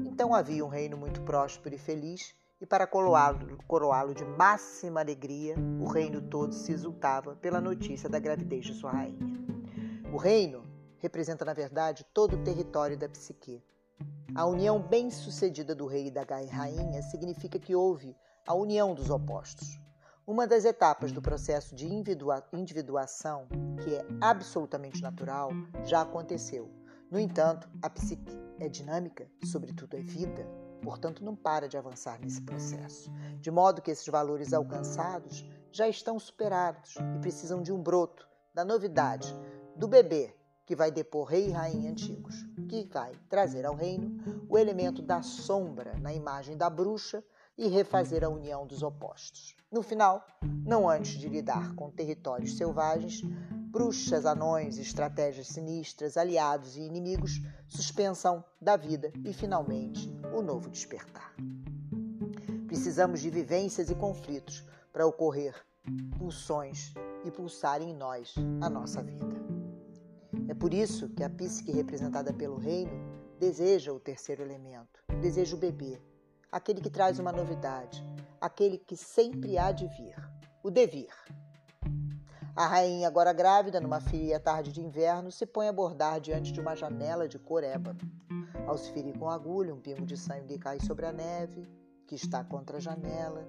Então 0.06 0.34
havia 0.34 0.66
um 0.66 0.70
reino 0.70 0.98
muito 0.98 1.22
próspero 1.22 1.76
e 1.76 1.78
feliz, 1.78 2.36
e 2.60 2.66
para 2.66 2.88
coroá-lo 2.88 4.16
de 4.16 4.26
máxima 4.26 5.00
alegria, 5.00 5.56
o 5.80 5.88
reino 5.88 6.22
todo 6.22 6.54
se 6.54 6.72
exultava 6.72 7.36
pela 7.36 7.62
notícia 7.62 8.10
da 8.10 8.18
gravidez 8.18 8.66
de 8.66 8.74
sua 8.74 8.92
rainha. 8.92 9.38
O 10.12 10.18
reino 10.18 10.64
representa, 10.98 11.46
na 11.46 11.54
verdade, 11.54 12.04
todo 12.14 12.36
o 12.36 12.44
território 12.44 12.98
da 12.98 13.08
psique. 13.08 13.64
A 14.34 14.46
união 14.46 14.82
bem-sucedida 14.82 15.76
do 15.76 15.86
rei 15.86 16.08
e 16.08 16.12
da 16.12 16.24
rainha 16.52 17.02
significa 17.04 17.60
que 17.60 17.76
houve 17.76 18.16
a 18.48 18.54
união 18.54 18.96
dos 18.96 19.10
opostos. 19.10 19.78
Uma 20.26 20.48
das 20.48 20.64
etapas 20.64 21.12
do 21.12 21.22
processo 21.22 21.76
de 21.76 21.86
individuação, 21.86 23.48
que 23.84 23.94
é 23.94 24.06
absolutamente 24.22 25.02
natural, 25.02 25.52
já 25.84 26.02
aconteceu. 26.02 26.72
No 27.12 27.20
entanto, 27.20 27.70
a 27.82 27.90
psique 27.90 28.38
é 28.60 28.70
dinâmica, 28.70 29.30
sobretudo 29.44 29.98
é 29.98 30.02
vida, 30.02 30.48
portanto 30.82 31.24
não 31.24 31.36
para 31.36 31.68
de 31.68 31.78
avançar 31.78 32.20
nesse 32.22 32.42
processo, 32.42 33.12
de 33.40 33.52
modo 33.52 33.82
que 33.82 33.92
esses 33.92 34.08
valores 34.08 34.54
alcançados 34.54 35.46
já 35.72 35.88
estão 35.88 36.18
superados 36.18 36.96
e 37.16 37.20
precisam 37.20 37.62
de 37.62 37.74
um 37.74 37.82
broto, 37.82 38.28
da 38.54 38.64
novidade, 38.66 39.36
do 39.76 39.88
bebê 39.88 40.34
que 40.66 40.76
vai 40.76 40.92
depor 40.92 41.28
rei 41.28 41.48
e 41.48 41.52
rainha 41.52 41.92
antigos, 41.92 42.36
que 42.68 42.86
vai 42.92 43.14
trazer 43.30 43.66
ao 43.66 43.76
reino 43.76 44.46
o 44.50 44.58
elemento 44.58 45.02
da 45.02 45.22
sombra 45.22 45.98
na 46.00 46.14
imagem 46.14 46.58
da 46.58 46.70
bruxa 46.70 47.24
e 47.58 47.68
refazer 47.68 48.24
a 48.24 48.30
união 48.30 48.68
dos 48.68 48.84
opostos. 48.84 49.56
No 49.72 49.82
final, 49.82 50.26
não 50.66 50.88
antes 50.88 51.18
de 51.18 51.28
lidar 51.28 51.74
com 51.76 51.90
territórios 51.90 52.56
selvagens, 52.56 53.22
bruxas, 53.70 54.26
anões, 54.26 54.78
estratégias 54.78 55.48
sinistras, 55.48 56.18
aliados 56.18 56.78
e 56.78 56.82
inimigos, 56.82 57.42
suspensão 57.68 58.44
da 58.62 58.76
vida 58.76 59.12
e, 59.26 59.34
finalmente, 59.34 60.10
o 60.34 60.42
novo 60.42 60.70
despertar. 60.70 61.34
Precisamos 62.68 63.22
de 63.22 63.30
vivências 63.30 63.90
e 63.90 63.96
conflitos 63.96 64.64
para 64.94 65.06
ocorrer 65.06 65.56
pulsões 66.18 66.94
e 67.24 67.32
pulsar 67.32 67.82
em 67.82 67.96
nós 67.96 68.36
a 68.62 68.70
nossa 68.70 69.02
vida. 69.02 69.36
É 70.48 70.54
por 70.54 70.74
isso 70.74 71.10
que 71.10 71.24
a 71.24 71.30
psique 71.30 71.72
representada 71.72 72.34
pelo 72.34 72.58
reino 72.58 72.92
deseja 73.40 73.94
o 73.94 74.00
terceiro 74.00 74.42
elemento, 74.42 75.04
deseja 75.22 75.56
o 75.56 75.60
bebê, 75.60 76.02
aquele 76.52 76.82
que 76.82 76.90
traz 76.90 77.20
uma 77.20 77.32
novidade, 77.32 78.06
aquele 78.40 78.78
que 78.78 78.96
sempre 78.96 79.58
há 79.58 79.72
de 79.72 79.88
vir, 79.88 80.16
o 80.64 80.72
devir. 80.72 81.14
A 82.56 82.66
rainha, 82.66 83.08
agora 83.08 83.34
grávida, 83.34 83.80
numa 83.80 84.02
fria 84.02 84.40
tarde 84.40 84.72
de 84.72 84.82
inverno, 84.82 85.32
se 85.32 85.46
põe 85.46 85.68
a 85.68 85.74
bordar 85.74 86.20
diante 86.20 86.52
de 86.52 86.60
uma 86.60 86.76
janela 86.76 87.28
de 87.28 87.38
cor 87.38 87.64
ébano. 87.64 88.00
Ao 88.66 88.78
se 88.78 88.92
ferir 88.92 89.18
com 89.18 89.30
agulha, 89.30 89.74
um 89.74 89.80
pingo 89.80 90.06
de 90.06 90.18
sangue 90.18 90.58
cai 90.58 90.80
sobre 90.80 91.06
a 91.06 91.12
neve, 91.14 91.70
que 92.08 92.16
está 92.16 92.44
contra 92.44 92.78
a 92.78 92.80
janela. 92.80 93.48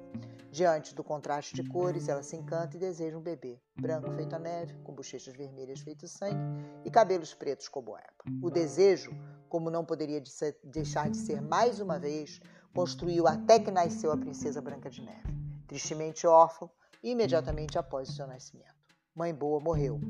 Diante 0.51 0.95
do 0.95 1.05
contraste 1.05 1.55
de 1.55 1.63
cores, 1.69 2.09
ela 2.09 2.23
se 2.23 2.37
encanta 2.37 2.77
e 2.77 2.81
deseja 2.81 3.17
um 3.17 3.23
bebê, 3.23 3.61
branco 3.81 4.11
feito 4.13 4.35
a 4.35 4.39
neve, 4.39 4.75
com 4.83 4.95
bochechas 4.95 5.35
vermelhas 5.35 5.81
feito 5.81 6.07
sangue 6.09 6.63
e 6.85 6.91
cabelos 6.91 7.33
pretos 7.33 7.69
como 7.69 7.97
eba. 7.97 8.39
O 8.43 8.51
desejo, 8.51 9.11
como 9.49 9.71
não 9.71 9.85
poderia 9.85 10.23
deixar 10.65 11.09
de 11.11 11.17
ser 11.17 11.41
mais 11.41 11.81
uma 11.81 11.99
vez, 11.99 12.41
construiu 12.79 13.27
até 13.27 13.59
que 13.59 13.73
nasceu 13.73 14.13
a 14.13 14.17
princesa 14.17 14.63
Branca 14.63 14.89
de 14.89 15.03
Neve, 15.03 15.35
tristemente 15.67 16.29
órfã, 16.29 16.71
imediatamente 17.03 17.77
após 17.77 18.09
o 18.09 18.13
seu 18.13 18.25
nascimento. 18.25 18.73
Mãe 19.17 19.35
Boa 19.35 19.59
morreu. 19.59 20.01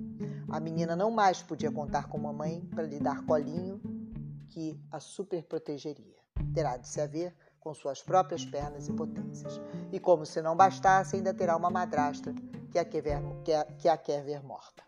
A 0.50 0.60
menina 0.60 0.94
não 0.94 1.10
mais 1.10 1.42
podia 1.42 1.72
contar 1.72 2.08
com 2.10 2.18
mamãe 2.18 2.60
para 2.66 2.82
lhe 2.82 3.00
dar 3.00 3.24
colinho 3.24 3.80
que 4.50 4.78
a 4.92 5.00
superprotegeria. 5.00 6.18
Terá 6.52 6.76
de 6.76 6.86
se 6.86 7.00
haver 7.00 7.34
com 7.58 7.72
suas 7.72 8.02
próprias 8.02 8.44
pernas 8.44 8.86
e 8.86 8.92
potências. 8.92 9.58
E 9.90 9.98
como 9.98 10.26
se 10.26 10.42
não 10.42 10.54
bastasse, 10.54 11.16
ainda 11.16 11.32
terá 11.32 11.56
uma 11.56 11.70
madrasta 11.70 12.34
que 12.70 12.78
a 12.78 12.84
quer 12.84 13.00
ver, 13.00 13.22
que 13.46 13.52
a, 13.54 13.64
que 13.64 13.88
a 13.88 13.96
quer 13.96 14.22
ver 14.22 14.42
morta. 14.42 14.87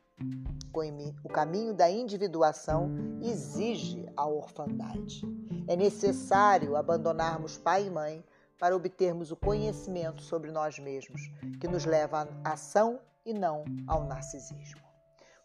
O 1.22 1.28
caminho 1.28 1.74
da 1.74 1.90
individuação 1.90 2.90
exige 3.20 4.08
a 4.16 4.26
orfandade. 4.26 5.22
É 5.66 5.76
necessário 5.76 6.76
abandonarmos 6.76 7.58
pai 7.58 7.86
e 7.86 7.90
mãe 7.90 8.24
para 8.58 8.76
obtermos 8.76 9.30
o 9.30 9.36
conhecimento 9.36 10.22
sobre 10.22 10.50
nós 10.50 10.78
mesmos, 10.78 11.20
que 11.60 11.68
nos 11.68 11.84
leva 11.84 12.28
à 12.44 12.52
ação 12.52 13.00
e 13.24 13.32
não 13.32 13.64
ao 13.86 14.04
narcisismo. 14.04 14.80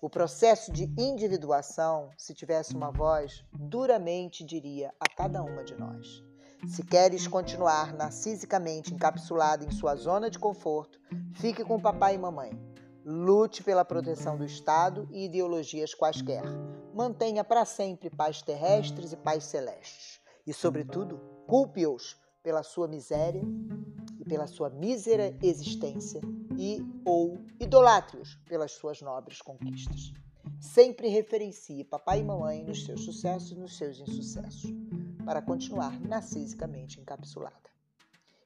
O 0.01 0.09
processo 0.09 0.71
de 0.71 0.83
individuação, 0.97 2.09
se 2.17 2.33
tivesse 2.33 2.75
uma 2.75 2.91
voz, 2.91 3.43
duramente 3.53 4.45
diria 4.45 4.93
a 4.99 5.09
cada 5.09 5.41
uma 5.41 5.63
de 5.63 5.75
nós: 5.75 6.23
se 6.67 6.83
queres 6.83 7.27
continuar 7.27 7.93
narcisicamente 7.93 8.93
encapsulado 8.93 9.65
em 9.65 9.71
sua 9.71 9.95
zona 9.95 10.29
de 10.29 10.37
conforto, 10.37 10.99
fique 11.35 11.63
com 11.63 11.79
papai 11.79 12.15
e 12.15 12.17
mamãe. 12.17 12.74
Lute 13.07 13.63
pela 13.63 13.85
proteção 13.85 14.35
do 14.35 14.43
Estado 14.43 15.07
e 15.11 15.25
ideologias 15.25 15.93
quaisquer. 15.93 16.41
Mantenha 16.91 17.43
para 17.43 17.63
sempre 17.63 18.09
paz 18.09 18.41
terrestres 18.41 19.13
e 19.13 19.15
paz 19.15 19.43
celestes. 19.43 20.19
E, 20.43 20.51
sobretudo, 20.51 21.21
culpe-os 21.45 22.17
pela 22.41 22.63
sua 22.63 22.87
miséria 22.87 23.43
e 24.19 24.25
pela 24.25 24.47
sua 24.47 24.71
mísera 24.71 25.37
existência 25.43 26.19
e 26.57 26.83
ou 27.05 27.37
idolatre-os 27.59 28.37
pelas 28.47 28.71
suas 28.71 29.03
nobres 29.03 29.39
conquistas. 29.39 30.11
Sempre 30.59 31.07
referencie 31.07 31.83
papai 31.83 32.21
e 32.21 32.23
mamãe 32.23 32.63
nos 32.63 32.85
seus 32.85 33.05
sucessos 33.05 33.51
e 33.51 33.55
nos 33.55 33.77
seus 33.77 33.99
insucessos, 33.99 34.73
para 35.23 35.43
continuar 35.43 35.99
narcisicamente 35.99 36.99
encapsulada. 36.99 37.74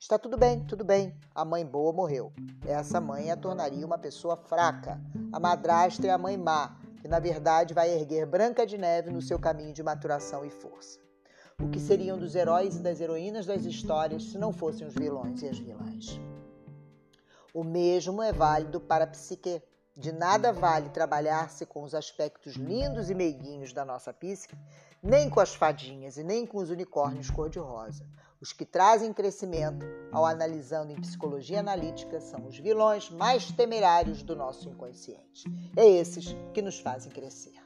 Está 0.02 0.18
tudo 0.18 0.38
bem, 0.38 0.64
tudo 0.64 0.86
bem. 0.86 1.14
A 1.36 1.44
mãe 1.44 1.66
boa 1.66 1.92
morreu. 1.92 2.32
Essa 2.66 3.02
mãe 3.02 3.32
a 3.32 3.36
tornaria 3.36 3.86
uma 3.86 3.98
pessoa 3.98 4.38
fraca. 4.38 4.98
A 5.30 5.42
madrasta 5.42 6.08
é 6.08 6.10
a 6.10 6.18
mãe 6.18 6.38
má, 6.38 6.80
que 7.02 7.08
na 7.10 7.20
verdade 7.20 7.74
vai 7.74 7.90
erguer 7.90 8.26
Branca 8.26 8.66
de 8.66 8.78
Neve 8.78 9.12
no 9.12 9.22
seu 9.22 9.38
caminho 9.38 9.74
de 9.74 9.84
maturação 9.84 10.46
e 10.46 10.50
força. 10.50 10.98
O 11.62 11.68
que 11.68 11.82
seriam 11.82 12.18
dos 12.18 12.34
heróis 12.34 12.78
e 12.78 12.82
das 12.82 13.02
heroínas 13.02 13.46
das 13.46 13.66
histórias 13.66 14.24
se 14.24 14.38
não 14.38 14.54
fossem 14.54 14.88
os 14.88 14.94
vilões 14.96 15.42
e 15.42 15.50
as 15.50 15.60
vilãs? 15.60 16.18
O 17.54 17.62
mesmo 17.62 18.24
é 18.24 18.32
válido 18.32 18.80
para 18.80 19.04
a 19.04 19.08
psique. 19.08 19.62
De 19.98 20.14
nada 20.14 20.54
vale 20.54 20.88
trabalhar-se 20.92 21.66
com 21.66 21.84
os 21.84 21.94
aspectos 21.94 22.54
lindos 22.54 23.10
e 23.10 23.14
meiguinhos 23.14 23.74
da 23.74 23.84
nossa 23.84 24.14
psique, 24.14 24.56
nem 25.04 25.30
com 25.30 25.42
as 25.42 25.54
fadinhas 25.54 26.16
e 26.16 26.24
nem 26.24 26.46
com 26.46 26.60
os 26.60 26.70
unicórnios 26.70 27.30
cor-de-rosa. 27.30 28.06
Os 28.41 28.54
que 28.54 28.65
trazem 28.65 29.12
crescimento, 29.12 29.86
ao 30.13 30.25
analisando 30.25 30.93
em 30.93 31.02
psicologia 31.02 31.60
analítica, 31.60 32.21
são 32.21 32.47
os 32.47 32.58
vilões 32.58 33.10
mais 33.10 33.52
temerários 33.52 34.23
do 34.23 34.34
nosso 34.34 34.69
inconsciente. 34.69 35.43
É 35.75 35.86
esses 35.86 36.34
que 36.54 36.62
nos 36.62 36.80
fazem 36.80 37.12
crescer. 37.12 37.62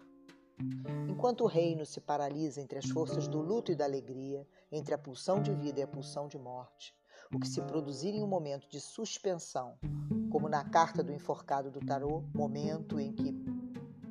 Enquanto 1.08 1.42
o 1.42 1.48
reino 1.48 1.86
se 1.86 2.02
paralisa 2.02 2.60
entre 2.60 2.80
as 2.80 2.90
forças 2.90 3.28
do 3.28 3.40
luto 3.40 3.72
e 3.72 3.76
da 3.76 3.86
alegria, 3.86 4.48
entre 4.72 4.96
a 4.96 4.98
pulsão 4.98 5.40
de 5.44 5.54
vida 5.54 5.80
e 5.80 5.84
a 5.84 5.88
pulsão 5.88 6.28
de 6.28 6.40
morte, 6.40 6.96
o 7.32 7.40
que 7.40 7.48
se 7.48 7.62
produzir 7.62 8.10
em 8.10 8.24
um 8.24 8.28
momento 8.28 8.68
de 8.68 8.82
suspensão, 8.82 9.78
como 10.32 10.50
na 10.50 10.64
carta 10.64 11.04
do 11.04 11.14
enforcado 11.14 11.70
do 11.70 11.82
tarô, 11.82 12.24
momento 12.34 13.00
em 13.00 13.14
que 13.14 13.32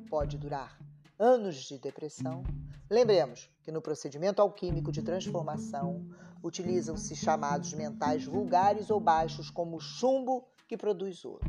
pode 0.09 0.37
durar 0.37 0.79
anos 1.17 1.55
de 1.55 1.77
depressão, 1.77 2.43
lembremos 2.89 3.49
que 3.61 3.71
no 3.71 3.81
procedimento 3.81 4.41
alquímico 4.41 4.91
de 4.91 5.01
transformação 5.01 6.05
utilizam-se 6.43 7.15
chamados 7.15 7.73
mentais 7.73 8.25
vulgares 8.25 8.89
ou 8.89 8.99
baixos 8.99 9.49
como 9.49 9.77
o 9.77 9.79
chumbo 9.79 10.47
que 10.67 10.77
produz 10.77 11.23
ouro. 11.23 11.45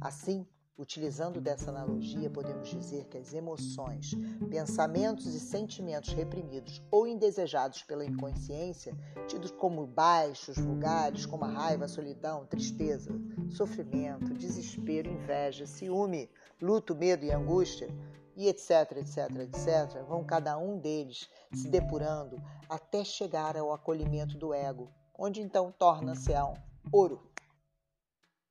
Assim, 0.00 0.46
Utilizando 0.78 1.40
dessa 1.40 1.70
analogia, 1.70 2.28
podemos 2.28 2.68
dizer 2.68 3.06
que 3.06 3.16
as 3.16 3.32
emoções, 3.32 4.10
pensamentos 4.50 5.34
e 5.34 5.40
sentimentos 5.40 6.12
reprimidos 6.12 6.82
ou 6.90 7.06
indesejados 7.06 7.82
pela 7.82 8.04
inconsciência, 8.04 8.94
tidos 9.26 9.50
como 9.50 9.86
baixos, 9.86 10.58
vulgares, 10.58 11.24
como 11.24 11.46
a 11.46 11.48
raiva, 11.48 11.86
a 11.86 11.88
solidão, 11.88 12.44
tristeza, 12.44 13.10
sofrimento, 13.48 14.34
desespero, 14.34 15.10
inveja, 15.10 15.66
ciúme, 15.66 16.28
luto, 16.60 16.94
medo 16.94 17.24
e 17.24 17.32
angústia, 17.32 17.88
e 18.36 18.48
etc, 18.48 18.98
etc, 18.98 19.30
etc, 19.40 20.04
vão 20.06 20.22
cada 20.22 20.58
um 20.58 20.78
deles 20.78 21.28
se 21.52 21.68
depurando 21.68 22.36
até 22.68 23.02
chegar 23.02 23.56
ao 23.56 23.72
acolhimento 23.72 24.36
do 24.36 24.52
ego, 24.52 24.92
onde 25.18 25.40
então 25.40 25.72
torna-se 25.72 26.32
um 26.32 26.54
ouro. 26.92 27.30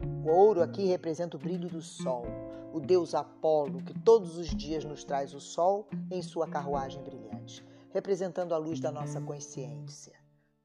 O 0.01 0.29
ouro 0.29 0.63
aqui 0.63 0.85
representa 0.85 1.37
o 1.37 1.39
brilho 1.39 1.69
do 1.69 1.81
sol, 1.81 2.25
o 2.73 2.79
deus 2.79 3.13
Apolo, 3.13 3.81
que 3.83 3.97
todos 4.01 4.37
os 4.37 4.47
dias 4.47 4.83
nos 4.83 5.03
traz 5.03 5.33
o 5.33 5.39
sol 5.39 5.87
em 6.11 6.21
sua 6.21 6.47
carruagem 6.47 7.01
brilhante, 7.03 7.63
representando 7.91 8.53
a 8.53 8.57
luz 8.57 8.79
da 8.79 8.91
nossa 8.91 9.21
consciência, 9.21 10.19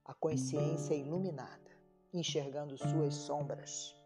a 0.04 0.14
consciência 0.14 0.94
iluminada, 0.94 1.70
enxergando 2.12 2.76
suas 2.78 3.14
sombras. 3.14 3.99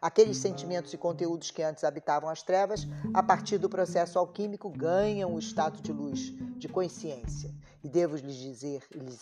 Aqueles 0.00 0.36
sentimentos 0.36 0.92
e 0.92 0.98
conteúdos 0.98 1.50
que 1.50 1.62
antes 1.62 1.84
habitavam 1.84 2.28
as 2.28 2.42
trevas, 2.42 2.86
a 3.14 3.22
partir 3.22 3.58
do 3.58 3.68
processo 3.68 4.18
alquímico, 4.18 4.70
ganham 4.70 5.34
o 5.34 5.38
estado 5.38 5.80
de 5.80 5.92
luz, 5.92 6.32
de 6.58 6.68
consciência. 6.68 7.54
E 7.82 7.88
devo 7.88 8.16
lhes 8.16 8.36
dizer 8.36 8.82
e 8.94 8.98
lhes 8.98 9.20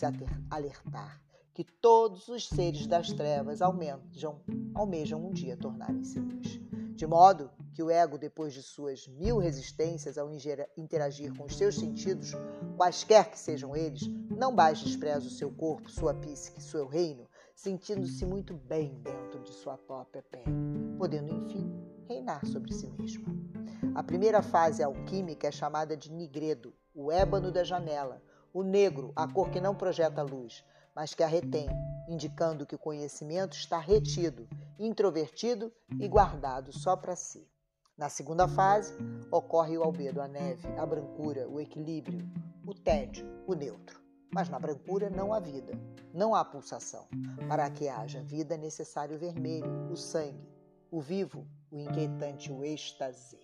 alertar 0.49 1.21
que 1.55 1.63
todos 1.63 2.27
os 2.27 2.49
seres 2.49 2.85
das 2.85 3.13
trevas 3.13 3.61
almejam, 3.61 4.41
almejam 4.73 5.25
um 5.25 5.31
dia 5.31 5.55
tornarem-se 5.55 6.19
luz. 6.19 6.59
De 6.95 7.07
modo 7.07 7.49
que 7.73 7.81
o 7.81 7.89
ego, 7.89 8.17
depois 8.17 8.53
de 8.53 8.61
suas 8.61 9.07
mil 9.07 9.37
resistências 9.37 10.17
ao 10.17 10.29
interagir 10.77 11.33
com 11.33 11.45
os 11.45 11.57
seus 11.57 11.75
sentidos, 11.75 12.31
quaisquer 12.77 13.31
que 13.31 13.39
sejam 13.39 13.75
eles, 13.75 14.01
não 14.29 14.51
mais 14.51 14.79
despreza 14.79 15.27
o 15.27 15.31
seu 15.31 15.49
corpo, 15.49 15.89
sua 15.89 16.13
psique, 16.13 16.61
seu 16.61 16.85
reino, 16.87 17.25
sentindo-se 17.55 18.25
muito 18.25 18.53
bem 18.53 18.93
dentro 19.01 19.39
de 19.41 19.53
sua 19.53 19.77
própria 19.77 20.23
pele, 20.23 20.45
podendo, 20.95 21.33
enfim, 21.33 21.71
reinar 22.07 22.45
sobre 22.45 22.73
si 22.73 22.87
mesmo. 22.87 23.25
A 23.93 24.03
primeira 24.03 24.41
fase 24.41 24.83
alquímica 24.83 25.47
é 25.47 25.51
chamada 25.51 25.95
de 25.95 26.11
nigredo, 26.11 26.73
o 26.93 27.11
ébano 27.11 27.51
da 27.51 27.63
janela, 27.63 28.21
o 28.53 28.63
negro, 28.63 29.11
a 29.15 29.27
cor 29.27 29.49
que 29.49 29.59
não 29.59 29.75
projeta 29.75 30.23
luz, 30.23 30.63
mas 30.95 31.13
que 31.13 31.23
a 31.23 31.27
retém, 31.27 31.67
indicando 32.07 32.65
que 32.65 32.75
o 32.75 32.79
conhecimento 32.79 33.53
está 33.55 33.77
retido, 33.79 34.47
introvertido 34.79 35.71
e 35.99 36.07
guardado 36.07 36.71
só 36.71 36.95
para 36.95 37.15
si. 37.15 37.47
Na 37.97 38.09
segunda 38.09 38.47
fase, 38.47 38.93
ocorre 39.31 39.77
o 39.77 39.83
albedo, 39.83 40.21
a 40.21 40.27
neve, 40.27 40.67
a 40.77 40.85
brancura, 40.85 41.47
o 41.47 41.59
equilíbrio, 41.59 42.19
o 42.65 42.73
tédio, 42.73 43.25
o 43.47 43.53
neutro. 43.53 44.01
Mas 44.33 44.49
na 44.49 44.59
brancura 44.59 45.09
não 45.09 45.33
há 45.33 45.39
vida, 45.39 45.73
não 46.13 46.35
há 46.35 46.43
pulsação. 46.43 47.07
Para 47.47 47.69
que 47.69 47.87
haja 47.87 48.21
vida 48.21 48.55
é 48.55 48.57
necessário 48.57 49.15
o 49.15 49.19
vermelho, 49.19 49.89
o 49.89 49.95
sangue, 49.95 50.54
o 50.95 51.01
vivo, 51.01 51.45
o 51.69 51.77
inquietante, 51.77 52.49
o 52.49 52.63
êxtase. 52.63 53.37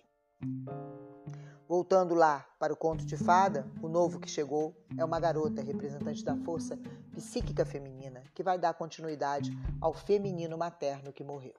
Voltando 1.68 2.14
lá 2.14 2.46
para 2.58 2.72
o 2.72 2.76
conto 2.76 3.04
de 3.04 3.14
fada, 3.14 3.70
o 3.82 3.90
novo 3.90 4.18
que 4.18 4.30
chegou 4.30 4.74
é 4.96 5.04
uma 5.04 5.20
garota 5.20 5.60
representante 5.60 6.24
da 6.24 6.34
força 6.34 6.78
psíquica 7.12 7.66
feminina 7.66 8.22
que 8.32 8.42
vai 8.42 8.58
dar 8.58 8.72
continuidade 8.72 9.50
ao 9.82 9.92
feminino 9.92 10.56
materno 10.56 11.12
que 11.12 11.22
morreu. 11.22 11.54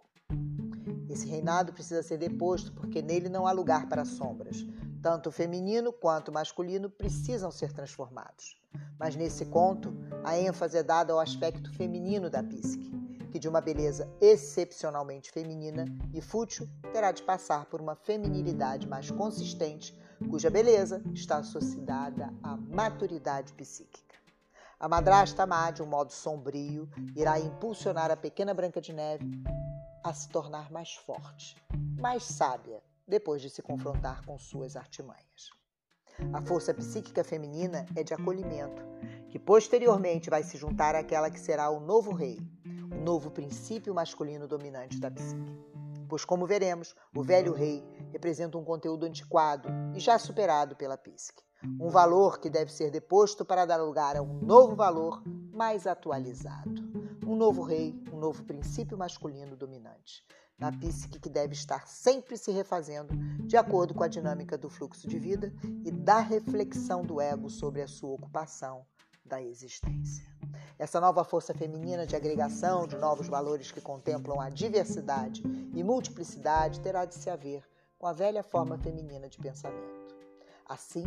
Esse 1.08 1.28
reinado 1.28 1.72
precisa 1.72 2.02
ser 2.02 2.18
deposto 2.18 2.74
porque 2.74 3.00
nele 3.00 3.30
não 3.30 3.46
há 3.46 3.52
lugar 3.52 3.88
para 3.88 4.04
sombras. 4.04 4.66
Tanto 5.00 5.30
o 5.30 5.32
feminino 5.32 5.94
quanto 5.94 6.30
o 6.30 6.34
masculino 6.34 6.90
precisam 6.90 7.52
ser 7.52 7.72
transformados. 7.72 8.58
Mas 8.98 9.16
nesse 9.16 9.46
conto, 9.46 9.94
a 10.24 10.36
ênfase 10.40 10.76
é 10.76 10.82
dada 10.82 11.14
ao 11.14 11.20
aspecto 11.20 11.72
feminino 11.72 12.32
da 12.32 12.42
psique, 12.42 12.92
que 13.34 13.40
de 13.40 13.50
uma 13.50 13.60
beleza 13.60 14.08
excepcionalmente 14.22 15.32
feminina 15.32 15.86
e 16.14 16.22
fútil 16.22 16.70
terá 16.92 17.12
de 17.12 17.24
passar 17.24 17.66
por 17.66 17.82
uma 17.82 17.96
feminilidade 17.96 18.88
mais 18.88 19.10
consistente 19.10 20.00
cuja 20.30 20.52
beleza 20.52 21.02
está 21.16 21.38
associada 21.38 22.32
à 22.44 22.56
maturidade 22.56 23.52
psíquica. 23.54 24.16
A 24.80 24.88
madrasta 24.88 25.48
má, 25.48 25.72
de 25.72 25.82
um 25.82 25.88
modo 25.88 26.12
sombrio, 26.12 26.88
irá 27.16 27.40
impulsionar 27.40 28.12
a 28.12 28.16
pequena 28.16 28.54
Branca 28.54 28.80
de 28.80 28.94
Neve 28.94 29.26
a 30.04 30.14
se 30.14 30.30
tornar 30.30 30.72
mais 30.72 30.94
forte, 30.94 31.58
mais 32.00 32.24
sábia, 32.26 32.84
depois 33.08 33.42
de 33.42 33.50
se 33.50 33.64
confrontar 33.64 34.24
com 34.28 34.38
suas 34.38 34.76
artimanhas. 34.76 35.50
A 36.32 36.40
força 36.40 36.72
psíquica 36.72 37.24
feminina 37.24 37.88
é 37.96 38.04
de 38.04 38.14
acolhimento, 38.14 38.84
que 39.30 39.40
posteriormente 39.40 40.30
vai 40.30 40.44
se 40.44 40.56
juntar 40.56 40.94
àquela 40.94 41.32
que 41.32 41.40
será 41.40 41.72
o 41.72 41.80
novo 41.80 42.14
rei, 42.14 42.40
novo 43.02 43.32
princípio 43.32 43.94
masculino 43.94 44.48
dominante 44.48 45.00
da 45.00 45.10
psique 45.10 45.74
pois, 46.14 46.24
como 46.24 46.46
veremos, 46.46 46.96
o 47.16 47.24
velho 47.24 47.54
rei 47.54 47.84
representa 48.12 48.56
um 48.56 48.64
conteúdo 48.64 49.04
antiquado 49.04 49.68
e 49.96 50.00
já 50.00 50.20
superado 50.20 50.76
pela 50.76 50.96
psique. 50.96 51.42
Um 51.80 51.90
valor 51.90 52.40
que 52.40 52.52
deve 52.52 52.72
ser 52.72 52.92
deposto 52.92 53.44
para 53.44 53.66
dar 53.66 53.78
lugar 53.78 54.16
a 54.16 54.22
um 54.22 54.40
novo 54.40 54.76
valor 54.76 55.24
mais 55.52 55.88
atualizado. 55.88 56.70
Um 57.26 57.36
novo 57.36 57.64
rei, 57.64 58.00
um 58.14 58.20
novo 58.20 58.44
princípio 58.44 58.96
masculino 58.96 59.58
dominante. 59.58 60.24
Na 60.56 60.72
psique 60.72 61.20
que 61.20 61.30
deve 61.30 61.54
estar 61.54 61.88
sempre 61.88 62.38
se 62.38 62.52
refazendo 62.52 63.16
de 63.48 63.58
acordo 63.58 63.96
com 63.96 64.04
a 64.04 64.08
dinâmica 64.08 64.56
do 64.56 64.70
fluxo 64.70 65.08
de 65.08 65.18
vida 65.18 65.52
e 65.84 65.90
da 65.90 66.20
reflexão 66.20 67.02
do 67.02 67.20
ego 67.20 67.50
sobre 67.50 67.82
a 67.82 67.88
sua 67.88 68.12
ocupação 68.12 68.86
da 69.34 69.42
existência. 69.42 70.24
Essa 70.78 71.02
nova 71.02 71.24
força 71.24 71.56
feminina 71.56 72.06
de 72.06 72.16
agregação 72.16 72.86
de 72.86 72.96
novos 72.98 73.28
valores 73.28 73.72
que 73.72 73.82
contemplam 73.82 74.40
a 74.40 74.48
diversidade 74.48 75.42
e 75.74 75.84
multiplicidade 75.84 76.80
terá 76.82 77.04
de 77.04 77.16
se 77.16 77.32
haver 77.32 77.68
com 77.98 78.06
a 78.06 78.14
velha 78.14 78.44
forma 78.44 78.78
feminina 78.78 79.28
de 79.28 79.40
pensamento. 79.40 80.14
Assim, 80.70 81.04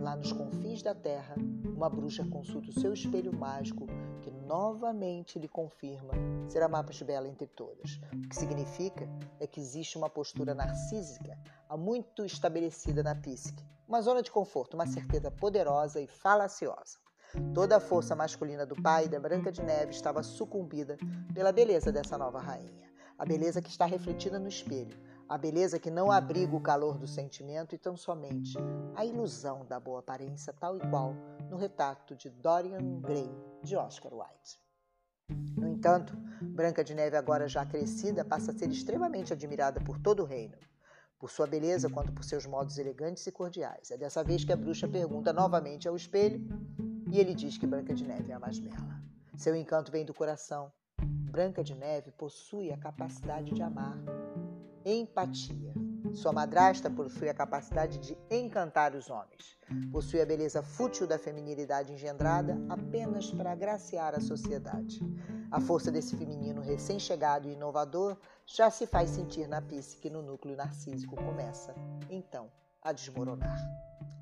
lá 0.00 0.16
nos 0.16 0.32
confins 0.32 0.82
da 0.82 0.94
terra, 0.94 1.34
uma 1.76 1.90
bruxa 1.90 2.24
consulta 2.24 2.70
o 2.70 2.80
seu 2.80 2.94
espelho 2.94 3.36
mágico, 3.36 3.86
que 4.22 4.30
novamente 4.30 5.38
lhe 5.38 5.48
confirma 5.48 6.14
ser 6.48 6.62
a 6.62 6.68
mais 6.68 7.02
bela 7.02 7.28
entre 7.28 7.46
todas. 7.46 8.00
O 8.14 8.28
que 8.28 8.36
significa 8.36 9.06
é 9.38 9.46
que 9.46 9.60
existe 9.60 9.98
uma 9.98 10.08
postura 10.08 10.54
narcísica 10.54 11.38
há 11.68 11.76
muito 11.76 12.24
estabelecida 12.24 13.02
na 13.02 13.14
psique, 13.14 13.62
uma 13.86 14.00
zona 14.00 14.22
de 14.22 14.30
conforto, 14.30 14.72
uma 14.72 14.86
certeza 14.86 15.30
poderosa 15.30 16.00
e 16.00 16.06
falaciosa. 16.06 17.07
Toda 17.54 17.76
a 17.76 17.80
força 17.80 18.16
masculina 18.16 18.64
do 18.64 18.80
pai 18.80 19.08
da 19.08 19.20
Branca 19.20 19.52
de 19.52 19.62
Neve 19.62 19.92
estava 19.92 20.22
sucumbida 20.22 20.96
pela 21.34 21.52
beleza 21.52 21.92
dessa 21.92 22.16
nova 22.16 22.40
rainha. 22.40 22.88
A 23.18 23.26
beleza 23.26 23.60
que 23.60 23.68
está 23.68 23.84
refletida 23.84 24.38
no 24.38 24.48
espelho, 24.48 24.96
a 25.28 25.36
beleza 25.36 25.78
que 25.78 25.90
não 25.90 26.10
abriga 26.10 26.56
o 26.56 26.60
calor 26.60 26.96
do 26.96 27.06
sentimento 27.06 27.74
e 27.74 27.78
tão 27.78 27.96
somente 27.96 28.56
a 28.94 29.04
ilusão 29.04 29.66
da 29.66 29.78
boa 29.78 29.98
aparência, 29.98 30.54
tal 30.58 30.76
e 30.76 30.80
qual 30.88 31.14
no 31.50 31.56
retrato 31.56 32.16
de 32.16 32.30
Dorian 32.30 33.00
Gray 33.00 33.30
de 33.62 33.76
Oscar 33.76 34.12
Wilde. 34.14 34.58
No 35.54 35.68
entanto, 35.68 36.16
Branca 36.40 36.82
de 36.82 36.94
Neve, 36.94 37.16
agora 37.16 37.46
já 37.46 37.66
crescida, 37.66 38.24
passa 38.24 38.52
a 38.52 38.54
ser 38.54 38.70
extremamente 38.70 39.32
admirada 39.32 39.80
por 39.80 39.98
todo 39.98 40.22
o 40.22 40.26
reino, 40.26 40.56
por 41.18 41.30
sua 41.30 41.46
beleza 41.46 41.90
quanto 41.90 42.12
por 42.12 42.24
seus 42.24 42.46
modos 42.46 42.78
elegantes 42.78 43.26
e 43.26 43.32
cordiais. 43.32 43.90
É 43.90 43.98
dessa 43.98 44.24
vez 44.24 44.44
que 44.44 44.52
a 44.52 44.56
bruxa 44.56 44.88
pergunta 44.88 45.32
novamente 45.32 45.86
ao 45.86 45.96
espelho 45.96 46.40
e 47.10 47.18
ele 47.18 47.34
diz 47.34 47.56
que 47.56 47.66
Branca 47.66 47.94
de 47.94 48.06
Neve 48.06 48.32
é 48.32 48.34
a 48.34 48.40
mais 48.40 48.58
bela. 48.58 49.02
Seu 49.36 49.54
encanto 49.54 49.90
vem 49.92 50.04
do 50.04 50.14
coração. 50.14 50.72
Branca 51.00 51.62
de 51.62 51.74
Neve 51.74 52.10
possui 52.10 52.72
a 52.72 52.76
capacidade 52.76 53.54
de 53.54 53.62
amar. 53.62 53.96
Empatia. 54.84 55.72
Sua 56.12 56.32
madrasta 56.32 56.90
possui 56.90 57.28
a 57.28 57.34
capacidade 57.34 57.98
de 57.98 58.16
encantar 58.30 58.94
os 58.94 59.10
homens. 59.10 59.58
Possui 59.92 60.20
a 60.20 60.26
beleza 60.26 60.62
fútil 60.62 61.06
da 61.06 61.18
feminilidade 61.18 61.92
engendrada 61.92 62.58
apenas 62.68 63.30
para 63.30 63.52
agraciar 63.52 64.14
a 64.14 64.20
sociedade. 64.20 65.00
A 65.50 65.60
força 65.60 65.90
desse 65.90 66.16
feminino 66.16 66.60
recém-chegado 66.60 67.48
e 67.48 67.52
inovador 67.52 68.16
já 68.46 68.70
se 68.70 68.86
faz 68.86 69.10
sentir 69.10 69.46
na 69.46 69.60
psique 69.60 70.10
no 70.10 70.22
núcleo 70.22 70.56
narcísico 70.56 71.16
começa, 71.16 71.74
então, 72.10 72.50
a 72.82 72.92
desmoronar. 72.92 73.58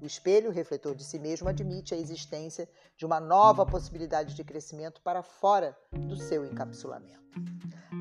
O 0.01 0.05
espelho, 0.05 0.51
refletor 0.51 0.95
de 0.95 1.03
si 1.03 1.19
mesmo, 1.19 1.49
admite 1.49 1.95
a 1.95 1.97
existência 1.97 2.69
de 2.97 3.07
uma 3.07 3.19
nova 3.19 3.65
possibilidade 3.65 4.35
de 4.35 4.45
crescimento 4.45 5.01
para 5.01 5.23
fora 5.23 5.77
do 5.91 6.17
seu 6.17 6.45
encapsulamento. 6.45 7.25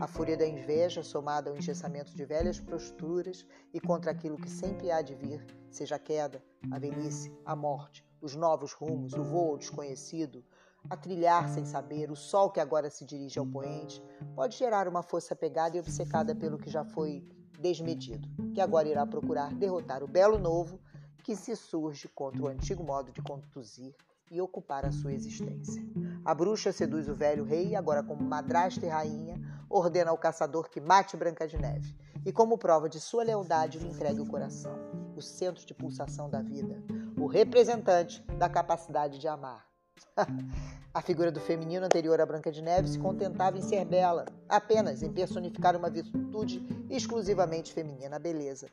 A 0.01 0.07
fúria 0.07 0.35
da 0.35 0.45
inveja, 0.45 1.03
somada 1.03 1.49
ao 1.49 1.57
engessamento 1.57 2.13
de 2.13 2.25
velhas 2.25 2.59
posturas 2.59 3.45
e 3.73 3.79
contra 3.79 4.11
aquilo 4.11 4.37
que 4.37 4.49
sempre 4.49 4.91
há 4.91 5.01
de 5.01 5.15
vir, 5.15 5.45
seja 5.71 5.95
a 5.95 5.99
queda, 5.99 6.43
a 6.69 6.77
velhice, 6.77 7.33
a 7.45 7.55
morte, 7.55 8.05
os 8.21 8.35
novos 8.35 8.73
rumos, 8.73 9.13
o 9.13 9.23
voo 9.23 9.57
desconhecido, 9.57 10.43
a 10.89 10.97
trilhar 10.97 11.49
sem 11.49 11.65
saber, 11.65 12.11
o 12.11 12.15
sol 12.15 12.51
que 12.51 12.59
agora 12.59 12.89
se 12.89 13.05
dirige 13.05 13.39
ao 13.39 13.45
poente, 13.45 14.03
pode 14.35 14.57
gerar 14.57 14.87
uma 14.87 15.01
força 15.01 15.35
pegada 15.35 15.77
e 15.77 15.79
obcecada 15.79 16.35
pelo 16.35 16.57
que 16.57 16.69
já 16.69 16.83
foi 16.83 17.23
desmedido, 17.59 18.27
que 18.53 18.61
agora 18.61 18.87
irá 18.87 19.05
procurar 19.05 19.53
derrotar 19.53 20.03
o 20.03 20.07
belo 20.07 20.37
novo 20.37 20.79
que 21.23 21.35
se 21.35 21.55
surge 21.55 22.07
contra 22.07 22.43
o 22.43 22.47
antigo 22.47 22.83
modo 22.83 23.11
de 23.11 23.21
conduzir 23.21 23.95
e 24.29 24.41
ocupar 24.41 24.85
a 24.85 24.91
sua 24.91 25.13
existência. 25.13 25.83
A 26.23 26.33
bruxa 26.33 26.71
seduz 26.71 27.07
o 27.07 27.15
velho 27.15 27.43
rei 27.43 27.75
agora 27.75 28.03
como 28.03 28.23
madrasta 28.23 28.85
e 28.85 28.89
rainha 28.89 29.39
ordena 29.69 30.11
ao 30.11 30.17
caçador 30.17 30.69
que 30.69 30.79
mate 30.79 31.17
Branca 31.17 31.47
de 31.47 31.57
Neve 31.57 31.95
e 32.25 32.31
como 32.31 32.57
prova 32.57 32.89
de 32.89 32.99
sua 32.99 33.23
lealdade 33.23 33.77
lhe 33.77 33.87
entregue 33.87 34.21
o 34.21 34.27
coração, 34.27 34.75
o 35.15 35.21
centro 35.21 35.65
de 35.65 35.73
pulsação 35.73 36.29
da 36.29 36.41
vida, 36.41 36.81
o 37.19 37.27
representante 37.27 38.21
da 38.37 38.49
capacidade 38.49 39.19
de 39.19 39.27
amar. 39.27 39.74
a 40.93 41.01
figura 41.01 41.31
do 41.31 41.39
feminino 41.39 41.85
anterior 41.85 42.19
a 42.21 42.25
Branca 42.25 42.51
de 42.51 42.61
Neve 42.61 42.87
se 42.87 42.99
contentava 42.99 43.57
em 43.57 43.61
ser 43.61 43.85
bela, 43.85 44.25
apenas 44.47 45.03
em 45.03 45.11
personificar 45.11 45.75
uma 45.75 45.89
virtude 45.89 46.61
exclusivamente 46.89 47.73
feminina, 47.73 48.15
a 48.15 48.19
beleza, 48.19 48.67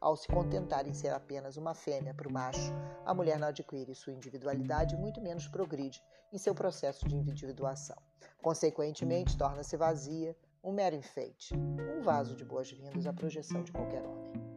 ao 0.00 0.16
se 0.16 0.28
contentar 0.28 0.86
em 0.86 0.92
ser 0.92 1.12
apenas 1.12 1.56
uma 1.56 1.74
fêmea 1.74 2.14
para 2.14 2.28
o 2.28 2.32
macho, 2.32 2.72
a 3.04 3.14
mulher 3.14 3.38
não 3.38 3.48
adquire 3.48 3.94
sua 3.94 4.12
individualidade 4.12 4.94
e 4.94 4.98
muito 4.98 5.20
menos 5.20 5.48
progride 5.48 6.02
em 6.32 6.38
seu 6.38 6.54
processo 6.54 7.08
de 7.08 7.16
individuação. 7.16 7.96
Consequentemente, 8.42 9.38
torna-se 9.38 9.76
vazia, 9.76 10.36
um 10.62 10.72
mero 10.72 10.94
enfeite, 10.94 11.54
um 11.54 12.02
vaso 12.02 12.36
de 12.36 12.44
boas-vindas 12.44 13.06
à 13.06 13.12
projeção 13.12 13.62
de 13.62 13.72
qualquer 13.72 14.04
homem. 14.04 14.53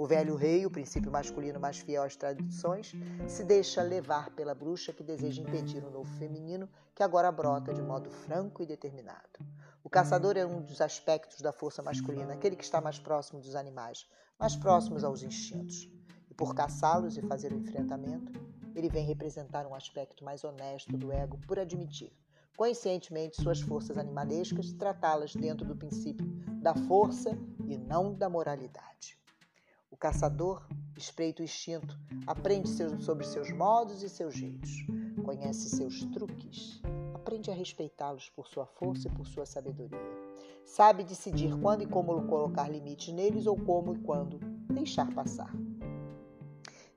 O 0.00 0.06
velho 0.06 0.34
rei, 0.34 0.64
o 0.64 0.70
princípio 0.70 1.12
masculino 1.12 1.60
mais 1.60 1.80
fiel 1.80 2.02
às 2.02 2.16
tradições, 2.16 2.94
se 3.28 3.44
deixa 3.44 3.82
levar 3.82 4.30
pela 4.30 4.54
bruxa 4.54 4.94
que 4.94 5.02
deseja 5.02 5.42
impedir 5.42 5.84
o 5.84 5.90
novo 5.90 6.10
feminino 6.18 6.66
que 6.94 7.02
agora 7.02 7.30
brota 7.30 7.74
de 7.74 7.82
modo 7.82 8.10
franco 8.10 8.62
e 8.62 8.66
determinado. 8.66 9.44
O 9.84 9.90
caçador 9.90 10.38
é 10.38 10.46
um 10.46 10.62
dos 10.62 10.80
aspectos 10.80 11.42
da 11.42 11.52
força 11.52 11.82
masculina, 11.82 12.32
aquele 12.32 12.56
que 12.56 12.64
está 12.64 12.80
mais 12.80 12.98
próximo 12.98 13.42
dos 13.42 13.54
animais, 13.54 14.08
mais 14.38 14.56
próximos 14.56 15.04
aos 15.04 15.22
instintos. 15.22 15.86
E 16.30 16.32
por 16.32 16.54
caçá-los 16.54 17.18
e 17.18 17.20
fazer 17.20 17.52
o 17.52 17.58
enfrentamento, 17.58 18.32
ele 18.74 18.88
vem 18.88 19.04
representar 19.04 19.66
um 19.66 19.74
aspecto 19.74 20.24
mais 20.24 20.42
honesto 20.44 20.96
do 20.96 21.12
ego 21.12 21.36
por 21.46 21.58
admitir, 21.58 22.10
conscientemente, 22.56 23.42
suas 23.42 23.60
forças 23.60 23.98
animalescas 23.98 24.70
e 24.70 24.76
tratá-las 24.76 25.34
dentro 25.34 25.66
do 25.66 25.76
princípio 25.76 26.24
da 26.62 26.74
força 26.74 27.36
e 27.68 27.76
não 27.76 28.14
da 28.14 28.30
moralidade. 28.30 29.19
Caçador 30.00 30.66
espreita 30.96 31.42
o 31.42 31.44
instinto, 31.44 31.94
aprende 32.26 32.70
sobre 33.02 33.26
seus 33.26 33.52
modos 33.52 34.02
e 34.02 34.08
seus 34.08 34.34
jeitos, 34.34 34.70
conhece 35.22 35.68
seus 35.68 36.06
truques, 36.06 36.80
aprende 37.12 37.50
a 37.50 37.54
respeitá-los 37.54 38.30
por 38.30 38.48
sua 38.48 38.64
força 38.64 39.08
e 39.08 39.10
por 39.10 39.26
sua 39.26 39.44
sabedoria. 39.44 40.00
Sabe 40.64 41.04
decidir 41.04 41.54
quando 41.60 41.82
e 41.82 41.86
como 41.86 42.26
colocar 42.26 42.66
limites 42.70 43.12
neles 43.12 43.46
ou 43.46 43.58
como 43.58 43.92
e 43.92 43.98
quando 43.98 44.38
deixar 44.72 45.12
passar. 45.12 45.52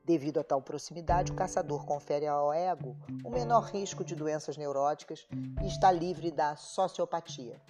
Devido 0.06 0.40
a 0.40 0.44
tal 0.44 0.62
proximidade, 0.62 1.34
o 1.34 1.36
caçador 1.36 1.86
confere 1.86 2.26
ao 2.26 2.54
ego 2.54 2.96
o 3.22 3.30
menor 3.30 3.66
risco 3.66 4.06
de 4.06 4.16
doenças 4.16 4.56
neuróticas 4.56 5.28
e 5.62 5.68
está 5.68 5.92
livre 5.92 6.32
da 6.32 6.56
sociopatia. 6.56 7.62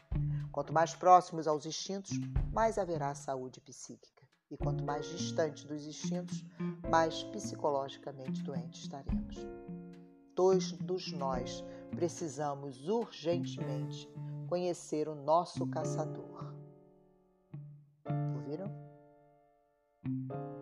Quanto 0.52 0.72
mais 0.72 0.94
próximos 0.94 1.48
aos 1.48 1.66
instintos, 1.66 2.12
mais 2.52 2.78
haverá 2.78 3.16
saúde 3.16 3.60
psíquica. 3.60 4.13
E 4.54 4.58
quanto 4.58 4.84
mais 4.84 5.08
distante 5.08 5.66
dos 5.66 5.88
instintos, 5.88 6.46
mais 6.88 7.24
psicologicamente 7.24 8.44
doentes 8.44 8.84
estaremos. 8.84 9.36
Todos 10.36 11.12
nós 11.12 11.64
precisamos 11.90 12.88
urgentemente 12.88 14.08
conhecer 14.48 15.10
o 15.10 15.16
nosso 15.16 15.66
caçador. 15.66 16.54
Ouviram? 18.36 18.72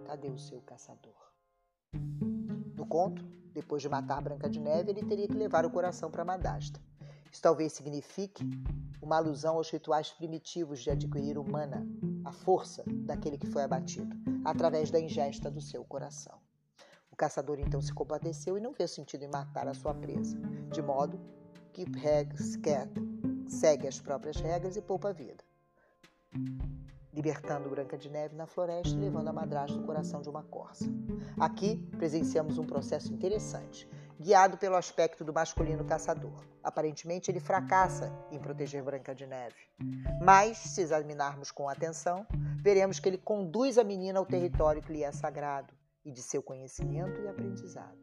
Cadê 0.05 0.29
o 0.29 0.39
seu 0.39 0.61
caçador? 0.61 1.33
No 2.73 2.87
conto, 2.87 3.21
depois 3.51 3.81
de 3.81 3.89
matar 3.89 4.21
Branca 4.21 4.49
de 4.49 4.61
Neve, 4.61 4.91
ele 4.91 5.03
teria 5.03 5.27
que 5.27 5.35
levar 5.35 5.65
o 5.65 5.69
coração 5.69 6.09
para 6.09 6.23
Madasta. 6.23 6.81
Isso 7.31 7.41
talvez 7.41 7.73
signifique 7.73 8.43
uma 9.01 9.17
alusão 9.17 9.55
aos 9.55 9.69
rituais 9.69 10.11
primitivos 10.11 10.81
de 10.81 10.91
adquirir 10.91 11.37
humana, 11.37 11.87
a 12.25 12.31
força 12.31 12.83
daquele 12.87 13.37
que 13.37 13.47
foi 13.47 13.63
abatido, 13.63 14.15
através 14.43 14.91
da 14.91 14.99
ingesta 14.99 15.49
do 15.49 15.61
seu 15.61 15.83
coração. 15.85 16.37
O 17.09 17.15
caçador 17.15 17.59
então 17.59 17.81
se 17.81 17.93
compadeceu 17.93 18.57
e 18.57 18.61
não 18.61 18.73
vê 18.73 18.87
sentido 18.87 19.23
em 19.23 19.29
matar 19.29 19.67
a 19.67 19.73
sua 19.73 19.93
presa, 19.93 20.37
de 20.71 20.81
modo 20.81 21.19
que 21.71 21.85
segue 23.47 23.87
as 23.87 23.99
próprias 23.99 24.37
regras 24.37 24.75
e 24.75 24.81
poupa 24.81 25.09
a 25.09 25.13
vida 25.13 25.43
libertando 27.13 27.69
Branca 27.69 27.97
de 27.97 28.09
Neve 28.09 28.35
na 28.35 28.45
floresta 28.45 28.95
e 28.95 28.99
levando 28.99 29.27
a 29.27 29.33
madrasta 29.33 29.77
no 29.77 29.85
coração 29.85 30.21
de 30.21 30.29
uma 30.29 30.43
corça. 30.43 30.85
Aqui 31.39 31.77
presenciamos 31.97 32.57
um 32.57 32.65
processo 32.65 33.13
interessante, 33.13 33.87
guiado 34.21 34.55
pelo 34.55 34.75
aspecto 34.75 35.25
do 35.25 35.33
masculino 35.33 35.83
caçador. 35.83 36.45
Aparentemente, 36.63 37.31
ele 37.31 37.39
fracassa 37.39 38.13
em 38.29 38.37
proteger 38.37 38.83
Branca 38.83 39.15
de 39.15 39.25
Neve. 39.25 39.55
Mas, 40.21 40.57
se 40.57 40.81
examinarmos 40.81 41.49
com 41.49 41.67
atenção, 41.67 42.25
veremos 42.61 42.99
que 42.99 43.09
ele 43.09 43.17
conduz 43.17 43.79
a 43.79 43.83
menina 43.83 44.19
ao 44.19 44.25
território 44.25 44.81
que 44.81 44.93
lhe 44.93 45.03
é 45.03 45.11
sagrado 45.11 45.73
e 46.05 46.11
de 46.11 46.21
seu 46.21 46.43
conhecimento 46.43 47.19
e 47.19 47.27
aprendizado. 47.27 47.97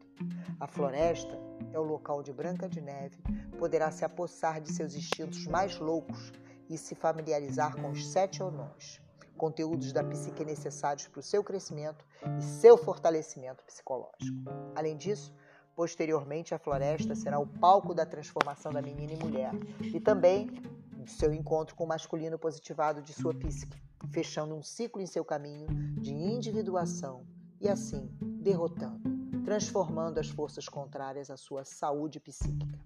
A 0.59 0.67
floresta 0.67 1.39
é 1.71 1.79
o 1.79 1.83
local 1.83 2.19
onde 2.19 2.33
Branca 2.33 2.67
de 2.67 2.81
Neve 2.81 3.17
poderá 3.57 3.89
se 3.89 4.03
apossar 4.03 4.59
de 4.59 4.73
seus 4.73 4.95
instintos 4.95 5.47
mais 5.47 5.77
loucos 5.79 6.33
e 6.69 6.77
se 6.77 6.95
familiarizar 6.95 7.75
com 7.75 7.89
os 7.89 8.11
sete 8.11 8.43
onões, 8.43 9.01
conteúdos 9.37 9.93
da 9.93 10.03
psique 10.03 10.43
necessários 10.43 11.07
para 11.07 11.19
o 11.19 11.23
seu 11.23 11.41
crescimento 11.43 12.05
e 12.37 12.43
seu 12.43 12.77
fortalecimento 12.77 13.63
psicológico. 13.63 14.43
Além 14.75 14.97
disso, 14.97 15.33
posteriormente 15.79 16.53
a 16.53 16.59
floresta 16.59 17.15
será 17.15 17.39
o 17.39 17.47
palco 17.47 17.93
da 17.93 18.05
transformação 18.05 18.69
da 18.69 18.81
menina 18.81 19.13
em 19.13 19.17
mulher 19.17 19.51
e 19.81 19.97
também 19.97 20.47
de 20.91 21.09
seu 21.09 21.33
encontro 21.33 21.73
com 21.73 21.85
o 21.85 21.87
masculino 21.87 22.37
positivado 22.37 23.01
de 23.01 23.13
sua 23.13 23.33
psique, 23.33 23.81
fechando 24.11 24.53
um 24.53 24.61
ciclo 24.61 25.01
em 25.01 25.05
seu 25.05 25.23
caminho 25.23 25.67
de 26.01 26.11
individuação 26.11 27.25
e 27.61 27.69
assim 27.69 28.09
derrotando, 28.21 28.99
transformando 29.45 30.19
as 30.19 30.27
forças 30.27 30.67
contrárias 30.67 31.31
à 31.31 31.37
sua 31.37 31.63
saúde 31.63 32.19
psíquica. 32.19 32.77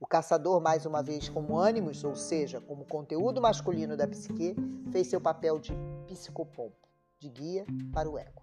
O 0.00 0.04
caçador, 0.04 0.60
mais 0.60 0.84
uma 0.86 1.04
vez, 1.04 1.28
como 1.28 1.56
ânimos, 1.56 2.02
ou 2.02 2.16
seja, 2.16 2.60
como 2.60 2.84
conteúdo 2.84 3.40
masculino 3.40 3.96
da 3.96 4.08
psique, 4.08 4.56
fez 4.90 5.06
seu 5.06 5.20
papel 5.20 5.60
de 5.60 5.72
psicopompo, 6.08 6.88
de 7.16 7.28
guia 7.28 7.64
para 7.92 8.10
o 8.10 8.18
ego. 8.18 8.42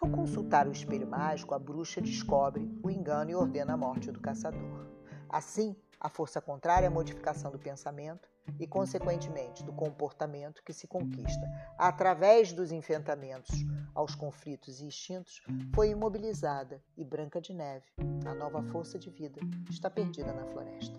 Ao 0.00 0.08
consultar 0.08 0.66
o 0.66 0.72
espelho 0.72 1.06
mágico, 1.06 1.54
a 1.54 1.58
bruxa 1.58 2.00
descobre 2.00 2.66
o 2.82 2.90
engano 2.90 3.30
e 3.30 3.34
ordena 3.34 3.74
a 3.74 3.76
morte 3.76 4.10
do 4.10 4.18
caçador. 4.18 4.86
Assim, 5.28 5.76
a 6.00 6.08
força 6.08 6.40
contrária 6.40 6.88
à 6.88 6.90
modificação 6.90 7.50
do 7.50 7.58
pensamento 7.58 8.26
e, 8.58 8.66
consequentemente, 8.66 9.62
do 9.62 9.74
comportamento 9.74 10.62
que 10.64 10.72
se 10.72 10.86
conquista 10.86 11.46
através 11.76 12.50
dos 12.50 12.72
enfrentamentos 12.72 13.50
aos 13.94 14.14
conflitos 14.14 14.80
e 14.80 14.86
instintos 14.86 15.42
foi 15.74 15.90
imobilizada 15.90 16.82
e 16.96 17.04
Branca 17.04 17.38
de 17.38 17.52
Neve, 17.52 17.84
a 18.24 18.34
nova 18.34 18.62
força 18.62 18.98
de 18.98 19.10
vida, 19.10 19.38
está 19.68 19.90
perdida 19.90 20.32
na 20.32 20.46
floresta. 20.46 20.98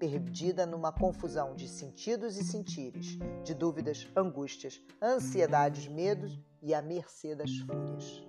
Perdida 0.00 0.64
numa 0.64 0.90
confusão 0.90 1.54
de 1.54 1.68
sentidos 1.68 2.38
e 2.38 2.42
sentires, 2.42 3.18
de 3.44 3.52
dúvidas, 3.52 4.10
angústias, 4.16 4.80
ansiedades, 5.00 5.86
medos 5.88 6.40
e 6.62 6.72
à 6.72 6.80
mercê 6.80 7.34
das 7.34 7.54
fúrias. 7.58 8.26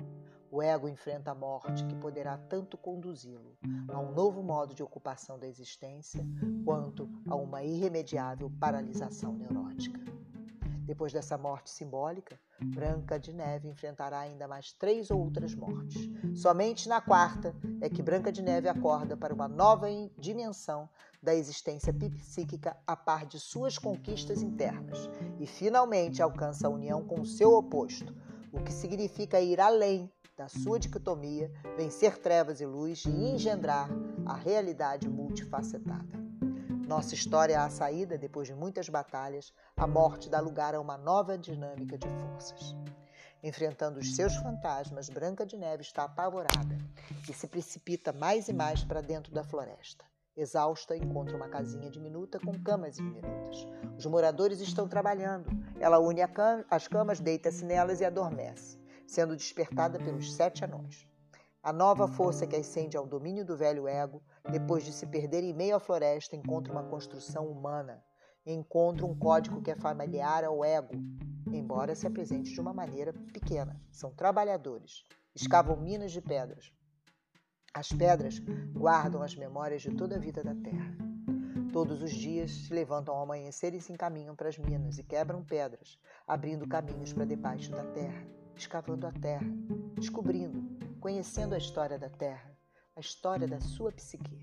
O 0.51 0.61
ego 0.61 0.89
enfrenta 0.89 1.32
a 1.32 1.34
morte 1.34 1.86
que 1.86 1.95
poderá 1.95 2.38
tanto 2.38 2.78
conduzi-lo 2.78 3.57
a 3.88 3.97
um 4.01 4.11
novo 4.11 4.43
modo 4.43 4.76
de 4.76 4.84
ocupação 4.84 5.39
da 5.39 5.47
existência 5.47 6.22
quanto 6.65 7.09
a 7.26 7.38
uma 7.38 7.63
irremediável 7.63 8.51
paralisação 8.59 9.32
neurótica. 9.32 10.01
Depois 10.84 11.13
dessa 11.13 11.38
morte 11.38 11.69
simbólica, 11.69 12.38
Branca 12.64 13.20
de 13.20 13.34
Neve 13.34 13.68
enfrentará 13.68 14.20
ainda 14.20 14.47
mais 14.47 14.72
três 14.72 15.09
outras 15.09 15.55
mortes. 15.55 16.09
Somente 16.36 16.88
na 16.88 17.01
quarta 17.01 17.55
é 17.82 17.89
que 17.89 18.03
Branca 18.03 18.32
de 18.32 18.41
Neve 18.41 18.70
acorda 18.70 19.18
para 19.18 19.34
uma 19.34 19.47
nova 19.47 19.88
dimensão 20.18 20.88
da 21.22 21.36
existência 21.36 21.93
psíquica 21.93 22.78
a 22.86 22.95
par 22.95 23.26
de 23.26 23.39
suas 23.39 23.78
conquistas 23.78 24.41
internas 24.41 25.09
e 25.39 25.45
finalmente 25.45 26.22
alcança 26.22 26.68
a 26.68 26.72
união 26.72 27.03
com 27.03 27.22
o 27.22 27.26
seu 27.26 27.53
oposto, 27.53 28.16
o 28.51 28.62
que 28.62 28.72
significa 28.72 29.41
ir 29.41 29.59
além 29.59 30.12
da 30.38 30.47
sua 30.47 30.80
dicotomia, 30.80 31.51
vencer 31.78 32.18
trevas 32.18 32.62
e 32.62 32.66
luz 32.66 33.05
e 33.05 33.09
engendrar 33.09 33.89
a 34.26 34.34
realidade 34.34 35.07
multifacetada. 35.07 36.20
Nossa 36.91 37.15
história 37.15 37.63
à 37.63 37.69
saída, 37.69 38.17
depois 38.17 38.49
de 38.49 38.53
muitas 38.53 38.89
batalhas, 38.89 39.53
a 39.77 39.87
morte 39.87 40.29
dá 40.29 40.41
lugar 40.41 40.75
a 40.75 40.81
uma 40.81 40.97
nova 40.97 41.37
dinâmica 41.37 41.97
de 41.97 42.05
forças. 42.05 42.75
Enfrentando 43.41 43.97
os 43.97 44.13
seus 44.13 44.35
fantasmas, 44.35 45.07
Branca 45.07 45.45
de 45.45 45.55
Neve 45.55 45.83
está 45.83 46.03
apavorada 46.03 46.77
e 47.29 47.33
se 47.33 47.47
precipita 47.47 48.11
mais 48.11 48.49
e 48.49 48.53
mais 48.53 48.83
para 48.83 48.99
dentro 48.99 49.33
da 49.33 49.41
floresta. 49.41 50.03
Exausta, 50.35 50.93
encontra 50.97 51.37
uma 51.37 51.47
casinha 51.47 51.89
diminuta 51.89 52.41
com 52.41 52.61
camas 52.61 52.97
diminutas. 52.97 53.65
Os 53.97 54.05
moradores 54.05 54.59
estão 54.59 54.85
trabalhando. 54.85 55.49
Ela 55.79 55.97
une 55.97 56.19
as 56.69 56.89
camas, 56.89 57.21
deita-se 57.21 57.63
nelas 57.63 58.01
e 58.01 58.05
adormece 58.05 58.77
sendo 59.07 59.37
despertada 59.37 59.97
pelos 59.97 60.33
sete 60.33 60.65
anões. 60.65 61.07
A 61.63 61.71
nova 61.71 62.07
força 62.07 62.45
que 62.45 62.55
ascende 62.55 62.97
ao 62.97 63.07
domínio 63.07 63.45
do 63.45 63.55
velho 63.55 63.87
ego, 63.87 64.21
depois 64.49 64.83
de 64.83 64.93
se 64.93 65.05
perder 65.05 65.43
em 65.43 65.53
meio 65.53 65.75
à 65.75 65.79
floresta, 65.79 66.35
encontra 66.35 66.71
uma 66.71 66.83
construção 66.83 67.47
humana, 67.47 68.03
encontra 68.45 69.05
um 69.05 69.17
código 69.17 69.61
que 69.61 69.71
é 69.71 69.75
familiar 69.75 70.43
ao 70.43 70.63
ego, 70.63 70.93
embora 71.51 71.95
se 71.95 72.07
apresente 72.07 72.53
de 72.53 72.59
uma 72.59 72.73
maneira 72.73 73.13
pequena. 73.33 73.79
São 73.91 74.11
trabalhadores, 74.11 75.05
escavam 75.35 75.77
minas 75.77 76.11
de 76.11 76.21
pedras. 76.21 76.71
As 77.73 77.89
pedras 77.89 78.39
guardam 78.73 79.21
as 79.21 79.35
memórias 79.35 79.81
de 79.81 79.91
toda 79.95 80.15
a 80.15 80.19
vida 80.19 80.43
da 80.43 80.55
terra. 80.55 80.95
Todos 81.71 82.01
os 82.01 82.11
dias 82.11 82.51
se 82.51 82.73
levantam 82.73 83.15
ao 83.15 83.23
amanhecer 83.23 83.73
e 83.73 83.79
se 83.79 83.93
encaminham 83.93 84.35
para 84.35 84.49
as 84.49 84.57
minas 84.57 84.97
e 84.97 85.03
quebram 85.03 85.43
pedras, 85.43 85.97
abrindo 86.27 86.67
caminhos 86.67 87.13
para 87.13 87.25
debaixo 87.25 87.71
da 87.71 87.85
terra 87.85 88.41
escavando 88.61 89.07
a 89.07 89.11
terra, 89.11 89.47
descobrindo, 89.95 90.63
conhecendo 90.99 91.55
a 91.55 91.57
história 91.57 91.97
da 91.97 92.09
terra, 92.09 92.51
a 92.95 92.99
história 92.99 93.47
da 93.47 93.59
sua 93.59 93.91
psique. 93.91 94.41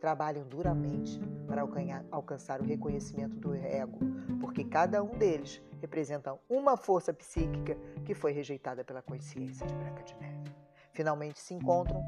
Trabalham 0.00 0.46
duramente 0.48 1.20
para 1.46 1.62
alcançar 2.10 2.60
o 2.60 2.64
reconhecimento 2.64 3.36
do 3.36 3.54
ego, 3.54 3.98
porque 4.40 4.64
cada 4.64 5.02
um 5.02 5.16
deles 5.16 5.62
representa 5.80 6.38
uma 6.48 6.76
força 6.76 7.12
psíquica 7.12 7.76
que 8.04 8.14
foi 8.14 8.32
rejeitada 8.32 8.82
pela 8.82 9.02
consciência 9.02 9.66
de 9.66 9.74
Branca 9.74 10.02
de 10.02 10.14
Neve. 10.16 10.54
Finalmente 10.92 11.38
se 11.38 11.54
encontram 11.54 12.02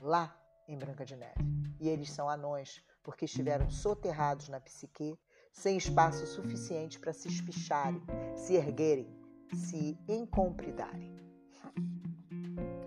lá 0.00 0.34
em 0.68 0.78
Branca 0.78 1.04
de 1.04 1.16
Neve. 1.16 1.44
E 1.80 1.88
eles 1.88 2.10
são 2.10 2.28
anões, 2.28 2.82
porque 3.02 3.24
estiveram 3.24 3.68
soterrados 3.68 4.48
na 4.48 4.60
psique, 4.60 5.18
sem 5.52 5.76
espaço 5.76 6.26
suficiente 6.26 6.98
para 6.98 7.12
se 7.12 7.28
espicharem, 7.28 8.02
se 8.34 8.54
erguerem, 8.54 9.08
se 9.52 9.98
encompridare. 10.08 11.14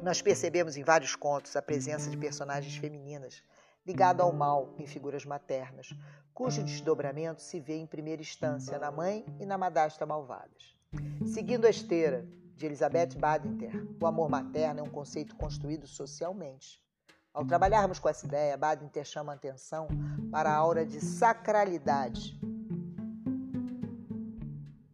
Nós 0.02 0.22
percebemos 0.22 0.78
em 0.78 0.84
vários 0.84 1.16
contos 1.16 1.56
a 1.56 1.62
presença 1.62 2.10
de 2.10 2.18
personagens 2.18 2.76
femininas 2.76 3.44
ligado 3.86 4.22
ao 4.22 4.32
mal 4.32 4.74
em 4.78 4.86
figuras 4.86 5.26
maternas, 5.26 5.90
cujo 6.34 6.64
desdobramento 6.64 7.42
se 7.42 7.60
vê 7.60 7.76
em 7.76 7.88
primeira 7.88 8.22
instância 8.22 8.78
na 8.80 8.92
mãe 8.92 9.26
e 9.40 9.46
na 9.46 9.58
madasta 9.58 10.06
malvadas. 10.06 10.78
Seguindo 11.26 11.66
a 11.66 11.70
esteira 11.70 12.26
de 12.56 12.66
Elizabeth 12.66 13.18
Badinter, 13.18 13.86
o 14.00 14.06
amor 14.06 14.30
materno 14.30 14.80
é 14.80 14.84
um 14.84 14.90
conceito 14.90 15.36
construído 15.36 15.86
socialmente. 15.86 16.82
Ao 17.34 17.46
trabalharmos 17.46 18.00
com 18.00 18.08
essa 18.08 18.26
ideia, 18.26 18.58
Badinter 18.58 19.06
chama 19.06 19.34
atenção 19.34 19.88
para 20.32 20.50
a 20.50 20.56
aura 20.56 20.86
de 20.86 21.02
sacralidade 21.02 22.40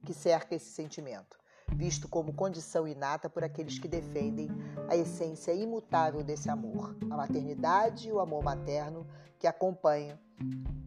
que 0.06 0.14
cerca 0.14 0.56
esse 0.56 0.72
sentimento 0.72 1.38
visto 1.76 2.08
como 2.08 2.34
condição 2.34 2.88
inata 2.88 3.30
por 3.30 3.44
aqueles 3.44 3.78
que 3.78 3.88
defendem 3.88 4.50
a 4.90 4.96
essência 4.96 5.54
imutável 5.54 6.24
desse 6.24 6.50
amor. 6.50 6.96
A 7.12 7.18
maternidade 7.18 8.08
e 8.08 8.12
o 8.12 8.20
amor 8.20 8.44
materno 8.44 9.06
que 9.38 9.46
acompanham 9.46 10.18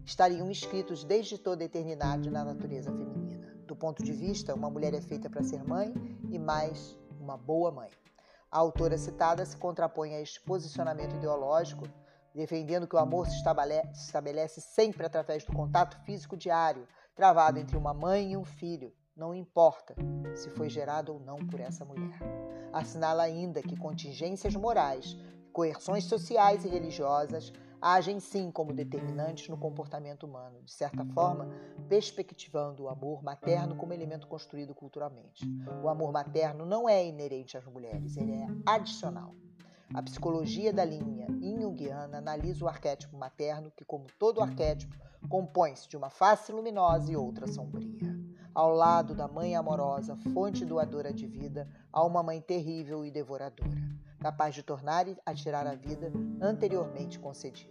estariam 0.04 0.50
inscritos 0.50 1.04
desde 1.04 1.36
toda 1.36 1.62
a 1.62 1.66
eternidade 1.66 2.30
na 2.30 2.44
natureza 2.44 2.90
feminina. 2.90 3.18
do 3.66 3.76
ponto 3.76 4.02
de 4.02 4.12
vista, 4.12 4.54
uma 4.54 4.70
mulher 4.70 4.94
é 4.94 5.00
feita 5.00 5.28
para 5.28 5.44
ser 5.44 5.62
mãe 5.62 5.92
e 6.30 6.38
mais 6.38 6.98
uma 7.20 7.36
boa 7.36 7.70
mãe. 7.70 7.90
A 8.50 8.58
autora 8.58 8.96
citada 8.96 9.44
se 9.44 9.58
contrapõe 9.58 10.14
a 10.14 10.20
este 10.22 10.40
posicionamento 10.40 11.14
ideológico, 11.16 11.86
defendendo 12.34 12.86
que 12.86 12.96
o 12.96 12.98
amor 12.98 13.26
se 13.28 13.36
estabelece 13.36 14.62
sempre 14.62 15.04
através 15.04 15.44
do 15.44 15.52
contato 15.52 15.98
físico 16.06 16.34
diário, 16.34 16.88
travado 17.14 17.58
entre 17.58 17.76
uma 17.76 17.92
mãe 17.92 18.32
e 18.32 18.36
um 18.38 18.44
filho, 18.44 18.90
não 19.18 19.34
importa 19.34 19.96
se 20.34 20.48
foi 20.50 20.70
gerado 20.70 21.12
ou 21.12 21.18
não 21.18 21.36
por 21.36 21.58
essa 21.58 21.84
mulher. 21.84 22.18
Assinala 22.72 23.24
ainda 23.24 23.60
que 23.60 23.76
contingências 23.76 24.54
morais, 24.54 25.16
coerções 25.52 26.04
sociais 26.04 26.64
e 26.64 26.68
religiosas 26.68 27.52
agem 27.82 28.20
sim 28.20 28.50
como 28.50 28.72
determinantes 28.72 29.48
no 29.48 29.58
comportamento 29.58 30.24
humano, 30.24 30.62
de 30.62 30.72
certa 30.72 31.04
forma, 31.06 31.48
perspectivando 31.88 32.84
o 32.84 32.88
amor 32.88 33.22
materno 33.22 33.74
como 33.74 33.92
elemento 33.92 34.28
construído 34.28 34.74
culturalmente. 34.74 35.44
O 35.82 35.88
amor 35.88 36.12
materno 36.12 36.64
não 36.64 36.88
é 36.88 37.04
inerente 37.04 37.58
às 37.58 37.66
mulheres, 37.66 38.16
ele 38.16 38.32
é 38.32 38.46
adicional. 38.64 39.34
A 39.94 40.02
psicologia 40.02 40.72
da 40.72 40.84
linha 40.84 41.26
Jungiana 41.78 42.18
analisa 42.18 42.64
o 42.64 42.68
arquétipo 42.68 43.16
materno, 43.16 43.70
que, 43.74 43.84
como 43.84 44.06
todo 44.18 44.40
arquétipo, 44.40 44.94
compõe-se 45.28 45.88
de 45.88 45.96
uma 45.96 46.10
face 46.10 46.52
luminosa 46.52 47.10
e 47.10 47.16
outra 47.16 47.46
sombria. 47.46 48.27
Ao 48.58 48.74
lado 48.74 49.14
da 49.14 49.28
mãe 49.28 49.54
amorosa, 49.54 50.16
fonte 50.34 50.64
doadora 50.64 51.12
de 51.12 51.28
vida, 51.28 51.68
há 51.92 52.04
uma 52.04 52.24
mãe 52.24 52.40
terrível 52.40 53.06
e 53.06 53.10
devoradora 53.12 53.70
capaz 54.18 54.52
de 54.52 54.64
tornar 54.64 55.06
e 55.06 55.16
atirar 55.24 55.64
a 55.64 55.76
vida 55.76 56.10
anteriormente 56.40 57.20
concedida. 57.20 57.70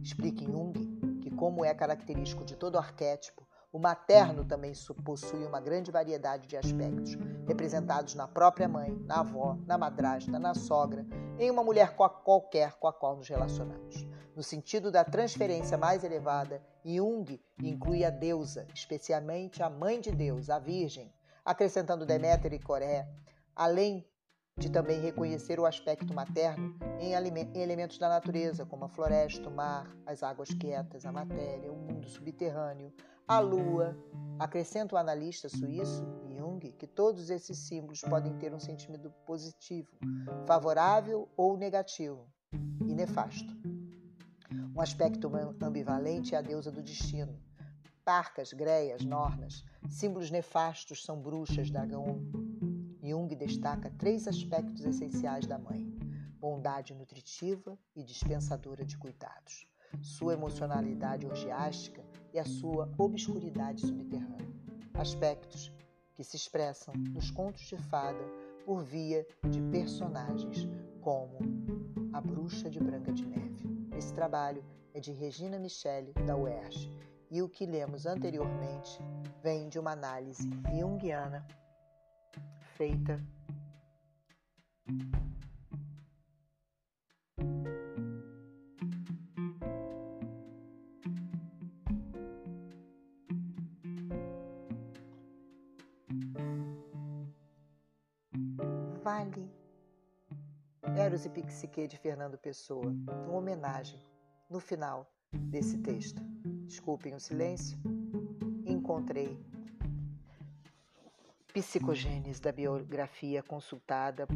Explica 0.00 0.44
Jung 0.44 0.72
que, 1.20 1.28
como 1.28 1.64
é 1.64 1.74
característico 1.74 2.44
de 2.44 2.54
todo 2.54 2.78
arquétipo, 2.78 3.47
o 3.72 3.78
materno 3.78 4.44
também 4.44 4.72
possui 5.04 5.44
uma 5.44 5.60
grande 5.60 5.90
variedade 5.90 6.46
de 6.46 6.56
aspectos, 6.56 7.16
representados 7.46 8.14
na 8.14 8.26
própria 8.26 8.68
mãe, 8.68 8.96
na 9.04 9.20
avó, 9.20 9.58
na 9.66 9.76
madrasta, 9.76 10.38
na 10.38 10.54
sogra, 10.54 11.06
em 11.38 11.50
uma 11.50 11.62
mulher 11.62 11.94
qualquer 11.96 12.74
com 12.74 12.88
a 12.88 12.92
qual 12.92 13.16
nos 13.16 13.28
relacionamos. 13.28 14.06
No 14.34 14.42
sentido 14.42 14.90
da 14.90 15.04
transferência 15.04 15.76
mais 15.76 16.04
elevada, 16.04 16.62
Jung 16.84 17.40
inclui 17.62 18.04
a 18.04 18.10
deusa, 18.10 18.66
especialmente 18.74 19.62
a 19.62 19.68
mãe 19.68 20.00
de 20.00 20.12
Deus, 20.12 20.48
a 20.48 20.58
Virgem, 20.58 21.12
acrescentando 21.44 22.06
Deméter 22.06 22.52
e 22.52 22.58
Coré, 22.58 23.08
além 23.54 24.06
de 24.56 24.70
também 24.70 25.00
reconhecer 25.00 25.60
o 25.60 25.66
aspecto 25.66 26.12
materno 26.12 26.76
em, 26.98 27.12
elementos 27.12 27.98
da 27.98 28.08
natureza, 28.08 28.66
como 28.66 28.84
a 28.84 28.88
floresta, 28.88 29.48
o 29.48 29.54
mar, 29.54 29.86
as 30.04 30.22
águas 30.22 30.48
quietas, 30.48 31.06
a 31.06 31.12
matéria, 31.12 31.72
o 31.72 31.76
mundo 31.76 32.08
subterrâneo, 32.08 32.92
a 33.28 33.38
lua. 33.40 33.94
Acrescenta 34.38 34.94
o 34.94 34.98
analista 34.98 35.48
suíço, 35.48 36.02
Jung, 36.34 36.60
que 36.72 36.86
todos 36.86 37.28
esses 37.28 37.58
símbolos 37.58 38.00
podem 38.00 38.32
ter 38.38 38.54
um 38.54 38.60
sentimento 38.60 39.10
positivo, 39.26 39.90
favorável 40.46 41.28
ou 41.36 41.56
negativo, 41.58 42.26
e 42.86 42.94
nefasto. 42.94 43.52
Um 44.74 44.80
aspecto 44.80 45.30
ambivalente 45.60 46.34
é 46.34 46.38
a 46.38 46.40
deusa 46.40 46.70
do 46.70 46.82
destino. 46.82 47.38
Parcas, 48.04 48.52
greias, 48.54 49.04
nornas, 49.04 49.62
símbolos 49.90 50.30
nefastos 50.30 51.04
são 51.04 51.20
bruxas, 51.20 51.70
dragão, 51.70 52.22
Jung 53.02 53.34
destaca 53.34 53.90
três 53.98 54.26
aspectos 54.26 54.84
essenciais 54.84 55.46
da 55.46 55.58
mãe: 55.58 55.84
bondade 56.38 56.94
nutritiva 56.94 57.78
e 57.94 58.02
dispensadora 58.02 58.84
de 58.84 58.96
cuidados, 58.96 59.66
sua 60.00 60.34
emocionalidade 60.34 61.26
orgiástica 61.26 62.02
e 62.38 62.40
a 62.40 62.44
sua 62.44 62.88
obscuridade 62.96 63.80
subterrânea. 63.80 64.46
Aspectos 64.94 65.72
que 66.14 66.22
se 66.22 66.36
expressam 66.36 66.94
nos 67.12 67.32
contos 67.32 67.62
de 67.62 67.76
fada 67.76 68.24
por 68.64 68.84
via 68.84 69.26
de 69.50 69.60
personagens 69.72 70.68
como 71.00 71.38
a 72.12 72.20
Bruxa 72.20 72.70
de 72.70 72.78
Branca 72.78 73.12
de 73.12 73.26
Neve. 73.26 73.66
Esse 73.96 74.14
trabalho 74.14 74.64
é 74.94 75.00
de 75.00 75.10
Regina 75.10 75.58
Michele, 75.58 76.12
da 76.24 76.36
UERJ, 76.36 76.92
e 77.28 77.42
o 77.42 77.48
que 77.48 77.66
lemos 77.66 78.06
anteriormente 78.06 79.00
vem 79.42 79.68
de 79.68 79.80
uma 79.80 79.90
análise 79.90 80.48
junguiana 80.72 81.44
feita. 82.76 83.20
Eros 101.08 101.24
e 101.24 101.30
Psique 101.30 101.88
de 101.88 101.96
Fernando 101.96 102.36
Pessoa, 102.36 102.84
uma 102.84 103.32
homenagem 103.32 103.98
no 104.50 104.60
final 104.60 105.10
desse 105.32 105.78
texto. 105.78 106.22
Desculpem 106.66 107.14
o 107.14 107.18
silêncio. 107.18 107.78
Encontrei 108.66 109.42
Psicogênese 111.54 112.42
da 112.42 112.52
biografia 112.52 113.42
consultada 113.42 114.28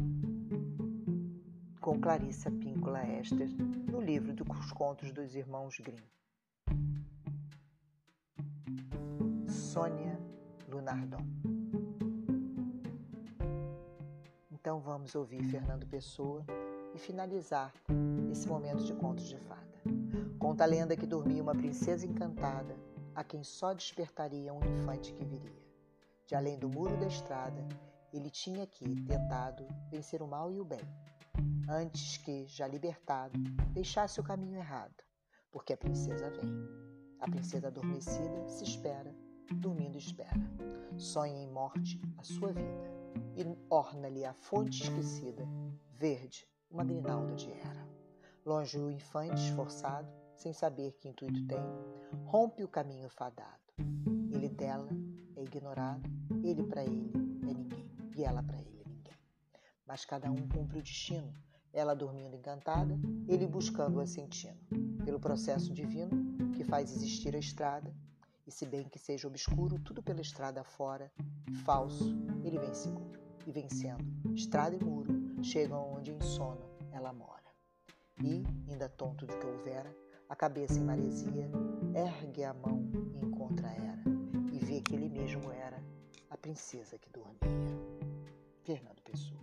com 1.79 2.01
Clarissa 2.01 2.49
Píncola 2.49 3.05
Esther 3.19 3.49
no 3.91 4.01
livro 4.01 4.33
dos 4.33 4.71
contos 4.71 5.11
dos 5.11 5.35
irmãos 5.35 5.77
Grimm. 5.77 6.01
Sônia 9.47 10.19
Lunardon. 10.67 11.62
Então 14.73 14.81
vamos 14.81 15.13
ouvir 15.13 15.43
Fernando 15.43 15.85
Pessoa 15.85 16.43
e 16.95 16.97
finalizar 16.97 17.71
esse 18.31 18.47
momento 18.47 18.83
de 18.83 18.95
contos 18.95 19.25
de 19.25 19.37
fada. 19.37 19.71
Conta 20.39 20.63
a 20.63 20.65
lenda 20.65 20.97
que 20.97 21.05
dormia 21.05 21.43
uma 21.43 21.53
princesa 21.53 22.07
encantada, 22.07 22.75
a 23.13 23.23
quem 23.23 23.43
só 23.43 23.71
despertaria 23.71 24.51
um 24.51 24.65
infante 24.65 25.13
que 25.13 25.23
viria 25.23 25.63
de 26.25 26.33
além 26.33 26.57
do 26.57 26.67
muro 26.67 26.97
da 26.97 27.05
estrada, 27.05 27.63
ele 28.11 28.31
tinha 28.31 28.65
que, 28.65 28.83
tentado, 29.03 29.63
vencer 29.91 30.23
o 30.23 30.27
mal 30.27 30.51
e 30.51 30.59
o 30.59 30.65
bem, 30.65 30.81
antes 31.69 32.17
que, 32.17 32.47
já 32.47 32.65
libertado, 32.65 33.39
deixasse 33.73 34.19
o 34.19 34.23
caminho 34.23 34.57
errado, 34.57 35.03
porque 35.51 35.73
a 35.73 35.77
princesa 35.77 36.31
vem. 36.31 36.49
A 37.19 37.29
princesa 37.29 37.67
adormecida 37.67 38.47
se 38.47 38.63
espera, 38.63 39.15
dormindo 39.53 39.99
espera. 39.99 40.41
Sonha 40.97 41.43
em 41.43 41.51
morte 41.51 42.01
a 42.17 42.23
sua 42.23 42.51
vida, 42.51 43.02
e 43.35 43.43
orna-lhe 43.69 44.25
a 44.25 44.33
fonte 44.33 44.83
esquecida, 44.83 45.47
verde, 45.91 46.47
uma 46.69 46.83
grinalda 46.83 47.33
de 47.35 47.51
era. 47.51 47.87
Longe 48.45 48.77
o 48.77 48.91
infante 48.91 49.41
esforçado, 49.41 50.07
sem 50.35 50.51
saber 50.51 50.93
que 50.93 51.07
intuito 51.07 51.45
tem, 51.47 51.59
rompe 52.25 52.63
o 52.63 52.67
caminho 52.67 53.09
fadado. 53.09 53.61
Ele 54.31 54.49
dela 54.49 54.89
é 55.35 55.43
ignorado, 55.43 56.09
ele 56.43 56.63
para 56.63 56.83
ele 56.83 57.11
é 57.49 57.53
ninguém 57.53 57.89
e 58.15 58.23
ela 58.23 58.43
para 58.43 58.59
ele 58.59 58.81
é 58.85 58.89
ninguém. 58.89 59.17
Mas 59.85 60.05
cada 60.05 60.29
um 60.29 60.47
cumpre 60.47 60.79
o 60.79 60.83
destino, 60.83 61.33
ela 61.71 61.95
dormindo 61.95 62.35
encantada, 62.35 62.99
ele 63.27 63.47
buscando-a 63.47 64.05
sentindo, 64.05 64.59
pelo 65.05 65.19
processo 65.19 65.73
divino 65.73 66.51
que 66.53 66.63
faz 66.63 66.95
existir 66.95 67.35
a 67.35 67.39
estrada, 67.39 67.93
e 68.45 68.51
se 68.51 68.65
bem 68.65 68.89
que 68.89 68.99
seja 68.99 69.27
obscuro, 69.27 69.79
tudo 69.79 70.03
pela 70.03 70.21
estrada 70.21 70.63
fora, 70.63 71.11
falso, 71.63 72.13
ele 72.43 72.59
vem 72.59 72.73
seguro. 72.73 73.19
E 73.45 73.51
vencendo, 73.51 74.03
estrada 74.33 74.75
e 74.75 74.83
muro, 74.83 75.43
chegam 75.43 75.93
onde 75.93 76.11
em 76.11 76.21
sono 76.21 76.69
ela 76.91 77.13
mora. 77.13 77.43
E, 78.21 78.43
ainda 78.69 78.89
tonto 78.89 79.25
do 79.25 79.37
que 79.37 79.45
houvera, 79.45 79.93
a 80.29 80.35
cabeça 80.35 80.79
em 80.79 80.83
maresia, 80.83 81.49
ergue 81.95 82.43
a 82.43 82.53
mão 82.53 82.89
e 83.13 83.25
encontra 83.25 83.67
a 83.67 83.73
era, 83.73 84.03
e 84.51 84.59
vê 84.59 84.81
que 84.81 84.95
ele 84.95 85.09
mesmo 85.09 85.51
era 85.51 85.83
a 86.29 86.37
princesa 86.37 86.97
que 86.97 87.09
dormia. 87.09 87.39
Fernando 88.63 89.01
Pessoa. 89.01 89.39